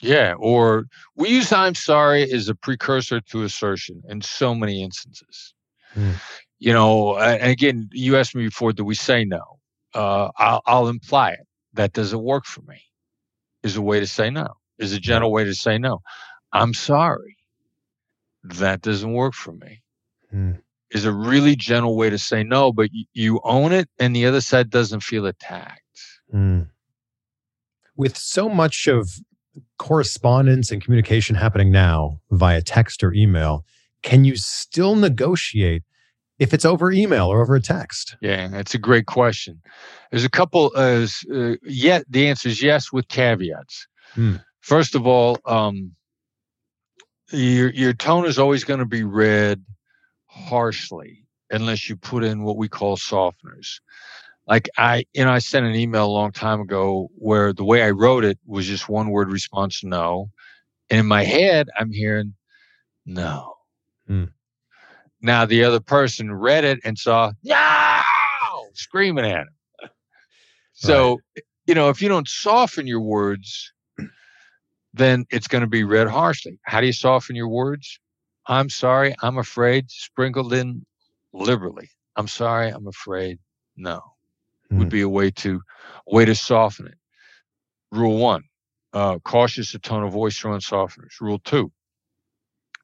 Yeah, 0.01 0.33
or 0.37 0.85
we 1.15 1.29
use 1.29 1.51
I'm 1.51 1.75
sorry 1.75 2.29
as 2.31 2.49
a 2.49 2.55
precursor 2.55 3.19
to 3.21 3.43
assertion 3.43 4.01
in 4.07 4.21
so 4.21 4.55
many 4.55 4.81
instances. 4.81 5.53
Hmm. 5.93 6.11
You 6.59 6.73
know, 6.73 7.17
and 7.17 7.51
again, 7.51 7.89
you 7.91 8.17
asked 8.17 8.35
me 8.35 8.45
before, 8.45 8.73
do 8.73 8.83
we 8.83 8.95
say 8.95 9.23
no? 9.25 9.59
Uh, 9.93 10.29
I'll, 10.37 10.61
I'll 10.65 10.87
imply 10.87 11.31
it. 11.31 11.47
That 11.73 11.93
doesn't 11.93 12.21
work 12.21 12.45
for 12.45 12.61
me. 12.61 12.81
Is 13.63 13.75
a 13.75 13.81
way 13.81 13.99
to 13.99 14.07
say 14.07 14.29
no. 14.29 14.47
Is 14.77 14.93
a 14.93 14.99
gentle 14.99 15.31
way 15.31 15.43
to 15.43 15.53
say 15.53 15.77
no. 15.77 15.99
I'm 16.51 16.73
sorry. 16.73 17.37
That 18.43 18.81
doesn't 18.81 19.13
work 19.13 19.33
for 19.33 19.53
me. 19.53 19.81
Hmm. 20.31 20.51
Is 20.91 21.05
a 21.05 21.11
really 21.11 21.55
gentle 21.55 21.95
way 21.95 22.09
to 22.09 22.17
say 22.17 22.43
no, 22.43 22.71
but 22.71 22.89
y- 22.93 23.03
you 23.13 23.39
own 23.43 23.71
it, 23.73 23.89
and 23.99 24.15
the 24.15 24.25
other 24.25 24.41
side 24.41 24.69
doesn't 24.71 25.01
feel 25.01 25.27
attacked. 25.27 25.83
Mm. 26.33 26.69
With 27.95 28.17
so 28.17 28.49
much 28.49 28.87
of 28.87 29.09
correspondence 29.77 30.71
and 30.71 30.83
communication 30.83 31.35
happening 31.35 31.71
now 31.71 32.19
via 32.31 32.61
text 32.61 33.03
or 33.03 33.13
email, 33.13 33.65
can 34.01 34.25
you 34.25 34.35
still 34.35 34.95
negotiate 34.95 35.83
if 36.39 36.53
it's 36.53 36.65
over 36.65 36.91
email 36.91 37.27
or 37.27 37.41
over 37.41 37.55
a 37.55 37.61
text? 37.61 38.15
Yeah, 38.21 38.47
that's 38.47 38.73
a 38.73 38.79
great 38.79 39.05
question. 39.05 39.61
There's 40.09 40.25
a 40.25 40.29
couple. 40.29 40.71
Uh, 40.75 41.05
uh, 41.31 41.55
yet 41.63 42.05
the 42.09 42.27
answer 42.27 42.49
is 42.49 42.63
yes, 42.63 42.91
with 42.91 43.07
caveats. 43.09 43.87
Hmm. 44.13 44.37
First 44.61 44.95
of 44.95 45.05
all, 45.05 45.37
um, 45.45 45.93
your 47.31 47.69
your 47.71 47.93
tone 47.93 48.25
is 48.25 48.39
always 48.39 48.63
going 48.63 48.79
to 48.79 48.85
be 48.85 49.03
read 49.03 49.63
harshly 50.25 51.25
unless 51.51 51.89
you 51.89 51.95
put 51.95 52.23
in 52.23 52.43
what 52.43 52.57
we 52.57 52.67
call 52.67 52.97
softeners. 52.97 53.79
Like 54.47 54.69
I, 54.77 55.05
you 55.13 55.23
know, 55.23 55.31
I 55.31 55.39
sent 55.39 55.65
an 55.65 55.75
email 55.75 56.05
a 56.05 56.07
long 56.07 56.31
time 56.31 56.59
ago 56.61 57.09
where 57.15 57.53
the 57.53 57.63
way 57.63 57.83
I 57.83 57.91
wrote 57.91 58.23
it 58.23 58.39
was 58.45 58.65
just 58.65 58.89
one 58.89 59.09
word 59.11 59.31
response, 59.31 59.83
no, 59.83 60.29
and 60.89 60.99
in 60.99 61.05
my 61.05 61.23
head 61.23 61.69
I'm 61.77 61.91
hearing 61.91 62.33
no. 63.05 63.53
Hmm. 64.07 64.25
Now 65.21 65.45
the 65.45 65.63
other 65.63 65.79
person 65.79 66.33
read 66.33 66.63
it 66.63 66.79
and 66.83 66.97
saw 66.97 67.31
no, 67.43 68.69
screaming 68.73 69.25
at 69.25 69.41
him. 69.41 69.49
So, 70.73 71.19
you 71.67 71.75
know, 71.75 71.89
if 71.89 72.01
you 72.01 72.07
don't 72.07 72.27
soften 72.27 72.87
your 72.87 73.01
words, 73.01 73.73
then 74.99 75.25
it's 75.31 75.47
going 75.47 75.63
to 75.63 75.67
be 75.67 75.83
read 75.85 76.07
harshly. 76.09 76.59
How 76.63 76.81
do 76.81 76.87
you 76.87 76.93
soften 76.93 77.35
your 77.35 77.49
words? 77.49 77.99
I'm 78.47 78.69
sorry, 78.69 79.15
I'm 79.23 79.39
afraid, 79.39 79.89
sprinkled 79.91 80.53
in 80.53 80.85
liberally. 81.33 81.89
I'm 82.17 82.27
sorry, 82.27 82.69
I'm 82.69 82.87
afraid. 82.87 83.39
No, 83.77 84.01
would 84.77 84.89
Hmm. 84.89 84.89
be 84.89 85.01
a 85.01 85.09
way 85.09 85.31
to 85.31 85.61
way 86.07 86.25
to 86.25 86.35
soften 86.35 86.87
it. 86.87 86.97
Rule 87.91 88.17
one: 88.17 88.43
uh, 88.93 89.19
cautious 89.19 89.73
of 89.75 89.81
tone 89.83 90.03
of 90.03 90.13
voice 90.13 90.37
throwing 90.37 90.61
softeners. 90.61 91.21
Rule 91.21 91.39
two: 91.39 91.71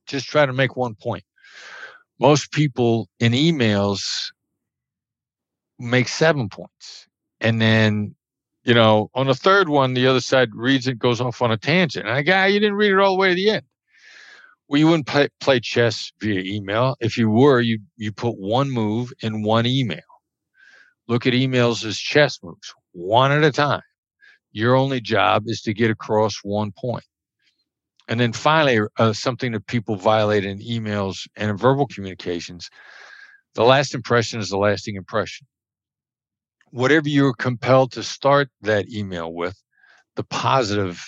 just 0.07 0.28
try 0.28 0.45
to 0.45 0.53
make 0.53 0.76
one 0.78 0.95
point. 0.95 1.26
Most 2.20 2.51
people 2.51 3.09
in 3.20 3.34
emails 3.34 4.32
make 5.80 6.07
seven 6.07 6.49
points, 6.49 7.07
and 7.41 7.61
then 7.61 8.16
you 8.66 8.74
know 8.74 9.09
on 9.13 9.28
the 9.28 9.36
third 9.36 9.70
one, 9.70 9.93
the 9.93 10.07
other 10.07 10.22
side 10.22 10.49
reads 10.53 10.88
it, 10.88 10.99
goes 10.99 11.22
off 11.22 11.41
on 11.41 11.51
a 11.51 11.57
tangent. 11.57 12.07
And 12.07 12.16
I 12.16 12.22
guy, 12.22 12.47
you 12.47 12.59
didn't 12.59 12.76
read 12.76 12.91
it 12.91 12.99
all 12.99 13.16
the 13.16 13.20
way 13.20 13.30
to 13.30 13.36
the 13.36 13.49
end. 13.49 13.63
Well, 14.68 14.80
you 14.80 14.88
wouldn't 14.88 15.07
play, 15.07 15.30
play 15.39 15.59
chess 15.59 16.11
via 16.20 16.41
email. 16.41 16.95
If 16.99 17.18
you 17.18 17.30
were, 17.30 17.61
you 17.61 17.80
you 17.97 18.11
put 18.11 18.38
one 18.38 18.72
move 18.72 19.13
in 19.22 19.43
one 19.43 19.66
email. 19.66 19.99
Look 21.07 21.28
at 21.28 21.34
emails 21.34 21.86
as 21.86 21.97
chess 21.97 22.39
moves, 22.43 22.74
one 22.91 23.32
at 23.32 23.43
a 23.43 23.51
time. 23.51 23.84
Your 24.51 24.76
only 24.76 25.01
job 25.01 25.43
is 25.47 25.61
to 25.61 25.74
get 25.74 25.91
across 25.91 26.38
one 26.43 26.72
point. 26.72 27.03
And 28.07 28.20
then 28.20 28.34
finally, 28.34 28.80
uh, 28.97 29.13
something 29.13 29.51
that 29.51 29.68
people 29.68 29.95
violate 29.95 30.45
in 30.45 30.59
emails 30.59 31.28
and 31.36 31.49
in 31.49 31.57
verbal 31.57 31.88
communications 31.88 32.70
the 33.55 33.63
last 33.63 33.95
impression 33.95 34.39
is 34.39 34.49
the 34.49 34.57
lasting 34.57 34.95
impression. 34.95 35.47
Whatever 36.72 37.07
you're 37.09 37.34
compelled 37.34 37.91
to 37.93 38.03
start 38.03 38.49
that 38.61 38.89
email 38.89 39.34
with, 39.34 39.55
the 40.16 40.24
positive 40.24 41.03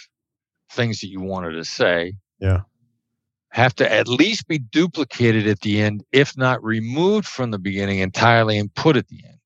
things 0.71 0.99
that 1.01 1.07
you 1.07 1.21
wanted 1.21 1.51
to 1.53 1.65
say, 1.65 2.13
Yeah. 2.39 2.61
have 3.51 3.73
to 3.75 3.91
at 3.91 4.07
least 4.07 4.47
be 4.47 4.59
duplicated 4.59 5.47
at 5.47 5.61
the 5.61 5.81
end, 5.81 6.03
if 6.11 6.37
not 6.37 6.63
removed 6.63 7.25
from 7.27 7.51
the 7.51 7.59
beginning 7.59 7.99
entirely 7.99 8.57
and 8.57 8.73
put 8.75 8.97
at 8.97 9.07
the 9.07 9.21
end. 9.25 9.37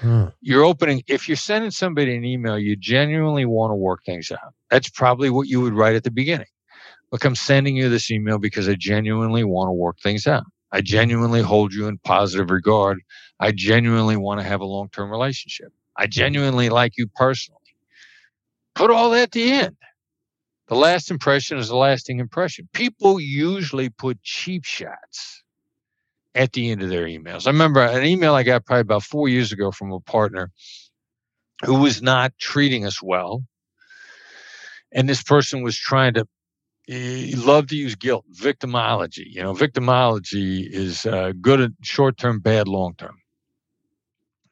Huh. 0.00 0.30
You're 0.40 0.64
opening, 0.64 1.02
if 1.06 1.28
you're 1.28 1.36
sending 1.36 1.70
somebody 1.70 2.16
an 2.16 2.24
email, 2.24 2.58
you 2.58 2.74
genuinely 2.74 3.44
want 3.44 3.70
to 3.70 3.74
work 3.74 4.00
things 4.04 4.30
out. 4.32 4.54
That's 4.70 4.88
probably 4.88 5.28
what 5.28 5.46
you 5.48 5.60
would 5.60 5.74
write 5.74 5.94
at 5.94 6.04
the 6.04 6.10
beginning. 6.10 6.46
Look, 7.12 7.24
I'm 7.24 7.34
sending 7.34 7.76
you 7.76 7.88
this 7.88 8.10
email 8.10 8.38
because 8.38 8.68
I 8.68 8.74
genuinely 8.74 9.44
want 9.44 9.68
to 9.68 9.72
work 9.72 9.98
things 10.02 10.26
out. 10.26 10.44
I 10.72 10.80
genuinely 10.80 11.42
hold 11.42 11.74
you 11.74 11.86
in 11.86 11.98
positive 11.98 12.50
regard. 12.50 13.00
I 13.40 13.52
genuinely 13.52 14.16
want 14.16 14.40
to 14.40 14.46
have 14.46 14.60
a 14.60 14.66
long 14.66 14.90
term 14.90 15.10
relationship. 15.10 15.72
I 15.96 16.06
genuinely 16.06 16.68
like 16.68 16.92
you 16.98 17.08
personally. 17.08 17.58
Put 18.74 18.90
all 18.90 19.10
that 19.10 19.22
at 19.22 19.32
the 19.32 19.50
end. 19.50 19.76
The 20.68 20.76
last 20.76 21.10
impression 21.10 21.58
is 21.58 21.68
the 21.68 21.76
lasting 21.76 22.20
impression. 22.20 22.68
People 22.72 23.18
usually 23.18 23.90
put 23.90 24.22
cheap 24.22 24.64
shots 24.64 25.42
at 26.34 26.52
the 26.52 26.70
end 26.70 26.82
of 26.82 26.90
their 26.90 27.06
emails. 27.06 27.46
I 27.46 27.50
remember 27.50 27.82
an 27.82 28.04
email 28.04 28.34
I 28.34 28.44
got 28.44 28.64
probably 28.64 28.82
about 28.82 29.02
four 29.02 29.28
years 29.28 29.52
ago 29.52 29.72
from 29.72 29.92
a 29.92 30.00
partner 30.00 30.52
who 31.64 31.80
was 31.80 32.02
not 32.02 32.32
treating 32.38 32.86
us 32.86 33.02
well. 33.02 33.42
And 34.92 35.08
this 35.08 35.22
person 35.22 35.62
was 35.62 35.76
trying 35.76 36.14
to, 36.14 36.26
he 36.86 37.34
loved 37.36 37.70
to 37.70 37.76
use 37.76 37.96
guilt, 37.96 38.24
victimology. 38.32 39.24
You 39.26 39.42
know, 39.42 39.54
victimology 39.54 40.68
is 40.70 41.06
uh, 41.06 41.32
good 41.40 41.60
at 41.60 41.70
short 41.82 42.16
term, 42.16 42.40
bad 42.40 42.68
long 42.68 42.94
term. 42.96 43.19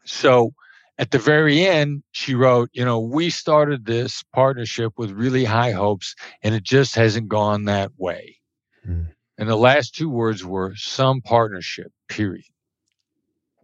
So 0.09 0.55
at 0.99 1.11
the 1.11 1.19
very 1.19 1.65
end, 1.67 2.03
she 2.13 2.35
wrote, 2.35 2.71
you 2.73 2.85
know, 2.85 2.99
we 2.99 3.31
started 3.31 3.85
this 3.85 4.25
partnership 4.35 4.93
with 4.97 5.11
really 5.13 5.45
high 5.45 5.73
hopes 5.73 6.15
and 6.43 6.55
it 6.55 6.63
just 6.65 6.95
hasn't 6.95 7.29
gone 7.29 7.65
that 7.65 7.93
way. 7.97 8.37
Hmm. 8.85 9.03
And 9.39 9.49
the 9.49 9.57
last 9.57 9.95
two 9.95 10.09
words 10.11 10.45
were 10.45 10.75
some 10.75 11.21
partnership, 11.21 11.93
period. 12.09 12.45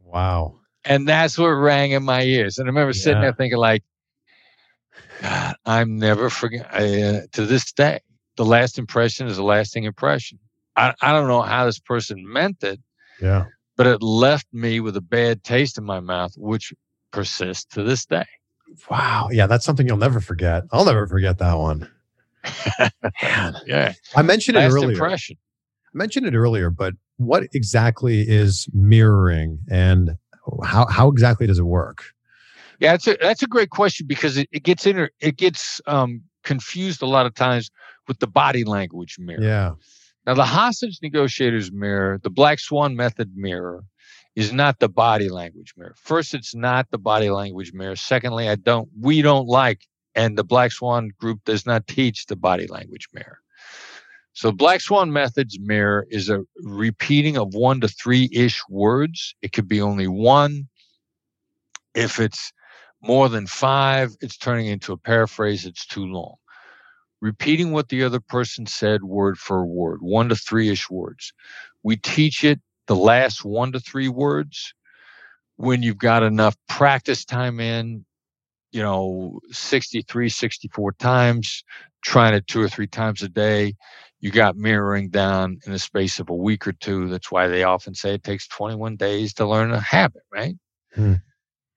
Wow. 0.04 0.60
And 0.84 1.08
that's 1.08 1.36
what 1.38 1.48
rang 1.48 1.92
in 1.92 2.04
my 2.04 2.22
ears. 2.22 2.58
And 2.58 2.68
I 2.68 2.70
remember 2.70 2.92
sitting 2.92 3.16
Yeah. 3.18 3.22
there 3.22 3.32
thinking, 3.32 3.58
like, 3.58 3.82
God, 5.20 5.56
I'm 5.64 5.96
never 5.96 6.30
forget. 6.30 6.66
Uh, 6.72 7.22
to 7.32 7.46
this 7.46 7.72
day, 7.72 8.00
the 8.36 8.44
last 8.44 8.78
impression 8.78 9.26
is 9.26 9.38
a 9.38 9.42
lasting 9.42 9.84
impression. 9.84 10.38
I, 10.76 10.94
I 11.00 11.12
don't 11.12 11.28
know 11.28 11.42
how 11.42 11.64
this 11.66 11.78
person 11.80 12.22
meant 12.26 12.62
it, 12.62 12.80
Yeah. 13.20 13.46
But 13.76 13.86
it 13.86 14.02
left 14.02 14.46
me 14.52 14.80
with 14.80 14.96
a 14.96 15.00
bad 15.00 15.44
taste 15.44 15.78
in 15.78 15.84
my 15.84 16.00
mouth, 16.00 16.32
which 16.36 16.72
persists 17.10 17.64
to 17.74 17.82
this 17.82 18.06
day. 18.06 18.26
Wow. 18.90 19.28
Yeah, 19.30 19.46
that's 19.46 19.64
something 19.64 19.86
you'll 19.86 19.96
never 19.96 20.20
forget. 20.20 20.64
I'll 20.72 20.84
never 20.84 21.06
forget 21.06 21.38
that 21.38 21.54
one. 21.54 21.90
Yeah, 23.66 23.94
I 24.14 24.22
mentioned 24.22 24.56
it 24.56 24.60
last 24.60 24.74
earlier. 24.74 24.90
impression. 24.90 25.36
I 25.94 25.96
mentioned 25.96 26.26
it 26.26 26.34
earlier, 26.34 26.70
but 26.70 26.94
what 27.16 27.44
exactly 27.54 28.20
is 28.20 28.68
mirroring 28.72 29.60
and 29.70 30.16
how 30.62 30.86
how 30.86 31.08
exactly 31.08 31.46
does 31.46 31.58
it 31.58 31.64
work? 31.64 32.04
Yeah, 32.80 32.92
that's 32.92 33.06
a 33.06 33.16
that's 33.20 33.42
a 33.42 33.46
great 33.46 33.70
question 33.70 34.06
because 34.06 34.36
it, 34.36 34.48
it 34.52 34.62
gets 34.62 34.86
inter, 34.86 35.10
it 35.20 35.36
gets 35.36 35.80
um, 35.86 36.22
confused 36.42 37.02
a 37.02 37.06
lot 37.06 37.24
of 37.24 37.34
times 37.34 37.70
with 38.08 38.18
the 38.18 38.26
body 38.26 38.64
language 38.64 39.16
mirror. 39.18 39.42
Yeah. 39.42 39.72
Now, 40.26 40.34
the 40.34 40.44
hostage 40.44 41.00
negotiators 41.02 41.70
mirror, 41.70 42.18
the 42.22 42.30
Black 42.30 42.58
Swan 42.58 42.96
method 42.96 43.32
mirror, 43.36 43.84
is 44.34 44.52
not 44.52 44.78
the 44.78 44.88
body 44.88 45.28
language 45.28 45.74
mirror. 45.76 45.94
First, 45.98 46.34
it's 46.34 46.54
not 46.54 46.90
the 46.90 46.98
body 46.98 47.30
language 47.30 47.72
mirror. 47.74 47.96
Secondly, 47.96 48.48
I 48.48 48.54
don't, 48.56 48.88
we 48.98 49.22
don't 49.22 49.46
like, 49.46 49.86
and 50.14 50.36
the 50.36 50.44
Black 50.44 50.72
Swan 50.72 51.10
group 51.20 51.44
does 51.44 51.66
not 51.66 51.86
teach 51.86 52.26
the 52.26 52.36
body 52.36 52.66
language 52.66 53.08
mirror. 53.12 53.38
So, 54.32 54.50
Black 54.50 54.80
Swan 54.80 55.12
methods 55.12 55.58
mirror 55.60 56.06
is 56.08 56.30
a 56.30 56.40
repeating 56.62 57.36
of 57.36 57.54
one 57.54 57.80
to 57.82 57.88
three 57.88 58.28
ish 58.32 58.60
words. 58.68 59.34
It 59.42 59.52
could 59.52 59.68
be 59.68 59.80
only 59.80 60.08
one. 60.08 60.68
If 61.94 62.18
it's 62.18 62.50
more 63.02 63.28
than 63.28 63.46
five, 63.46 64.16
it's 64.20 64.38
turning 64.38 64.66
into 64.66 64.92
a 64.92 64.96
paraphrase. 64.96 65.66
It's 65.66 65.86
too 65.86 66.06
long 66.06 66.36
repeating 67.24 67.72
what 67.72 67.88
the 67.88 68.04
other 68.04 68.20
person 68.20 68.66
said 68.66 69.02
word 69.02 69.38
for 69.38 69.64
word, 69.64 70.02
one 70.02 70.28
to 70.28 70.36
three 70.36 70.68
ish 70.68 70.90
words. 70.90 71.32
We 71.82 71.96
teach 71.96 72.44
it 72.44 72.60
the 72.86 72.94
last 72.94 73.46
one 73.46 73.72
to 73.72 73.80
three 73.80 74.08
words 74.08 74.74
when 75.56 75.82
you've 75.82 75.96
got 75.96 76.22
enough 76.22 76.54
practice 76.68 77.24
time 77.24 77.60
in, 77.60 78.04
you 78.72 78.82
know, 78.82 79.40
63, 79.50 80.28
64 80.28 80.92
times, 80.92 81.64
trying 82.02 82.34
it 82.34 82.46
two 82.46 82.60
or 82.60 82.68
three 82.68 82.86
times 82.86 83.22
a 83.22 83.28
day. 83.30 83.74
You 84.20 84.30
got 84.30 84.56
mirroring 84.56 85.08
down 85.08 85.60
in 85.64 85.72
the 85.72 85.78
space 85.78 86.20
of 86.20 86.28
a 86.28 86.34
week 86.34 86.66
or 86.66 86.72
two. 86.72 87.08
That's 87.08 87.32
why 87.32 87.48
they 87.48 87.62
often 87.62 87.94
say 87.94 88.12
it 88.12 88.22
takes 88.22 88.46
21 88.48 88.96
days 88.96 89.32
to 89.34 89.46
learn 89.46 89.70
a 89.70 89.80
habit, 89.80 90.24
right? 90.30 90.56
Hmm. 90.94 91.14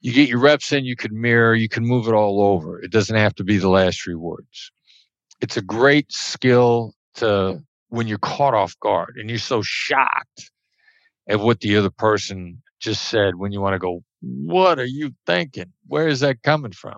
You 0.02 0.12
get 0.12 0.28
your 0.28 0.40
reps 0.40 0.74
in, 0.74 0.84
you 0.84 0.98
can 0.98 1.20
mirror, 1.20 1.56
you 1.56 1.70
can 1.70 1.86
move 1.86 2.10
it 2.10 2.14
all 2.14 2.42
over. 2.42 2.82
It 2.82 2.92
doesn't 2.92 3.16
have 3.16 3.36
to 3.36 3.46
be 3.46 3.58
the 3.58 3.70
last 3.70 4.02
three 4.02 4.16
words 4.16 4.72
it's 5.42 5.58
a 5.58 5.62
great 5.62 6.12
skill 6.12 6.94
to 7.16 7.62
when 7.90 8.08
you're 8.08 8.18
caught 8.18 8.54
off 8.54 8.78
guard 8.80 9.16
and 9.18 9.30
you're 9.30 9.40
so 9.40 9.62
shocked 9.64 10.52
at 11.30 11.40
what 11.40 11.60
the 11.62 11.78
other 11.78 11.90
person 11.90 12.62
just 12.80 13.08
said 13.10 13.36
when 13.36 13.52
you 13.52 13.62
want 13.62 13.74
to 13.74 13.80
go 13.80 14.04
what 14.22 14.80
are 14.80 14.86
you 14.86 15.14
thinking? 15.28 15.72
Where 15.88 16.08
is 16.08 16.22
that 16.22 16.42
coming 16.42 16.72
from? 16.72 16.96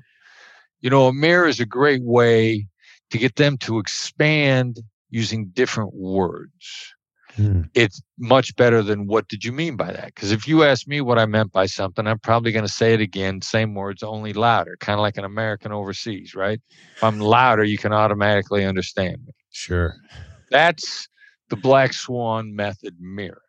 You 0.81 0.89
know 0.89 1.07
a 1.07 1.13
mirror 1.13 1.47
is 1.47 1.59
a 1.59 1.65
great 1.65 2.03
way 2.03 2.67
to 3.11 3.17
get 3.17 3.35
them 3.35 3.57
to 3.59 3.79
expand 3.79 4.79
using 5.09 5.47
different 5.47 5.93
words 5.93 6.93
Hmm. 7.39 7.61
it's 7.73 8.01
much 8.17 8.53
better 8.57 8.83
than 8.83 9.07
what 9.07 9.29
did 9.29 9.45
you 9.45 9.53
mean 9.53 9.77
by 9.77 9.93
that? 9.93 10.07
Because 10.07 10.33
if 10.33 10.45
you 10.45 10.65
ask 10.65 10.85
me 10.87 10.99
what 10.99 11.17
i 11.17 11.25
meant 11.25 11.53
by 11.53 11.67
something 11.67 12.05
i'm 12.05 12.19
probably 12.19 12.51
going 12.51 12.65
to 12.65 12.71
say 12.71 12.93
it 12.93 12.99
again 12.99 13.41
same 13.41 13.75
words 13.75 14.03
only 14.03 14.33
louder 14.33 14.75
kind 14.81 14.99
of 14.99 15.01
like 15.03 15.15
an 15.15 15.23
american 15.23 15.71
overseas 15.71 16.35
right? 16.35 16.59
If 16.97 17.03
i'm 17.03 17.19
louder 17.21 17.63
you 17.63 17.77
can 17.77 17.93
automatically 17.93 18.65
understand 18.65 19.19
me. 19.25 19.31
Sure. 19.51 19.95
that's 20.51 21.07
the 21.49 21.55
black 21.55 21.93
swan 21.93 22.53
method 22.53 22.97
mirror. 22.99 23.41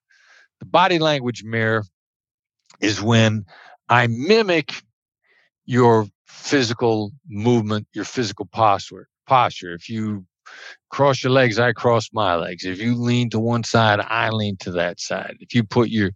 The 0.61 0.67
body 0.67 1.01
language 1.01 1.43
mirror 1.43 1.83
is 2.81 3.03
when 3.03 3.45
i 3.89 4.07
mimic 4.07 4.73
your 5.67 6.07
physical 6.27 7.11
movement 7.29 7.89
your 7.93 8.05
physical 8.05 8.47
posture 8.47 9.09
posture. 9.27 9.73
If 9.75 9.89
you 9.89 10.27
cross 10.91 11.23
your 11.23 11.33
legs, 11.33 11.59
I 11.59 11.73
cross 11.73 12.09
my 12.13 12.35
legs. 12.35 12.65
If 12.65 12.81
you 12.81 12.95
lean 12.95 13.31
to 13.31 13.41
one 13.41 13.65
side, 13.65 14.01
I 14.01 14.31
lean 14.31 14.57
to 14.59 14.73
that 14.73 15.01
side. 15.01 15.37
If 15.41 15.55
you 15.55 15.65
put 15.65 15.89
your 15.89 16.11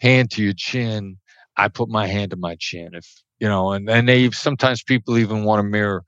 hand 0.00 0.30
to 0.32 0.42
your 0.42 0.54
chin, 0.56 1.16
I 1.56 1.68
put 1.68 1.88
my 1.88 2.06
hand 2.06 2.30
to 2.30 2.36
my 2.36 2.56
chin. 2.58 2.90
If 2.92 3.06
you 3.38 3.48
know, 3.48 3.72
and 3.72 3.88
and 3.88 4.08
they 4.08 4.30
sometimes 4.30 4.82
people 4.82 5.18
even 5.18 5.44
want 5.44 5.60
to 5.60 5.62
mirror 5.64 6.04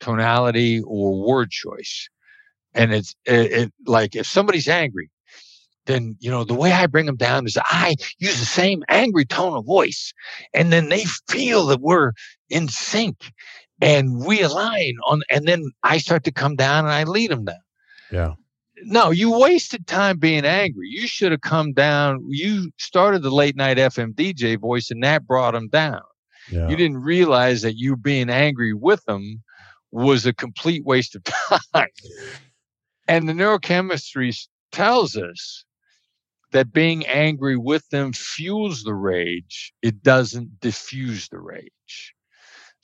tonality 0.00 0.82
or 0.86 1.26
word 1.26 1.50
choice. 1.50 2.08
And 2.74 2.92
it's 2.92 3.14
it, 3.24 3.52
it 3.52 3.72
like 3.86 4.14
if 4.14 4.26
somebody's 4.26 4.68
angry, 4.68 5.10
then 5.86 6.16
you 6.20 6.30
know 6.30 6.44
the 6.44 6.54
way 6.54 6.72
I 6.72 6.86
bring 6.86 7.06
them 7.06 7.16
down 7.16 7.46
is 7.46 7.58
I 7.64 7.96
use 8.18 8.38
the 8.38 8.46
same 8.46 8.82
angry 8.88 9.24
tone 9.24 9.56
of 9.56 9.64
voice, 9.64 10.12
and 10.54 10.72
then 10.72 10.88
they 10.88 11.04
feel 11.28 11.66
that 11.66 11.80
we're 11.80 12.12
in 12.50 12.68
sync 12.68 13.32
and 13.80 14.24
we 14.24 14.42
align 14.42 14.94
on 15.06 15.22
and 15.30 15.46
then 15.46 15.70
i 15.82 15.98
start 15.98 16.24
to 16.24 16.32
come 16.32 16.56
down 16.56 16.84
and 16.84 16.92
i 16.92 17.04
lead 17.04 17.30
them 17.30 17.44
down. 17.44 17.56
Yeah. 18.10 18.34
no 18.84 19.10
you 19.10 19.36
wasted 19.38 19.86
time 19.86 20.18
being 20.18 20.44
angry. 20.44 20.88
You 20.88 21.06
should 21.06 21.32
have 21.32 21.40
come 21.40 21.72
down. 21.72 22.24
You 22.28 22.70
started 22.78 23.22
the 23.22 23.30
late 23.30 23.56
night 23.56 23.78
fm 23.78 24.14
dj 24.14 24.58
voice 24.58 24.90
and 24.90 25.02
that 25.04 25.26
brought 25.26 25.52
them 25.52 25.68
down. 25.68 26.02
Yeah. 26.50 26.68
you 26.68 26.76
didn't 26.76 26.98
realize 26.98 27.62
that 27.62 27.76
you 27.76 27.96
being 27.96 28.30
angry 28.30 28.72
with 28.72 29.04
them 29.04 29.42
was 29.90 30.26
a 30.26 30.32
complete 30.32 30.84
waste 30.84 31.16
of 31.16 31.24
time. 31.74 31.88
And 33.08 33.28
the 33.28 33.32
neurochemistry 33.32 34.36
tells 34.72 35.16
us 35.16 35.64
that 36.52 36.72
being 36.72 37.06
angry 37.06 37.56
with 37.56 37.88
them 37.88 38.12
fuels 38.12 38.82
the 38.82 38.94
rage. 38.94 39.72
It 39.82 40.02
doesn't 40.02 40.60
diffuse 40.60 41.28
the 41.28 41.38
rage 41.40 42.15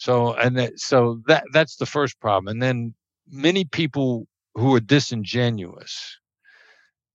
so 0.02 0.34
and 0.34 0.58
that, 0.58 0.80
so 0.80 1.22
that 1.28 1.44
that's 1.52 1.76
the 1.76 1.86
first 1.86 2.18
problem. 2.18 2.50
And 2.50 2.60
then 2.60 2.92
many 3.30 3.64
people 3.64 4.26
who 4.56 4.74
are 4.74 4.80
disingenuous 4.80 6.18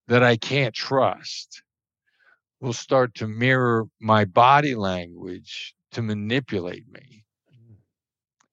that 0.06 0.22
I 0.22 0.38
can't 0.38 0.74
trust 0.74 1.62
will 2.62 2.72
start 2.72 3.14
to 3.16 3.28
mirror 3.28 3.84
my 4.00 4.24
body 4.24 4.74
language 4.74 5.74
to 5.92 6.00
manipulate 6.00 6.90
me. 6.90 7.26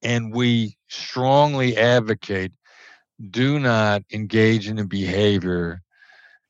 And 0.04 0.34
we 0.34 0.76
strongly 0.90 1.78
advocate 1.78 2.52
do 3.32 3.58
not 3.58 4.04
engage 4.12 4.68
in 4.68 4.80
a 4.80 4.86
behavior 4.86 5.82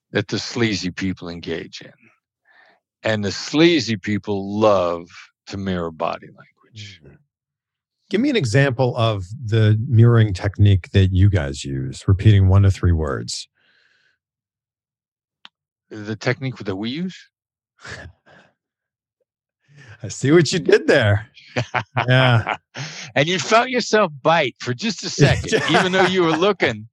that 0.10 0.30
the 0.30 0.40
sleazy 0.40 0.90
people 0.90 1.30
engage 1.30 1.82
in. 1.82 1.94
And 3.04 3.24
the 3.24 3.32
sleazy 3.32 3.96
people 3.96 4.60
love 4.60 5.08
to 5.46 5.58
mirror 5.58 5.92
body 5.92 6.30
language. 6.30 7.00
Mm-hmm. 7.04 7.16
Give 8.10 8.22
me 8.22 8.30
an 8.30 8.36
example 8.36 8.96
of 8.98 9.26
the 9.44 9.80
mirroring 9.88 10.34
technique 10.34 10.92
that 10.92 11.12
you 11.12 11.30
guys 11.30 11.66
use, 11.66 12.08
repeating 12.08 12.48
one 12.48 12.62
to 12.62 12.72
three 12.72 12.92
words. 12.92 13.48
The 15.90 16.16
technique 16.16 16.58
that 16.58 16.76
we 16.76 16.90
use. 16.90 17.18
I 20.04 20.08
see 20.10 20.32
what 20.32 20.52
you 20.54 20.60
did 20.60 20.88
there. 20.88 21.28
Yeah. 22.08 22.58
and 23.16 23.28
you 23.28 23.40
felt 23.40 23.70
yourself 23.70 24.12
bite 24.22 24.56
for 24.60 24.74
just 24.74 25.04
a 25.04 25.10
second, 25.10 25.64
even 25.72 25.92
though 25.92 26.06
you 26.06 26.24
were 26.24 26.38
looking. 26.38 26.88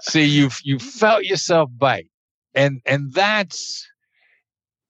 See, 0.00 0.24
you 0.24 0.50
you 0.62 0.78
felt 0.78 1.24
yourself 1.24 1.70
bite, 1.76 2.08
and 2.54 2.80
and 2.86 3.12
that's 3.12 3.86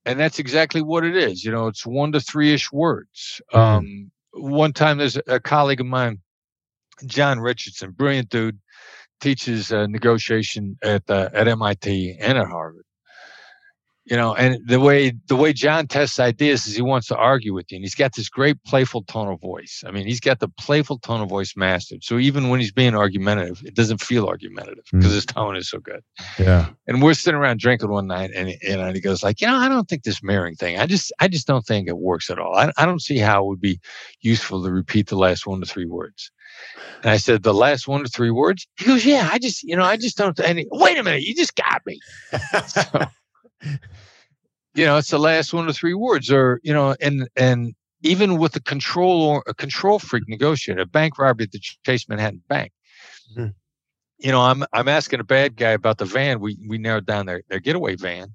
and 0.04 0.18
that's 0.18 0.38
exactly 0.38 0.82
what 0.82 1.04
it 1.04 1.16
is. 1.16 1.44
You 1.44 1.52
know, 1.52 1.68
it's 1.68 1.86
one 1.86 2.12
to 2.12 2.20
three 2.20 2.52
ish 2.52 2.70
words. 2.72 3.40
Mhm. 3.52 3.58
Um, 3.58 4.10
one 4.32 4.72
time, 4.72 4.98
there's 4.98 5.18
a 5.26 5.40
colleague 5.40 5.80
of 5.80 5.86
mine, 5.86 6.20
John 7.06 7.40
Richardson, 7.40 7.90
brilliant 7.92 8.28
dude, 8.28 8.58
teaches 9.20 9.72
uh, 9.72 9.86
negotiation 9.86 10.76
at 10.82 11.08
uh, 11.08 11.30
at 11.32 11.48
MIT 11.48 12.16
and 12.20 12.38
at 12.38 12.46
Harvard. 12.46 12.84
You 14.04 14.16
know, 14.16 14.34
and 14.34 14.58
the 14.66 14.80
way 14.80 15.12
the 15.28 15.36
way 15.36 15.52
John 15.52 15.86
tests 15.86 16.18
ideas 16.18 16.66
is 16.66 16.74
he 16.74 16.82
wants 16.82 17.06
to 17.06 17.16
argue 17.16 17.54
with 17.54 17.70
you, 17.70 17.76
and 17.76 17.84
he's 17.84 17.94
got 17.94 18.16
this 18.16 18.28
great 18.28 18.62
playful 18.64 19.04
tone 19.04 19.28
of 19.28 19.40
voice. 19.40 19.84
I 19.86 19.92
mean, 19.92 20.08
he's 20.08 20.18
got 20.18 20.40
the 20.40 20.48
playful 20.48 20.98
tone 20.98 21.20
of 21.20 21.28
voice 21.28 21.54
mastered. 21.56 22.02
So 22.02 22.18
even 22.18 22.48
when 22.48 22.58
he's 22.58 22.72
being 22.72 22.96
argumentative, 22.96 23.62
it 23.64 23.76
doesn't 23.76 24.02
feel 24.02 24.26
argumentative 24.26 24.84
hmm. 24.90 24.98
because 24.98 25.12
his 25.12 25.24
tone 25.24 25.56
is 25.56 25.70
so 25.70 25.78
good. 25.78 26.02
Yeah. 26.36 26.70
And 26.88 27.00
we're 27.00 27.14
sitting 27.14 27.38
around 27.38 27.60
drinking 27.60 27.90
one 27.90 28.08
night, 28.08 28.32
and 28.34 28.52
and 28.66 28.94
he 28.96 29.00
goes 29.00 29.22
like, 29.22 29.40
you 29.40 29.46
know, 29.46 29.56
I 29.56 29.68
don't 29.68 29.88
think 29.88 30.02
this 30.02 30.20
mirroring 30.20 30.56
thing. 30.56 30.80
I 30.80 30.86
just 30.86 31.12
I 31.20 31.28
just 31.28 31.46
don't 31.46 31.64
think 31.64 31.86
it 31.86 31.98
works 31.98 32.28
at 32.28 32.40
all. 32.40 32.56
I 32.56 32.72
I 32.76 32.86
don't 32.86 33.02
see 33.02 33.18
how 33.18 33.44
it 33.44 33.46
would 33.46 33.60
be 33.60 33.78
useful 34.20 34.64
to 34.64 34.72
repeat 34.72 35.08
the 35.08 35.16
last 35.16 35.46
one 35.46 35.60
to 35.60 35.66
three 35.66 35.86
words. 35.86 36.32
And 37.02 37.10
I 37.10 37.16
said, 37.16 37.42
the 37.42 37.54
last 37.54 37.88
one 37.88 38.02
to 38.02 38.08
three 38.08 38.30
words. 38.30 38.66
He 38.76 38.84
goes, 38.84 39.04
yeah, 39.04 39.28
I 39.32 39.38
just 39.38 39.62
you 39.62 39.76
know 39.76 39.84
I 39.84 39.96
just 39.96 40.16
don't. 40.16 40.38
And 40.40 40.58
he, 40.58 40.66
wait 40.72 40.98
a 40.98 41.04
minute, 41.04 41.22
you 41.22 41.36
just 41.36 41.54
got 41.54 41.82
me. 41.86 42.00
So, 42.66 42.82
you 44.74 44.84
know, 44.84 44.96
it's 44.96 45.10
the 45.10 45.18
last 45.18 45.52
one 45.52 45.66
to 45.66 45.72
three 45.72 45.94
words, 45.94 46.30
or 46.30 46.60
you 46.62 46.72
know, 46.72 46.94
and 47.00 47.28
and 47.36 47.74
even 48.02 48.38
with 48.38 48.56
a 48.56 48.60
control 48.60 49.22
or 49.22 49.44
a 49.46 49.54
control 49.54 49.98
freak 49.98 50.24
negotiator, 50.28 50.82
a 50.82 50.86
bank 50.86 51.18
robbery 51.18 51.44
at 51.44 51.52
the 51.52 51.60
Chase 51.84 52.08
Manhattan 52.08 52.42
Bank. 52.48 52.72
Mhm. 53.36 53.54
You 54.18 54.32
know, 54.32 54.40
I'm 54.40 54.64
I'm 54.72 54.88
asking 54.88 55.20
a 55.20 55.24
bad 55.24 55.56
guy 55.56 55.70
about 55.70 55.98
the 55.98 56.04
van. 56.04 56.40
We 56.40 56.58
we 56.68 56.78
narrowed 56.78 57.06
down 57.06 57.26
their 57.26 57.42
their 57.48 57.60
getaway 57.60 57.96
van, 57.96 58.34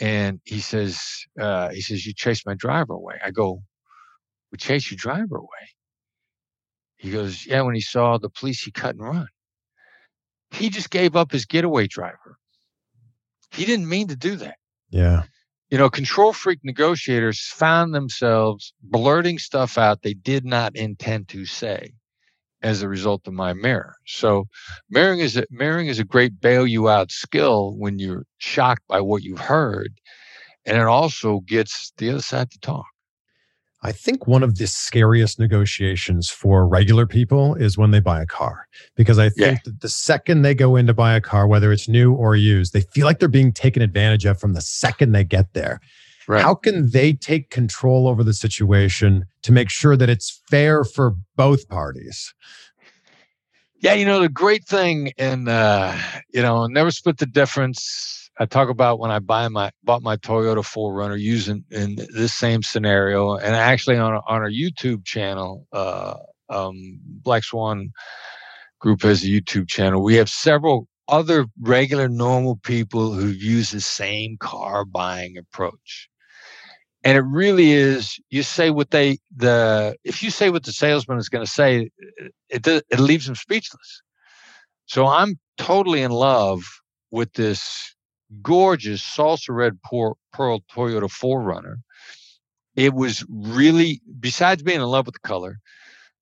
and 0.00 0.40
he 0.44 0.60
says 0.60 1.00
uh, 1.40 1.70
he 1.70 1.80
says 1.80 2.06
you 2.06 2.12
chased 2.14 2.46
my 2.46 2.54
driver 2.54 2.94
away. 2.94 3.18
I 3.24 3.30
go, 3.30 3.62
we 4.52 4.58
chased 4.58 4.90
your 4.90 4.98
driver 4.98 5.36
away. 5.36 5.68
He 6.96 7.10
goes, 7.10 7.46
yeah. 7.46 7.62
When 7.62 7.74
he 7.74 7.80
saw 7.80 8.18
the 8.18 8.30
police, 8.30 8.62
he 8.62 8.70
cut 8.70 8.94
and 8.96 9.04
run. 9.04 9.28
He 10.50 10.70
just 10.70 10.90
gave 10.90 11.16
up 11.16 11.30
his 11.32 11.44
getaway 11.44 11.86
driver. 11.86 12.38
He 13.52 13.64
didn't 13.64 13.88
mean 13.88 14.08
to 14.08 14.16
do 14.16 14.36
that 14.36 14.56
Yeah. 14.90 15.22
you 15.70 15.78
know, 15.78 15.90
control 15.90 16.32
freak 16.32 16.60
negotiators 16.62 17.40
found 17.48 17.94
themselves 17.94 18.72
blurting 18.82 19.38
stuff 19.38 19.78
out 19.78 20.02
they 20.02 20.14
did 20.14 20.44
not 20.44 20.76
intend 20.76 21.28
to 21.28 21.44
say 21.44 21.92
as 22.62 22.82
a 22.82 22.88
result 22.88 23.26
of 23.26 23.34
my 23.34 23.52
mirror. 23.52 23.94
So 24.06 24.46
mirroring 24.90 25.20
is 25.20 25.36
a 25.36 25.44
mirroring 25.50 25.88
is 25.88 25.98
a 25.98 26.04
great 26.04 26.40
bail 26.40 26.66
you 26.66 26.88
out 26.88 27.10
skill 27.12 27.74
when 27.76 27.98
you're 27.98 28.24
shocked 28.38 28.82
by 28.88 29.00
what 29.00 29.22
you've 29.22 29.40
heard. 29.40 29.92
And 30.64 30.76
it 30.76 30.84
also 30.86 31.40
gets 31.40 31.92
the 31.98 32.10
other 32.10 32.22
side 32.22 32.50
to 32.50 32.58
talk. 32.60 32.86
I 33.86 33.92
think 33.92 34.26
one 34.26 34.42
of 34.42 34.58
the 34.58 34.66
scariest 34.66 35.38
negotiations 35.38 36.28
for 36.28 36.66
regular 36.66 37.06
people 37.06 37.54
is 37.54 37.78
when 37.78 37.92
they 37.92 38.00
buy 38.00 38.20
a 38.20 38.26
car. 38.26 38.66
Because 38.96 39.16
I 39.16 39.28
think 39.28 39.62
that 39.62 39.80
the 39.80 39.88
second 39.88 40.42
they 40.42 40.56
go 40.56 40.74
in 40.74 40.88
to 40.88 40.94
buy 40.94 41.14
a 41.14 41.20
car, 41.20 41.46
whether 41.46 41.70
it's 41.70 41.88
new 41.88 42.12
or 42.12 42.34
used, 42.34 42.72
they 42.72 42.80
feel 42.80 43.06
like 43.06 43.20
they're 43.20 43.28
being 43.28 43.52
taken 43.52 43.82
advantage 43.82 44.24
of 44.24 44.40
from 44.40 44.54
the 44.54 44.60
second 44.60 45.12
they 45.12 45.22
get 45.22 45.52
there. 45.52 45.80
Right. 46.26 46.42
How 46.42 46.56
can 46.56 46.90
they 46.90 47.12
take 47.12 47.50
control 47.50 48.08
over 48.08 48.24
the 48.24 48.34
situation 48.34 49.26
to 49.42 49.52
make 49.52 49.70
sure 49.70 49.96
that 49.96 50.08
it's 50.08 50.42
fair 50.50 50.82
for 50.82 51.14
both 51.36 51.68
parties? 51.68 52.34
Yeah, 53.76 53.94
you 53.94 54.04
know, 54.04 54.20
the 54.20 54.28
great 54.28 54.64
thing 54.64 55.12
in 55.16 55.46
uh, 55.46 55.96
you 56.34 56.42
know, 56.42 56.66
never 56.66 56.90
split 56.90 57.18
the 57.18 57.26
difference. 57.26 58.25
I 58.38 58.46
talk 58.46 58.68
about 58.68 58.98
when 58.98 59.10
I 59.10 59.18
buy 59.18 59.48
my 59.48 59.70
bought 59.82 60.02
my 60.02 60.16
Toyota 60.16 60.58
4Runner 60.58 61.18
using 61.18 61.64
in 61.70 61.96
this 61.96 62.34
same 62.34 62.62
scenario, 62.62 63.36
and 63.36 63.54
actually 63.54 63.96
on 63.96 64.14
on 64.14 64.42
our 64.42 64.50
YouTube 64.50 65.04
channel, 65.04 65.66
uh, 65.72 66.16
um, 66.50 66.98
Black 67.04 67.44
Swan 67.44 67.90
Group 68.80 69.02
has 69.02 69.24
a 69.24 69.26
YouTube 69.26 69.68
channel. 69.68 70.02
We 70.02 70.16
have 70.16 70.28
several 70.28 70.86
other 71.08 71.46
regular 71.60 72.08
normal 72.08 72.56
people 72.56 73.12
who 73.12 73.28
use 73.28 73.70
the 73.70 73.80
same 73.80 74.36
car 74.38 74.84
buying 74.84 75.38
approach. 75.38 76.08
And 77.04 77.16
it 77.16 77.22
really 77.22 77.70
is 77.70 78.18
you 78.30 78.42
say 78.42 78.70
what 78.70 78.90
they 78.90 79.18
the 79.34 79.96
if 80.04 80.22
you 80.22 80.30
say 80.30 80.50
what 80.50 80.64
the 80.64 80.72
salesman 80.72 81.18
is 81.18 81.28
going 81.28 81.44
to 81.44 81.50
say, 81.50 81.88
it 82.50 82.62
does, 82.62 82.82
it 82.90 83.00
leaves 83.00 83.26
them 83.26 83.36
speechless. 83.36 84.02
So 84.86 85.06
I'm 85.06 85.38
totally 85.56 86.02
in 86.02 86.10
love 86.10 86.64
with 87.10 87.32
this 87.34 87.95
gorgeous 88.42 89.02
salsa 89.02 89.50
red 89.50 89.80
pearl, 89.82 90.18
pearl 90.32 90.60
Toyota 90.72 91.10
4Runner. 91.10 91.76
It 92.74 92.92
was 92.92 93.24
really 93.28 94.00
besides 94.20 94.62
being 94.62 94.80
in 94.80 94.86
love 94.86 95.06
with 95.06 95.14
the 95.14 95.28
color, 95.28 95.58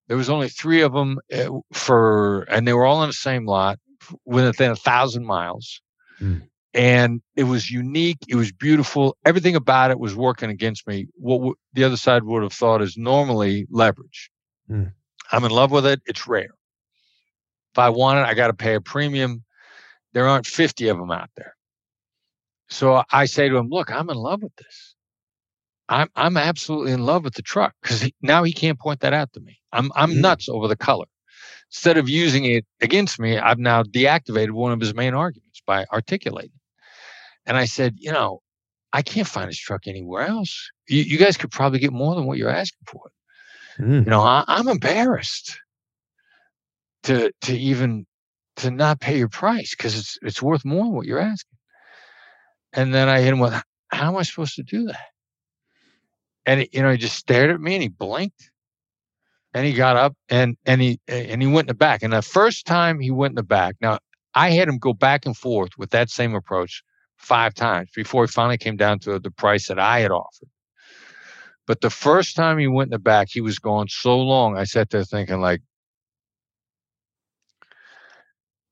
there 0.08 0.16
was 0.16 0.30
only 0.30 0.48
three 0.48 0.82
of 0.82 0.92
them 0.92 1.18
uh, 1.32 1.48
for, 1.72 2.42
and 2.42 2.66
they 2.66 2.72
were 2.72 2.84
all 2.84 3.02
in 3.02 3.08
the 3.08 3.14
same 3.14 3.46
lot 3.46 3.78
within 4.24 4.70
a 4.70 4.76
thousand 4.76 5.24
miles. 5.24 5.80
Hmm. 6.18 6.38
And 6.74 7.22
it 7.36 7.44
was 7.44 7.70
unique. 7.70 8.18
It 8.28 8.34
was 8.34 8.50
beautiful. 8.52 9.16
Everything 9.24 9.54
about 9.54 9.92
it 9.92 9.98
was 9.98 10.14
working 10.14 10.50
against 10.50 10.86
me. 10.88 11.06
What 11.14 11.38
w- 11.38 11.54
the 11.72 11.84
other 11.84 11.96
side 11.96 12.24
would 12.24 12.42
have 12.42 12.52
thought 12.52 12.82
is 12.82 12.96
normally 12.96 13.66
leverage. 13.70 14.30
Hmm. 14.68 14.86
I'm 15.30 15.44
in 15.44 15.52
love 15.52 15.70
with 15.70 15.86
it. 15.86 16.02
It's 16.06 16.26
rare. 16.26 16.54
If 17.72 17.78
I 17.78 17.88
want 17.88 18.18
it, 18.18 18.26
I 18.26 18.34
got 18.34 18.48
to 18.48 18.54
pay 18.54 18.74
a 18.74 18.80
premium. 18.80 19.44
There 20.12 20.28
aren't 20.28 20.46
50 20.46 20.88
of 20.88 20.98
them 20.98 21.10
out 21.10 21.30
there. 21.36 21.53
So 22.68 23.02
I 23.10 23.26
say 23.26 23.48
to 23.48 23.56
him, 23.56 23.68
look, 23.68 23.90
I'm 23.90 24.10
in 24.10 24.16
love 24.16 24.42
with 24.42 24.54
this. 24.56 24.94
I'm 25.88 26.08
I'm 26.16 26.36
absolutely 26.36 26.92
in 26.92 27.04
love 27.04 27.24
with 27.24 27.34
the 27.34 27.42
truck 27.42 27.74
because 27.82 28.10
now 28.22 28.42
he 28.42 28.52
can't 28.52 28.78
point 28.78 29.00
that 29.00 29.12
out 29.12 29.32
to 29.34 29.40
me. 29.40 29.60
I'm 29.72 29.92
I'm 29.94 30.12
Mhm. 30.12 30.20
nuts 30.20 30.48
over 30.48 30.66
the 30.66 30.76
color. 30.76 31.06
Instead 31.70 31.98
of 31.98 32.08
using 32.08 32.44
it 32.46 32.64
against 32.80 33.18
me, 33.18 33.36
I've 33.38 33.58
now 33.58 33.82
deactivated 33.82 34.52
one 34.52 34.72
of 34.72 34.80
his 34.80 34.94
main 34.94 35.12
arguments 35.12 35.60
by 35.66 35.84
articulating. 35.92 36.58
And 37.46 37.56
I 37.56 37.66
said, 37.66 37.96
you 37.98 38.12
know, 38.12 38.40
I 38.92 39.02
can't 39.02 39.26
find 39.26 39.48
his 39.48 39.58
truck 39.58 39.86
anywhere 39.86 40.26
else. 40.26 40.70
You, 40.88 41.02
you 41.02 41.18
guys 41.18 41.36
could 41.36 41.50
probably 41.50 41.80
get 41.80 41.92
more 41.92 42.14
than 42.14 42.26
what 42.26 42.38
you're 42.38 42.48
asking 42.48 42.84
for. 42.86 43.10
Mm. 43.78 44.04
You 44.04 44.10
know, 44.10 44.22
I, 44.22 44.44
I'm 44.46 44.68
embarrassed 44.68 45.58
to 47.04 47.32
to 47.42 47.58
even 47.58 48.06
to 48.56 48.70
not 48.70 49.00
pay 49.00 49.18
your 49.18 49.28
price 49.28 49.74
because 49.76 49.98
it's 49.98 50.18
it's 50.22 50.40
worth 50.40 50.64
more 50.64 50.84
than 50.84 50.92
what 50.94 51.06
you're 51.06 51.18
asking. 51.20 51.58
And 52.74 52.92
then 52.92 53.08
I 53.08 53.20
hit 53.20 53.32
him 53.32 53.38
with, 53.38 53.54
how 53.88 54.08
am 54.08 54.16
I 54.16 54.22
supposed 54.22 54.56
to 54.56 54.62
do 54.62 54.86
that? 54.86 55.08
And 56.46 56.60
he, 56.60 56.68
you 56.72 56.82
know, 56.82 56.90
he 56.90 56.98
just 56.98 57.16
stared 57.16 57.50
at 57.50 57.60
me 57.60 57.74
and 57.74 57.82
he 57.82 57.88
blinked. 57.88 58.50
And 59.54 59.64
he 59.64 59.72
got 59.72 59.96
up 59.96 60.14
and 60.28 60.56
and 60.66 60.82
he 60.82 60.98
and 61.06 61.40
he 61.40 61.46
went 61.46 61.66
in 61.66 61.68
the 61.68 61.74
back. 61.74 62.02
And 62.02 62.12
the 62.12 62.22
first 62.22 62.66
time 62.66 62.98
he 62.98 63.12
went 63.12 63.32
in 63.32 63.36
the 63.36 63.44
back, 63.44 63.76
now 63.80 64.00
I 64.34 64.50
had 64.50 64.68
him 64.68 64.78
go 64.78 64.92
back 64.92 65.26
and 65.26 65.36
forth 65.36 65.70
with 65.78 65.90
that 65.90 66.10
same 66.10 66.34
approach 66.34 66.82
five 67.18 67.54
times 67.54 67.90
before 67.94 68.24
he 68.24 68.28
finally 68.32 68.58
came 68.58 68.76
down 68.76 68.98
to 69.00 69.20
the 69.20 69.30
price 69.30 69.68
that 69.68 69.78
I 69.78 70.00
had 70.00 70.10
offered. 70.10 70.48
But 71.66 71.80
the 71.80 71.90
first 71.90 72.34
time 72.34 72.58
he 72.58 72.66
went 72.66 72.88
in 72.88 72.92
the 72.92 72.98
back, 72.98 73.28
he 73.30 73.40
was 73.40 73.60
going 73.60 73.88
so 73.88 74.18
long. 74.18 74.58
I 74.58 74.64
sat 74.64 74.90
there 74.90 75.04
thinking, 75.04 75.40
like, 75.40 75.62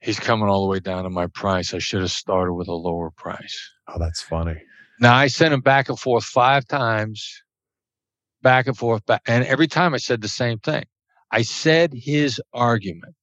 he's 0.02 0.20
coming 0.20 0.48
all 0.48 0.62
the 0.62 0.70
way 0.70 0.80
down 0.80 1.04
to 1.04 1.10
my 1.10 1.26
price. 1.28 1.72
I 1.72 1.78
should 1.78 2.00
have 2.00 2.10
started 2.10 2.54
with 2.54 2.68
a 2.68 2.74
lower 2.74 3.10
price. 3.10 3.70
Oh, 3.88 3.98
that's 3.98 4.20
funny. 4.20 4.60
Now 5.00 5.14
I 5.14 5.28
sent 5.28 5.54
him 5.54 5.60
back 5.60 5.88
and 5.88 5.98
forth 5.98 6.24
five 6.24 6.66
times, 6.66 7.42
back 8.42 8.66
and 8.66 8.76
forth, 8.76 9.04
back, 9.06 9.22
and 9.26 9.44
every 9.44 9.68
time 9.68 9.94
I 9.94 9.98
said 9.98 10.20
the 10.20 10.28
same 10.28 10.58
thing. 10.58 10.84
I 11.30 11.42
said 11.42 11.94
his 11.94 12.40
argument. 12.52 13.14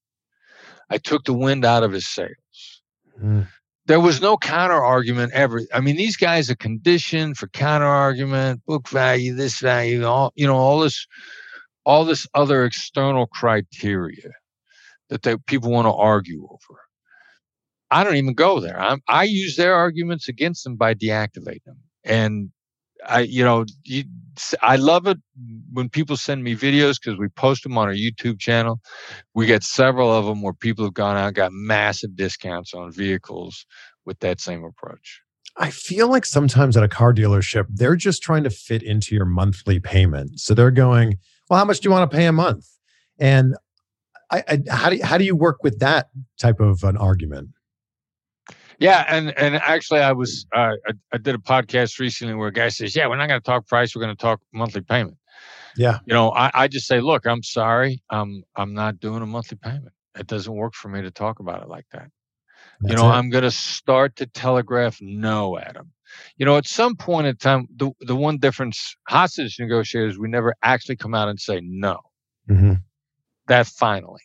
I 0.90 0.98
took 0.98 1.26
the 1.26 1.34
wind 1.34 1.64
out 1.64 1.84
of 1.84 1.92
his 1.92 2.08
sails. 2.08 2.82
Mm. 3.22 3.48
There 3.86 4.00
was 4.00 4.22
no 4.22 4.38
counter 4.38 4.84
argument 4.84 5.34
ever. 5.34 5.62
I 5.74 5.80
mean, 5.80 5.96
these 5.96 6.18
guys 6.18 6.50
are 6.50 6.56
conditioned 6.56 7.38
for 7.38 7.48
counter 7.50 7.86
argument, 7.86 8.66
book 8.66 8.88
value, 8.90 9.36
this 9.36 9.60
value, 9.60 10.06
all 10.06 10.32
you 10.36 10.48
know, 10.48 10.56
all 10.56 10.80
this, 10.80 11.06
all 11.86 12.04
this 12.04 12.28
other 12.34 12.66
external 12.66 13.28
criteria 13.28 14.32
that 15.10 15.24
they 15.24 15.36
people 15.48 15.72
want 15.72 15.86
to 15.86 15.94
argue 15.94 16.48
over. 16.50 16.80
I 17.92 18.04
don't 18.04 18.16
even 18.16 18.34
go 18.34 18.60
there. 18.60 18.80
I'm, 18.80 19.02
I 19.08 19.24
use 19.24 19.56
their 19.56 19.74
arguments 19.74 20.28
against 20.28 20.64
them 20.64 20.76
by 20.76 20.94
deactivating 20.94 21.66
them. 21.66 21.80
And 22.04 22.52
I, 23.08 23.22
you 23.22 23.44
know, 23.44 23.66
you, 23.84 24.04
I 24.62 24.76
love 24.76 25.08
it 25.08 25.18
when 25.74 25.90
people 25.90 26.18
send 26.18 26.44
me 26.44 26.56
videos 26.56 27.00
because 27.02 27.18
we 27.18 27.30
post 27.30 27.64
them 27.64 27.78
on 27.78 27.88
our 27.88 27.94
YouTube 27.94 28.40
channel. 28.40 28.80
We 29.34 29.46
get 29.46 29.64
several 29.64 30.14
of 30.14 30.26
them 30.26 30.42
where 30.42 30.54
people 30.54 30.86
have 30.86 30.94
gone 30.94 31.18
out 31.18 31.34
got 31.34 31.52
massive 31.52 32.16
discounts 32.16 32.74
on 32.74 32.92
vehicles 32.92 33.66
with 34.06 34.20
that 34.20 34.40
same 34.40 34.64
approach. 34.64 35.22
I 35.58 35.72
feel 35.72 36.08
like 36.10 36.26
sometimes 36.26 36.78
at 36.78 36.84
a 36.84 36.88
car 36.88 37.14
dealership, 37.14 37.66
they're 37.70 37.96
just 37.96 38.22
trying 38.22 38.44
to 38.44 38.50
fit 38.50 38.84
into 38.84 39.16
your 39.16 39.26
monthly 39.26 39.80
payment. 39.80 40.40
So 40.40 40.54
they're 40.54 40.72
going, 40.72 41.18
well, 41.50 41.60
how 41.60 41.66
much 41.66 41.80
do 41.80 41.90
you 41.90 41.92
want 41.92 42.10
to 42.10 42.16
pay 42.16 42.26
a 42.26 42.32
month? 42.32 42.66
And 43.18 43.56
I, 44.32 44.44
I, 44.48 44.60
how 44.70 44.90
do 44.90 44.96
you, 44.98 45.04
how 45.04 45.18
do 45.18 45.26
you 45.26 45.36
work 45.36 45.64
with 45.64 45.80
that 45.80 46.10
type 46.40 46.60
of 46.60 46.84
an 46.84 46.98
argument? 46.98 47.50
Yeah, 48.80 49.06
and 49.10 49.38
and 49.38 49.56
actually, 49.56 50.00
I 50.00 50.14
was 50.14 50.46
uh, 50.56 50.74
I, 50.88 50.94
I 51.12 51.18
did 51.18 51.36
a 51.36 51.40
podcast 51.40 52.00
recently 52.00 52.34
where 52.34 52.48
a 52.48 52.54
guy 52.54 52.70
says, 52.70 52.96
"Yeah, 52.96 53.08
we're 53.08 53.18
not 53.18 53.28
going 53.28 53.42
to 53.42 53.46
talk 53.46 53.68
price. 53.68 53.96
We're 53.96 54.02
going 54.02 54.16
to 54.16 54.22
talk 54.22 54.40
monthly 54.54 54.82
payment." 54.82 55.18
Yeah. 55.76 56.00
You 56.06 56.14
know, 56.14 56.32
I, 56.32 56.50
I 56.54 56.68
just 56.68 56.88
say, 56.88 57.02
"Look, 57.02 57.26
I'm 57.26 57.44
sorry, 57.44 58.02
I'm 58.10 58.44
I'm 58.56 58.74
not 58.74 59.00
doing 59.00 59.22
a 59.22 59.26
monthly 59.26 59.58
payment. 59.58 59.94
It 60.18 60.28
doesn't 60.28 60.54
work 60.54 60.76
for 60.76 60.88
me 60.88 61.02
to 61.02 61.12
talk 61.12 61.40
about 61.40 61.62
it 61.62 61.68
like 61.68 61.86
that." 61.92 62.10
you 62.82 62.96
know, 62.96 63.08
it. 63.10 63.14
I'm 63.14 63.30
going 63.30 63.44
to 63.44 63.52
start 63.52 64.16
to 64.18 64.26
telegraph 64.26 65.00
no 65.02 65.60
Adam. 65.60 65.92
You 66.38 66.46
know, 66.46 66.58
at 66.58 66.66
some 66.66 66.96
point 66.96 67.28
in 67.28 67.36
time, 67.36 67.68
the 67.76 67.92
the 68.02 68.16
one 68.16 68.38
difference, 68.38 68.96
hostage 69.08 69.58
negotiators, 69.60 70.18
we 70.18 70.28
never 70.28 70.56
actually 70.64 70.96
come 70.96 71.14
out 71.14 71.30
and 71.30 71.40
say 71.40 71.62
no. 71.64 72.00
Mhm. 72.50 72.82
That 73.50 73.68
finally. 73.68 74.22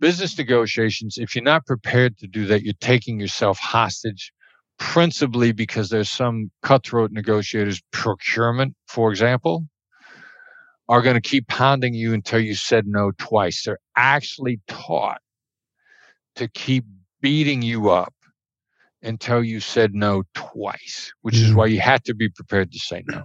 Business 0.00 0.36
negotiations, 0.36 1.18
if 1.18 1.34
you're 1.34 1.44
not 1.44 1.66
prepared 1.66 2.18
to 2.18 2.26
do 2.26 2.46
that, 2.46 2.62
you're 2.64 2.74
taking 2.80 3.20
yourself 3.20 3.58
hostage, 3.58 4.32
principally 4.78 5.52
because 5.52 5.88
there's 5.88 6.10
some 6.10 6.50
cutthroat 6.62 7.12
negotiators, 7.12 7.80
procurement, 7.92 8.74
for 8.88 9.10
example, 9.10 9.66
are 10.88 11.02
going 11.02 11.14
to 11.14 11.20
keep 11.20 11.48
pounding 11.48 11.94
you 11.94 12.12
until 12.14 12.40
you 12.40 12.54
said 12.54 12.86
no 12.86 13.12
twice. 13.18 13.64
They're 13.64 13.78
actually 13.96 14.60
taught 14.68 15.20
to 16.36 16.48
keep 16.48 16.84
beating 17.20 17.62
you 17.62 17.90
up 17.90 18.14
until 19.02 19.42
you 19.44 19.60
said 19.60 19.94
no 19.94 20.24
twice, 20.34 21.12
which 21.22 21.36
is 21.36 21.50
Mhm. 21.50 21.56
why 21.56 21.66
you 21.66 21.80
had 21.80 22.04
to 22.04 22.14
be 22.14 22.28
prepared 22.28 22.72
to 22.72 22.78
say 22.78 23.02
no. 23.06 23.24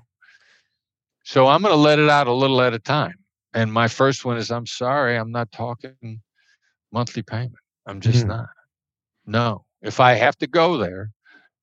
So 1.23 1.47
I'm 1.47 1.61
going 1.61 1.73
to 1.73 1.77
let 1.77 1.99
it 1.99 2.09
out 2.09 2.27
a 2.27 2.33
little 2.33 2.61
at 2.61 2.73
a 2.73 2.79
time. 2.79 3.20
And 3.53 3.71
my 3.71 3.87
first 3.87 4.25
one 4.25 4.37
is 4.37 4.51
I'm 4.51 4.67
sorry, 4.67 5.17
I'm 5.17 5.31
not 5.31 5.51
talking 5.51 6.21
monthly 6.91 7.23
payment. 7.23 7.55
I'm 7.85 7.99
just 8.01 8.25
Mhm. 8.25 8.27
not. 8.27 8.49
No. 9.25 9.65
If 9.81 9.99
I 9.99 10.13
have 10.13 10.37
to 10.37 10.47
go 10.47 10.77
there, 10.77 11.11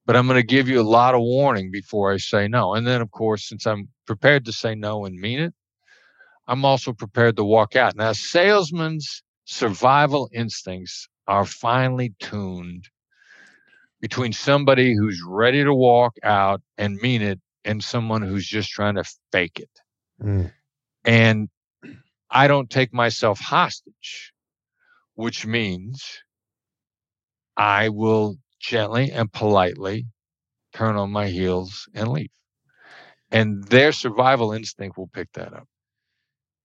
but 0.07 0.17
I'm 0.17 0.27
going 0.27 0.41
to 0.41 0.47
give 0.47 0.69
you 0.69 0.81
a 0.81 0.83
lot 0.83 1.15
of 1.15 1.21
warning 1.21 1.71
before 1.71 2.13
I 2.13 2.17
say 2.19 2.49
no. 2.49 2.75
And 2.75 2.87
then, 2.87 3.01
of 3.01 3.11
course, 3.11 3.49
since 3.49 3.67
I'm 3.67 3.89
prepared 4.07 4.45
to 4.47 4.53
say 4.53 4.75
no 4.75 5.05
and 5.05 5.17
mean 5.19 5.41
it, 5.41 5.55
I'm 6.47 6.65
also 6.65 6.93
prepared 6.93 7.37
to 7.37 7.45
walk 7.45 7.77
out. 7.77 7.95
Now, 7.97 8.13
salesmen's 8.13 9.23
survival 9.45 10.29
instincts 10.33 11.09
are 11.27 11.45
finely 11.45 12.15
tuned 12.21 12.89
between 14.01 14.33
somebody 14.33 14.95
who's 14.95 15.23
ready 15.27 15.63
to 15.65 15.75
walk 15.75 16.17
out 16.23 16.63
and 16.79 16.97
mean 16.97 17.23
it 17.23 17.41
and 17.65 17.83
someone 17.83 18.23
who's 18.23 18.47
just 18.47 18.71
trying 18.71 18.95
to 18.95 19.05
fake 19.33 19.59
it. 19.61 19.71
Mm. 20.23 20.53
And 21.05 21.49
I 22.31 22.49
don't 22.49 22.71
take 22.71 22.93
myself 22.93 23.41
hostage, 23.41 24.33
which 25.15 25.47
means 25.47 26.05
I 27.57 27.89
will 27.89 28.37
gently 28.61 29.11
and 29.11 29.33
politely 29.33 30.07
turn 30.73 30.97
on 30.97 31.11
my 31.11 31.29
heels 31.29 31.89
and 31.95 32.09
leave. 32.09 32.31
And 33.31 33.65
their 33.65 33.93
survival 33.93 34.53
instinct 34.53 34.97
will 34.97 35.09
pick 35.09 35.33
that 35.33 35.53
up. 35.53 35.67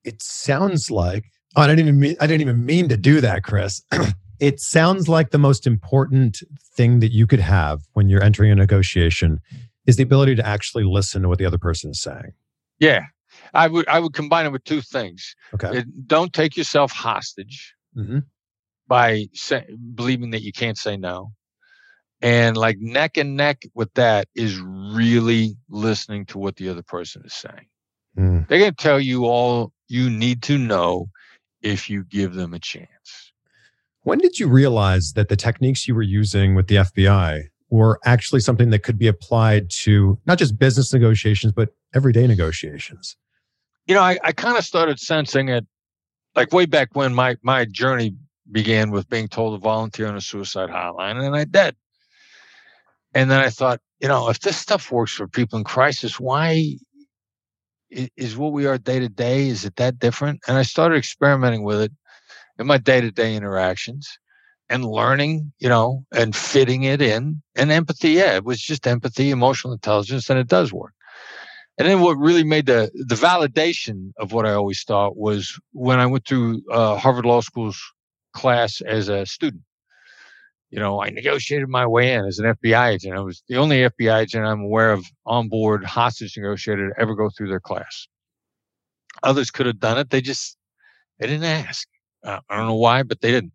It 0.03 0.21
sounds 0.21 0.91
like 0.91 1.25
oh, 1.55 1.61
I 1.61 1.67
didn't 1.67 1.87
even 1.87 1.99
mean 1.99 2.15
I 2.19 2.27
didn't 2.27 2.41
even 2.41 2.65
mean 2.65 2.89
to 2.89 2.97
do 2.97 3.21
that, 3.21 3.43
Chris. 3.43 3.81
it 4.39 4.59
sounds 4.59 5.07
like 5.07 5.31
the 5.31 5.37
most 5.37 5.65
important 5.67 6.41
thing 6.75 6.99
that 6.99 7.11
you 7.11 7.27
could 7.27 7.39
have 7.39 7.81
when 7.93 8.09
you're 8.09 8.23
entering 8.23 8.51
a 8.51 8.55
negotiation 8.55 9.39
is 9.85 9.97
the 9.97 10.03
ability 10.03 10.35
to 10.35 10.45
actually 10.45 10.83
listen 10.83 11.21
to 11.21 11.29
what 11.29 11.37
the 11.37 11.45
other 11.45 11.57
person 11.57 11.91
is 11.91 12.01
saying. 12.01 12.33
Yeah. 12.79 13.03
I 13.53 13.67
would 13.67 13.87
I 13.87 13.99
would 13.99 14.13
combine 14.13 14.45
it 14.45 14.51
with 14.51 14.63
two 14.63 14.81
things. 14.81 15.35
Okay. 15.53 15.79
It- 15.79 16.07
don't 16.07 16.33
take 16.33 16.57
yourself 16.57 16.91
hostage 16.91 17.73
hmm 17.93 18.19
by 18.87 19.27
say, 19.33 19.65
believing 19.95 20.31
that 20.31 20.41
you 20.41 20.51
can't 20.51 20.77
say 20.77 20.97
no. 20.97 21.31
And 22.21 22.55
like 22.57 22.77
neck 22.79 23.17
and 23.17 23.35
neck 23.35 23.63
with 23.73 23.93
that 23.93 24.27
is 24.35 24.59
really 24.59 25.55
listening 25.69 26.25
to 26.27 26.37
what 26.37 26.57
the 26.57 26.69
other 26.69 26.83
person 26.83 27.23
is 27.25 27.33
saying. 27.33 27.67
Mm. 28.17 28.47
They're 28.47 28.59
going 28.59 28.75
to 28.75 28.83
tell 28.83 28.99
you 28.99 29.25
all 29.25 29.71
you 29.87 30.09
need 30.09 30.41
to 30.43 30.57
know 30.57 31.09
if 31.61 31.89
you 31.89 32.03
give 32.03 32.33
them 32.33 32.53
a 32.53 32.59
chance. 32.59 33.33
When 34.01 34.19
did 34.19 34.39
you 34.39 34.47
realize 34.47 35.13
that 35.13 35.29
the 35.29 35.35
techniques 35.35 35.87
you 35.87 35.95
were 35.95 36.01
using 36.01 36.55
with 36.55 36.67
the 36.67 36.75
FBI 36.75 37.43
were 37.69 37.99
actually 38.05 38.41
something 38.41 38.69
that 38.69 38.83
could 38.83 38.97
be 38.97 39.07
applied 39.07 39.69
to 39.69 40.19
not 40.25 40.37
just 40.37 40.59
business 40.59 40.93
negotiations, 40.93 41.53
but 41.53 41.69
everyday 41.95 42.27
negotiations? 42.27 43.15
You 43.85 43.95
know, 43.95 44.01
I, 44.01 44.17
I 44.23 44.31
kind 44.31 44.57
of 44.57 44.63
started 44.63 44.99
sensing 44.99 45.49
it 45.49 45.65
like 46.35 46.53
way 46.53 46.65
back 46.65 46.89
when 46.93 47.13
my, 47.13 47.35
my 47.43 47.65
journey 47.65 48.15
began 48.51 48.91
with 48.91 49.09
being 49.09 49.27
told 49.27 49.59
to 49.59 49.63
volunteer 49.63 50.07
on 50.07 50.15
a 50.15 50.21
suicide 50.21 50.69
hotline, 50.69 51.23
and 51.23 51.35
I 51.35 51.43
did. 51.43 51.75
And 53.13 53.29
then 53.29 53.39
I 53.39 53.49
thought, 53.49 53.79
you 53.99 54.07
know, 54.07 54.29
if 54.29 54.39
this 54.39 54.57
stuff 54.57 54.91
works 54.91 55.13
for 55.13 55.27
people 55.27 55.57
in 55.57 55.63
crisis, 55.63 56.19
why 56.19 56.77
is 57.89 58.35
what 58.35 58.53
we 58.53 58.65
are 58.65 58.77
day 58.77 58.99
to 58.99 59.09
day? 59.09 59.47
Is 59.47 59.65
it 59.65 59.75
that 59.75 59.99
different? 59.99 60.41
And 60.47 60.57
I 60.57 60.63
started 60.63 60.97
experimenting 60.97 61.63
with 61.63 61.81
it 61.81 61.91
in 62.57 62.67
my 62.67 62.77
day 62.77 63.01
to 63.01 63.11
day 63.11 63.35
interactions 63.35 64.17
and 64.69 64.85
learning, 64.85 65.51
you 65.59 65.69
know, 65.69 66.03
and 66.11 66.35
fitting 66.35 66.83
it 66.83 67.01
in. 67.01 67.41
And 67.55 67.71
empathy, 67.71 68.11
yeah, 68.11 68.35
it 68.35 68.45
was 68.45 68.59
just 68.61 68.87
empathy, 68.87 69.29
emotional 69.29 69.73
intelligence, 69.73 70.29
and 70.29 70.39
it 70.39 70.47
does 70.47 70.73
work. 70.73 70.93
And 71.77 71.87
then 71.87 72.01
what 72.01 72.17
really 72.17 72.43
made 72.43 72.67
the 72.67 72.91
the 72.93 73.15
validation 73.15 74.11
of 74.17 74.31
what 74.31 74.45
I 74.45 74.53
always 74.53 74.83
thought 74.83 75.17
was 75.17 75.59
when 75.71 75.99
I 75.99 76.05
went 76.05 76.27
through 76.27 76.61
uh, 76.71 76.97
Harvard 76.97 77.25
Law 77.25 77.41
School's 77.41 77.81
class 78.33 78.81
as 78.81 79.09
a 79.09 79.25
student. 79.25 79.63
You 80.69 80.79
know, 80.79 81.01
I 81.01 81.09
negotiated 81.09 81.69
my 81.69 81.85
way 81.85 82.13
in 82.13 82.25
as 82.25 82.39
an 82.39 82.45
FBI 82.45 82.93
agent. 82.93 83.15
I 83.15 83.19
was 83.19 83.43
the 83.47 83.57
only 83.57 83.77
FBI 83.77 84.21
agent 84.21 84.45
I'm 84.45 84.61
aware 84.61 84.91
of 84.91 85.05
on 85.25 85.47
board 85.47 85.83
hostage 85.83 86.35
negotiator 86.35 86.89
to 86.89 86.99
ever 86.99 87.15
go 87.15 87.29
through 87.29 87.49
their 87.49 87.59
class. 87.59 88.07
Others 89.21 89.51
could 89.51 89.67
have 89.67 89.79
done 89.79 89.99
it. 89.99 90.09
They 90.09 90.21
just 90.21 90.57
they 91.19 91.27
didn't 91.27 91.43
ask. 91.43 91.87
Uh, 92.23 92.39
I 92.49 92.57
don't 92.57 92.67
know 92.67 92.75
why, 92.75 93.03
but 93.03 93.21
they 93.21 93.31
didn't. 93.31 93.53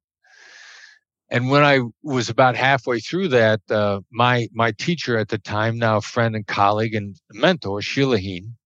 And 1.31 1.51
when 1.51 1.62
I 1.62 1.81
was 2.03 2.31
about 2.31 2.57
halfway 2.57 3.01
through 3.01 3.29
that, 3.29 3.61
uh, 3.70 4.01
my 4.11 4.49
my 4.53 4.72
teacher 4.72 5.18
at 5.18 5.29
the 5.29 5.39
time, 5.39 5.79
now 5.79 5.99
a 5.99 6.01
friend 6.01 6.35
and 6.35 6.47
colleague 6.47 6.95
and 6.95 7.16
mentor, 7.33 7.83
Sheila 7.83 8.18
Heen, 8.18 8.57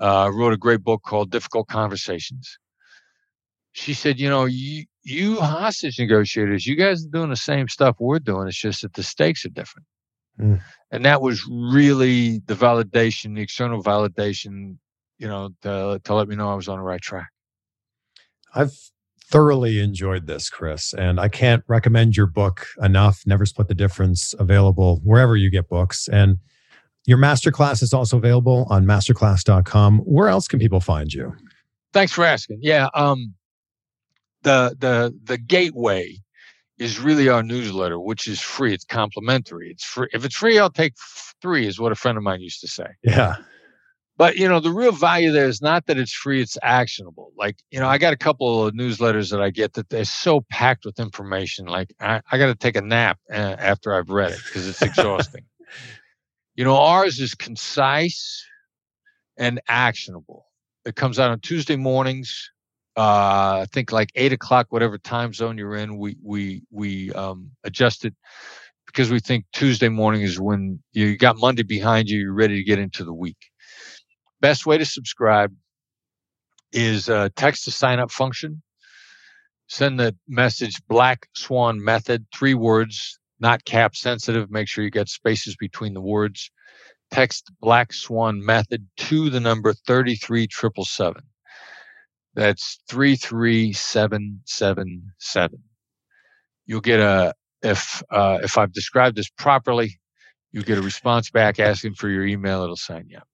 uh, 0.00 0.30
wrote 0.34 0.52
a 0.52 0.58
great 0.58 0.82
book 0.82 1.02
called 1.06 1.30
Difficult 1.30 1.68
Conversations. 1.68 2.58
She 3.72 3.94
said, 3.94 4.18
"You 4.18 4.28
know, 4.28 4.44
you 4.44 4.86
you 5.04 5.36
hostage 5.36 5.98
negotiators, 5.98 6.66
you 6.66 6.74
guys 6.74 7.04
are 7.04 7.10
doing 7.10 7.30
the 7.30 7.36
same 7.36 7.68
stuff 7.68 7.96
we're 8.00 8.18
doing. 8.18 8.48
It's 8.48 8.60
just 8.60 8.82
that 8.82 8.94
the 8.94 9.02
stakes 9.04 9.44
are 9.46 9.50
different." 9.50 9.86
Mm. 10.40 10.60
And 10.90 11.04
that 11.04 11.22
was 11.22 11.46
really 11.48 12.40
the 12.46 12.54
validation, 12.54 13.36
the 13.36 13.42
external 13.42 13.82
validation, 13.82 14.78
you 15.18 15.28
know, 15.28 15.50
to, 15.62 16.00
to 16.02 16.14
let 16.14 16.28
me 16.28 16.36
know 16.36 16.50
I 16.50 16.54
was 16.54 16.68
on 16.68 16.78
the 16.78 16.84
right 16.84 17.00
track. 17.00 17.30
I've 18.54 18.72
thoroughly 19.30 19.80
enjoyed 19.80 20.26
this, 20.26 20.50
Chris, 20.50 20.92
and 20.94 21.18
I 21.18 21.28
can't 21.28 21.64
recommend 21.66 22.16
your 22.16 22.26
book 22.26 22.66
enough. 22.82 23.22
Never 23.26 23.46
Split 23.46 23.68
the 23.68 23.74
Difference, 23.74 24.34
available 24.38 25.00
wherever 25.02 25.36
you 25.36 25.50
get 25.50 25.68
books. 25.68 26.08
And 26.08 26.38
your 27.06 27.18
masterclass 27.18 27.82
is 27.82 27.92
also 27.92 28.16
available 28.16 28.66
on 28.70 28.86
masterclass.com. 28.86 29.98
Where 30.00 30.28
else 30.28 30.48
can 30.48 30.58
people 30.58 30.80
find 30.80 31.12
you? 31.12 31.34
Thanks 31.92 32.12
for 32.12 32.24
asking. 32.24 32.58
Yeah, 32.62 32.88
um, 32.94 33.34
the 34.42 34.76
the 34.78 35.16
the 35.24 35.38
gateway 35.38 36.16
is 36.78 36.98
really 36.98 37.28
our 37.28 37.42
newsletter, 37.42 38.00
which 38.00 38.26
is 38.26 38.40
free. 38.40 38.74
It's 38.74 38.84
complimentary. 38.84 39.70
It's 39.70 39.84
free. 39.84 40.08
If 40.12 40.24
it's 40.24 40.34
free, 40.34 40.58
I'll 40.58 40.70
take 40.70 40.94
three, 41.40 41.66
is 41.66 41.78
what 41.78 41.92
a 41.92 41.94
friend 41.94 42.18
of 42.18 42.24
mine 42.24 42.40
used 42.40 42.60
to 42.62 42.68
say. 42.68 42.86
Yeah. 43.02 43.36
But 44.16 44.36
you 44.36 44.48
know, 44.48 44.60
the 44.60 44.70
real 44.70 44.92
value 44.92 45.32
there 45.32 45.48
is 45.48 45.60
not 45.60 45.86
that 45.86 45.98
it's 45.98 46.12
free; 46.12 46.40
it's 46.40 46.56
actionable. 46.62 47.32
Like 47.36 47.56
you 47.70 47.80
know, 47.80 47.88
I 47.88 47.98
got 47.98 48.12
a 48.12 48.16
couple 48.16 48.66
of 48.66 48.74
newsletters 48.74 49.30
that 49.30 49.42
I 49.42 49.50
get 49.50 49.72
that 49.74 49.88
they're 49.88 50.04
so 50.04 50.42
packed 50.50 50.84
with 50.84 51.00
information. 51.00 51.66
Like 51.66 51.92
I, 52.00 52.20
I 52.30 52.38
got 52.38 52.46
to 52.46 52.54
take 52.54 52.76
a 52.76 52.80
nap 52.80 53.18
uh, 53.30 53.34
after 53.34 53.94
I've 53.94 54.10
read 54.10 54.30
it 54.30 54.40
because 54.44 54.68
it's 54.68 54.82
exhausting. 54.82 55.44
you 56.54 56.64
know, 56.64 56.76
ours 56.76 57.18
is 57.18 57.34
concise 57.34 58.46
and 59.36 59.60
actionable. 59.66 60.46
It 60.84 60.94
comes 60.94 61.18
out 61.18 61.30
on 61.32 61.40
Tuesday 61.40 61.76
mornings. 61.76 62.50
Uh, 62.96 63.62
I 63.62 63.66
think 63.72 63.90
like 63.90 64.10
eight 64.14 64.32
o'clock, 64.32 64.68
whatever 64.70 64.96
time 64.96 65.32
zone 65.32 65.58
you're 65.58 65.74
in. 65.74 65.98
We 65.98 66.16
we 66.22 66.62
we 66.70 67.12
um, 67.14 67.50
adjust 67.64 68.04
it 68.04 68.14
because 68.86 69.10
we 69.10 69.18
think 69.18 69.46
Tuesday 69.52 69.88
morning 69.88 70.22
is 70.22 70.38
when 70.38 70.80
you 70.92 71.16
got 71.16 71.36
Monday 71.36 71.64
behind 71.64 72.08
you. 72.08 72.20
You're 72.20 72.32
ready 72.32 72.56
to 72.58 72.62
get 72.62 72.78
into 72.78 73.02
the 73.02 73.12
week 73.12 73.50
best 74.44 74.66
way 74.66 74.76
to 74.76 74.84
subscribe 74.84 75.50
is 76.70 77.08
uh, 77.08 77.30
text 77.34 77.64
the 77.64 77.70
sign 77.70 77.98
up 77.98 78.10
function. 78.10 78.60
Send 79.68 79.98
the 79.98 80.14
message 80.28 80.82
Black 80.86 81.28
Swan 81.34 81.82
Method, 81.82 82.26
three 82.36 82.52
words, 82.52 83.18
not 83.40 83.64
cap 83.64 83.96
sensitive. 83.96 84.50
Make 84.50 84.68
sure 84.68 84.84
you 84.84 84.90
get 84.90 85.08
spaces 85.08 85.56
between 85.56 85.94
the 85.94 86.02
words. 86.02 86.50
Text 87.10 87.50
Black 87.62 87.94
Swan 87.94 88.44
Method 88.44 88.86
to 88.98 89.30
the 89.30 89.40
number 89.40 89.72
33777. 89.72 91.22
That's 92.34 92.80
33777. 92.90 95.62
You'll 96.66 96.82
get 96.82 97.00
a, 97.00 97.32
if, 97.62 98.02
uh, 98.10 98.40
if 98.42 98.58
I've 98.58 98.74
described 98.74 99.16
this 99.16 99.30
properly, 99.38 99.98
you'll 100.52 100.64
get 100.64 100.76
a 100.76 100.82
response 100.82 101.30
back 101.30 101.58
asking 101.58 101.94
for 101.94 102.10
your 102.10 102.26
email. 102.26 102.62
It'll 102.62 102.76
sign 102.76 103.06
you 103.08 103.16
up. 103.16 103.26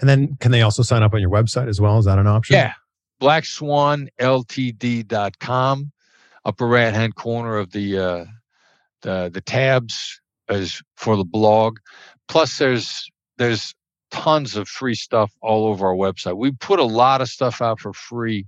And 0.00 0.08
then 0.08 0.36
can 0.40 0.52
they 0.52 0.62
also 0.62 0.82
sign 0.82 1.02
up 1.02 1.12
on 1.14 1.20
your 1.20 1.30
website 1.30 1.68
as 1.68 1.80
well? 1.80 1.98
Is 1.98 2.04
that 2.04 2.18
an 2.18 2.26
option? 2.26 2.54
Yeah. 2.54 2.72
BlackSwanLTD.com. 3.20 5.92
Upper 6.44 6.68
right 6.68 6.94
hand 6.94 7.16
corner 7.16 7.56
of 7.56 7.72
the 7.72 7.98
uh, 7.98 8.24
the 9.02 9.30
the 9.32 9.40
tabs 9.40 10.20
is 10.48 10.80
for 10.96 11.16
the 11.16 11.24
blog. 11.24 11.78
Plus 12.28 12.58
there's 12.58 13.10
there's 13.36 13.74
tons 14.10 14.56
of 14.56 14.68
free 14.68 14.94
stuff 14.94 15.32
all 15.42 15.66
over 15.66 15.86
our 15.86 15.94
website. 15.94 16.36
We 16.36 16.52
put 16.52 16.78
a 16.78 16.84
lot 16.84 17.20
of 17.20 17.28
stuff 17.28 17.60
out 17.60 17.80
for 17.80 17.92
free 17.92 18.46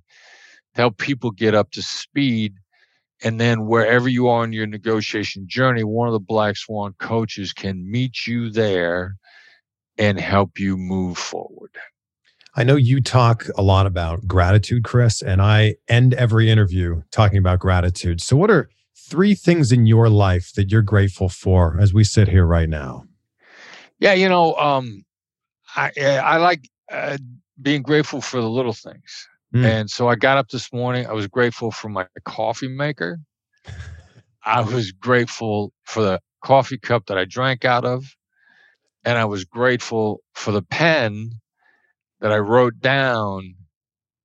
to 0.74 0.80
help 0.80 0.98
people 0.98 1.32
get 1.32 1.54
up 1.54 1.72
to 1.72 1.82
speed. 1.82 2.54
And 3.22 3.40
then 3.40 3.66
wherever 3.66 4.08
you 4.08 4.28
are 4.28 4.44
in 4.44 4.52
your 4.52 4.68
negotiation 4.68 5.46
journey, 5.48 5.82
one 5.82 6.06
of 6.06 6.12
the 6.12 6.20
Black 6.20 6.56
Swan 6.56 6.94
coaches 7.00 7.52
can 7.52 7.90
meet 7.90 8.28
you 8.28 8.50
there 8.50 9.16
and 9.98 10.18
help 10.18 10.58
you 10.58 10.76
move 10.76 11.18
forward. 11.18 11.70
I 12.54 12.64
know 12.64 12.76
you 12.76 13.00
talk 13.00 13.46
a 13.56 13.62
lot 13.62 13.86
about 13.86 14.26
gratitude, 14.26 14.84
Chris, 14.84 15.22
and 15.22 15.40
I 15.40 15.76
end 15.86 16.14
every 16.14 16.50
interview 16.50 17.02
talking 17.10 17.38
about 17.38 17.60
gratitude. 17.60 18.20
So, 18.20 18.36
what 18.36 18.50
are 18.50 18.68
three 18.96 19.34
things 19.34 19.70
in 19.70 19.86
your 19.86 20.08
life 20.08 20.52
that 20.54 20.70
you're 20.70 20.82
grateful 20.82 21.28
for 21.28 21.78
as 21.80 21.94
we 21.94 22.04
sit 22.04 22.28
here 22.28 22.44
right 22.44 22.68
now? 22.68 23.04
Yeah, 24.00 24.14
you 24.14 24.28
know, 24.28 24.54
um, 24.56 25.04
I 25.76 25.92
I 25.96 26.38
like 26.38 26.68
uh, 26.90 27.18
being 27.60 27.82
grateful 27.82 28.20
for 28.20 28.40
the 28.40 28.50
little 28.50 28.72
things. 28.72 29.28
Mm. 29.54 29.64
And 29.64 29.90
so 29.90 30.08
I 30.08 30.16
got 30.16 30.38
up 30.38 30.48
this 30.48 30.72
morning. 30.72 31.06
I 31.06 31.12
was 31.12 31.26
grateful 31.26 31.70
for 31.70 31.88
my 31.88 32.06
coffee 32.24 32.68
maker. 32.68 33.18
I 34.44 34.60
was 34.62 34.92
grateful 34.92 35.72
for 35.84 36.02
the 36.02 36.20
coffee 36.42 36.78
cup 36.78 37.06
that 37.06 37.18
I 37.18 37.24
drank 37.24 37.64
out 37.64 37.84
of. 37.84 38.04
And 39.04 39.16
I 39.16 39.24
was 39.24 39.44
grateful 39.44 40.20
for 40.34 40.52
the 40.52 40.62
pen 40.62 41.30
that 42.20 42.32
I 42.32 42.38
wrote 42.38 42.80
down 42.80 43.54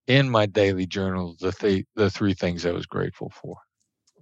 in 0.07 0.29
my 0.29 0.45
daily 0.45 0.85
journal 0.85 1.35
the 1.39 1.51
th- 1.51 1.85
the 1.95 2.09
three 2.09 2.33
things 2.33 2.65
I 2.65 2.71
was 2.71 2.85
grateful 2.85 3.29
for. 3.29 3.57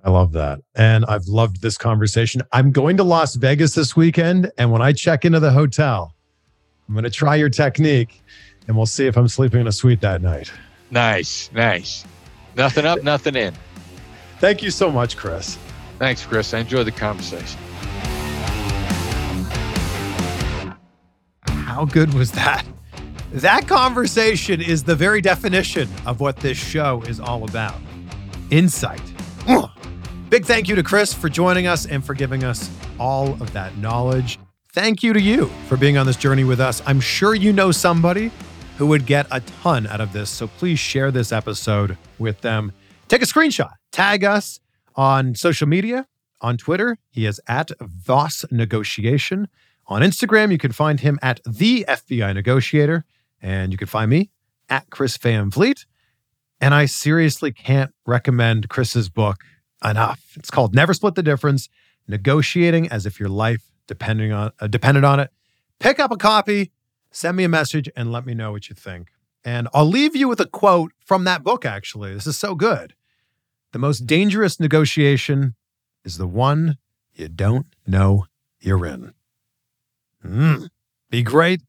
I 0.04 0.10
love 0.10 0.32
that. 0.34 0.60
And 0.76 1.06
I've 1.06 1.26
loved 1.28 1.62
this 1.62 1.78
conversation. 1.78 2.42
I'm 2.52 2.72
going 2.72 2.98
to 2.98 3.04
Las 3.04 3.36
Vegas 3.36 3.76
this 3.76 3.96
weekend. 3.96 4.52
And 4.58 4.72
when 4.72 4.82
I 4.82 4.94
check 4.94 5.26
into 5.26 5.40
the 5.40 5.52
hotel, 5.52 6.16
I'm 6.88 6.96
going 6.96 7.04
to 7.04 7.12
try 7.12 7.36
your 7.36 7.50
technique 7.50 8.22
and 8.68 8.76
we'll 8.76 8.86
see 8.86 9.06
if 9.06 9.18
I'm 9.18 9.28
sleeping 9.28 9.62
in 9.62 9.68
a 9.68 9.72
suite 9.72 10.02
that 10.02 10.22
night. 10.22 10.52
Nice, 10.90 11.52
nice. 11.54 12.04
Nothing 12.56 12.86
up, 12.86 13.04
nothing 13.04 13.36
in. 13.36 13.54
Thank 14.40 14.62
you 14.64 14.72
so 14.72 14.92
much, 14.92 15.18
Chris. 15.18 15.58
Thanks, 16.00 16.26
Chris. 16.26 16.54
I 16.54 16.60
enjoyed 16.60 16.88
the 16.88 16.92
conversation. 16.92 17.60
How 21.72 21.86
good 21.86 22.14
was 22.14 22.34
that? 22.34 22.66
That 23.32 23.66
conversation 23.66 24.60
is 24.60 24.84
the 24.84 24.94
very 24.94 25.22
definition 25.22 25.88
of 26.06 26.20
what 26.20 26.36
this 26.36 26.58
show 26.58 27.02
is 27.04 27.22
all 27.22 27.46
about 27.46 27.76
insight. 28.50 29.02
Big 30.30 30.44
thank 30.44 30.68
you 30.68 30.76
to 30.76 30.84
Chris 30.84 31.14
for 31.14 31.30
joining 31.30 31.68
us 31.68 31.86
and 31.86 32.04
for 32.04 32.14
giving 32.14 32.44
us 32.44 32.70
all 33.00 33.30
of 33.42 33.54
that 33.54 33.78
knowledge. 33.78 34.38
Thank 34.74 35.02
you 35.02 35.14
to 35.14 35.22
you 35.22 35.46
for 35.70 35.78
being 35.78 35.98
on 35.98 36.06
this 36.06 36.18
journey 36.18 36.44
with 36.44 36.60
us. 36.60 36.82
I'm 36.86 37.00
sure 37.00 37.36
you 37.36 37.54
know 37.54 37.72
somebody 37.72 38.32
who 38.78 38.88
would 38.88 39.06
get 39.06 39.26
a 39.32 39.40
ton 39.40 39.88
out 39.88 40.02
of 40.02 40.12
this. 40.12 40.30
So 40.30 40.48
please 40.48 40.78
share 40.78 41.10
this 41.10 41.32
episode 41.32 41.98
with 42.20 42.42
them. 42.42 42.74
Take 43.08 43.22
a 43.22 43.26
screenshot, 43.26 43.72
tag 43.94 44.26
us 44.26 44.60
on 44.98 45.36
social 45.36 45.70
media. 45.70 46.06
On 46.42 46.58
Twitter, 46.58 46.98
he 47.12 47.28
is 47.28 47.40
at 47.48 47.72
Voss 47.80 48.44
Negotiation. 48.52 49.48
On 49.88 50.02
Instagram, 50.02 50.52
you 50.52 50.58
can 50.58 50.72
find 50.72 51.00
him 51.00 51.20
at 51.22 51.42
the 51.46 51.86
FBI 51.88 52.34
Negotiator. 52.34 53.06
And 53.42 53.72
you 53.72 53.78
can 53.78 53.88
find 53.88 54.10
me 54.10 54.30
at 54.70 54.90
Chris 54.90 55.18
Van 55.18 55.50
Vliet. 55.50 55.86
And 56.60 56.74
I 56.74 56.86
seriously 56.86 57.52
can't 57.52 57.92
recommend 58.06 58.70
Chris's 58.70 59.10
book 59.10 59.38
enough. 59.84 60.22
It's 60.36 60.52
called 60.52 60.76
Never 60.76 60.94
Split 60.94 61.16
the 61.16 61.24
Difference 61.24 61.70
Negotiating 62.08 62.88
as 62.90 63.06
if 63.06 63.20
your 63.20 63.30
life 63.30 63.64
depending 63.88 64.32
on, 64.32 64.52
uh, 64.60 64.68
depended 64.68 65.04
on 65.04 65.20
it. 65.20 65.32
Pick 65.80 66.00
up 66.00 66.12
a 66.12 66.18
copy, 66.18 66.72
send 67.12 67.36
me 67.36 67.44
a 67.44 67.50
message, 67.50 67.90
and 67.96 68.12
let 68.12 68.26
me 68.26 68.34
know 68.34 68.52
what 68.52 68.70
you 68.70 68.76
think. 68.76 69.10
And 69.44 69.68
I'll 69.74 69.88
leave 69.88 70.16
you 70.16 70.28
with 70.28 70.40
a 70.40 70.46
quote 70.46 70.92
from 71.04 71.24
that 71.24 71.44
book, 71.44 71.66
actually. 71.66 72.14
This 72.14 72.28
is 72.28 72.38
so 72.38 72.54
good. 72.54 72.94
The 73.72 73.80
most 73.80 74.06
dangerous 74.06 74.60
negotiation 74.60 75.56
is 76.06 76.18
the 76.18 76.28
one 76.28 76.78
you 77.14 77.28
don't 77.28 77.66
know 77.88 78.26
you're 78.60 78.86
in. 78.86 79.14
Mm. 80.26 80.70
Be 81.10 81.24
great. 81.24 81.62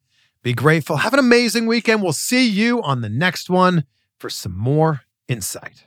Be 0.43 0.53
grateful. 0.53 0.97
Have 0.97 1.13
an 1.13 1.19
amazing 1.19 1.67
weekend. 1.67 2.03
We'll 2.03 2.13
see 2.13 2.47
you 2.49 2.83
on 2.83 3.01
the 3.01 3.09
next 3.09 3.49
one 3.49 3.85
for 4.19 4.29
some 4.29 4.57
more 4.57 5.03
insight. 5.29 5.85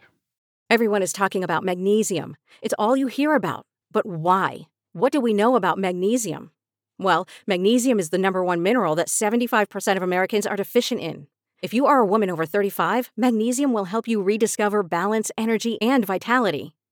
Everyone 0.70 1.02
is 1.02 1.14
talking 1.14 1.44
about 1.44 1.64
magnesium. 1.64 2.38
It's 2.62 2.74
all 2.80 2.98
you 2.98 3.08
hear 3.08 3.36
about. 3.36 3.66
But 3.92 4.06
why? 4.06 4.68
What 4.94 5.12
do 5.12 5.20
we 5.20 5.34
know 5.34 5.56
about 5.56 5.78
magnesium? 5.78 6.52
Well, 6.98 7.28
magnesium 7.46 8.00
is 8.00 8.10
the 8.10 8.18
number 8.18 8.44
one 8.44 8.64
mineral 8.64 8.96
that 8.96 9.08
75% 9.08 9.98
of 9.98 10.04
Americans 10.04 10.48
are 10.48 10.56
deficient 10.56 11.02
in. 11.02 11.28
If 11.62 11.74
you 11.74 11.86
are 11.86 12.00
a 12.00 12.06
woman 12.06 12.30
over 12.30 12.46
35, 12.46 13.12
magnesium 13.18 13.74
will 13.74 13.86
help 13.86 14.08
you 14.08 14.22
rediscover 14.22 14.84
balance, 14.84 15.32
energy, 15.38 15.82
and 15.82 16.06
vitality. 16.06 16.76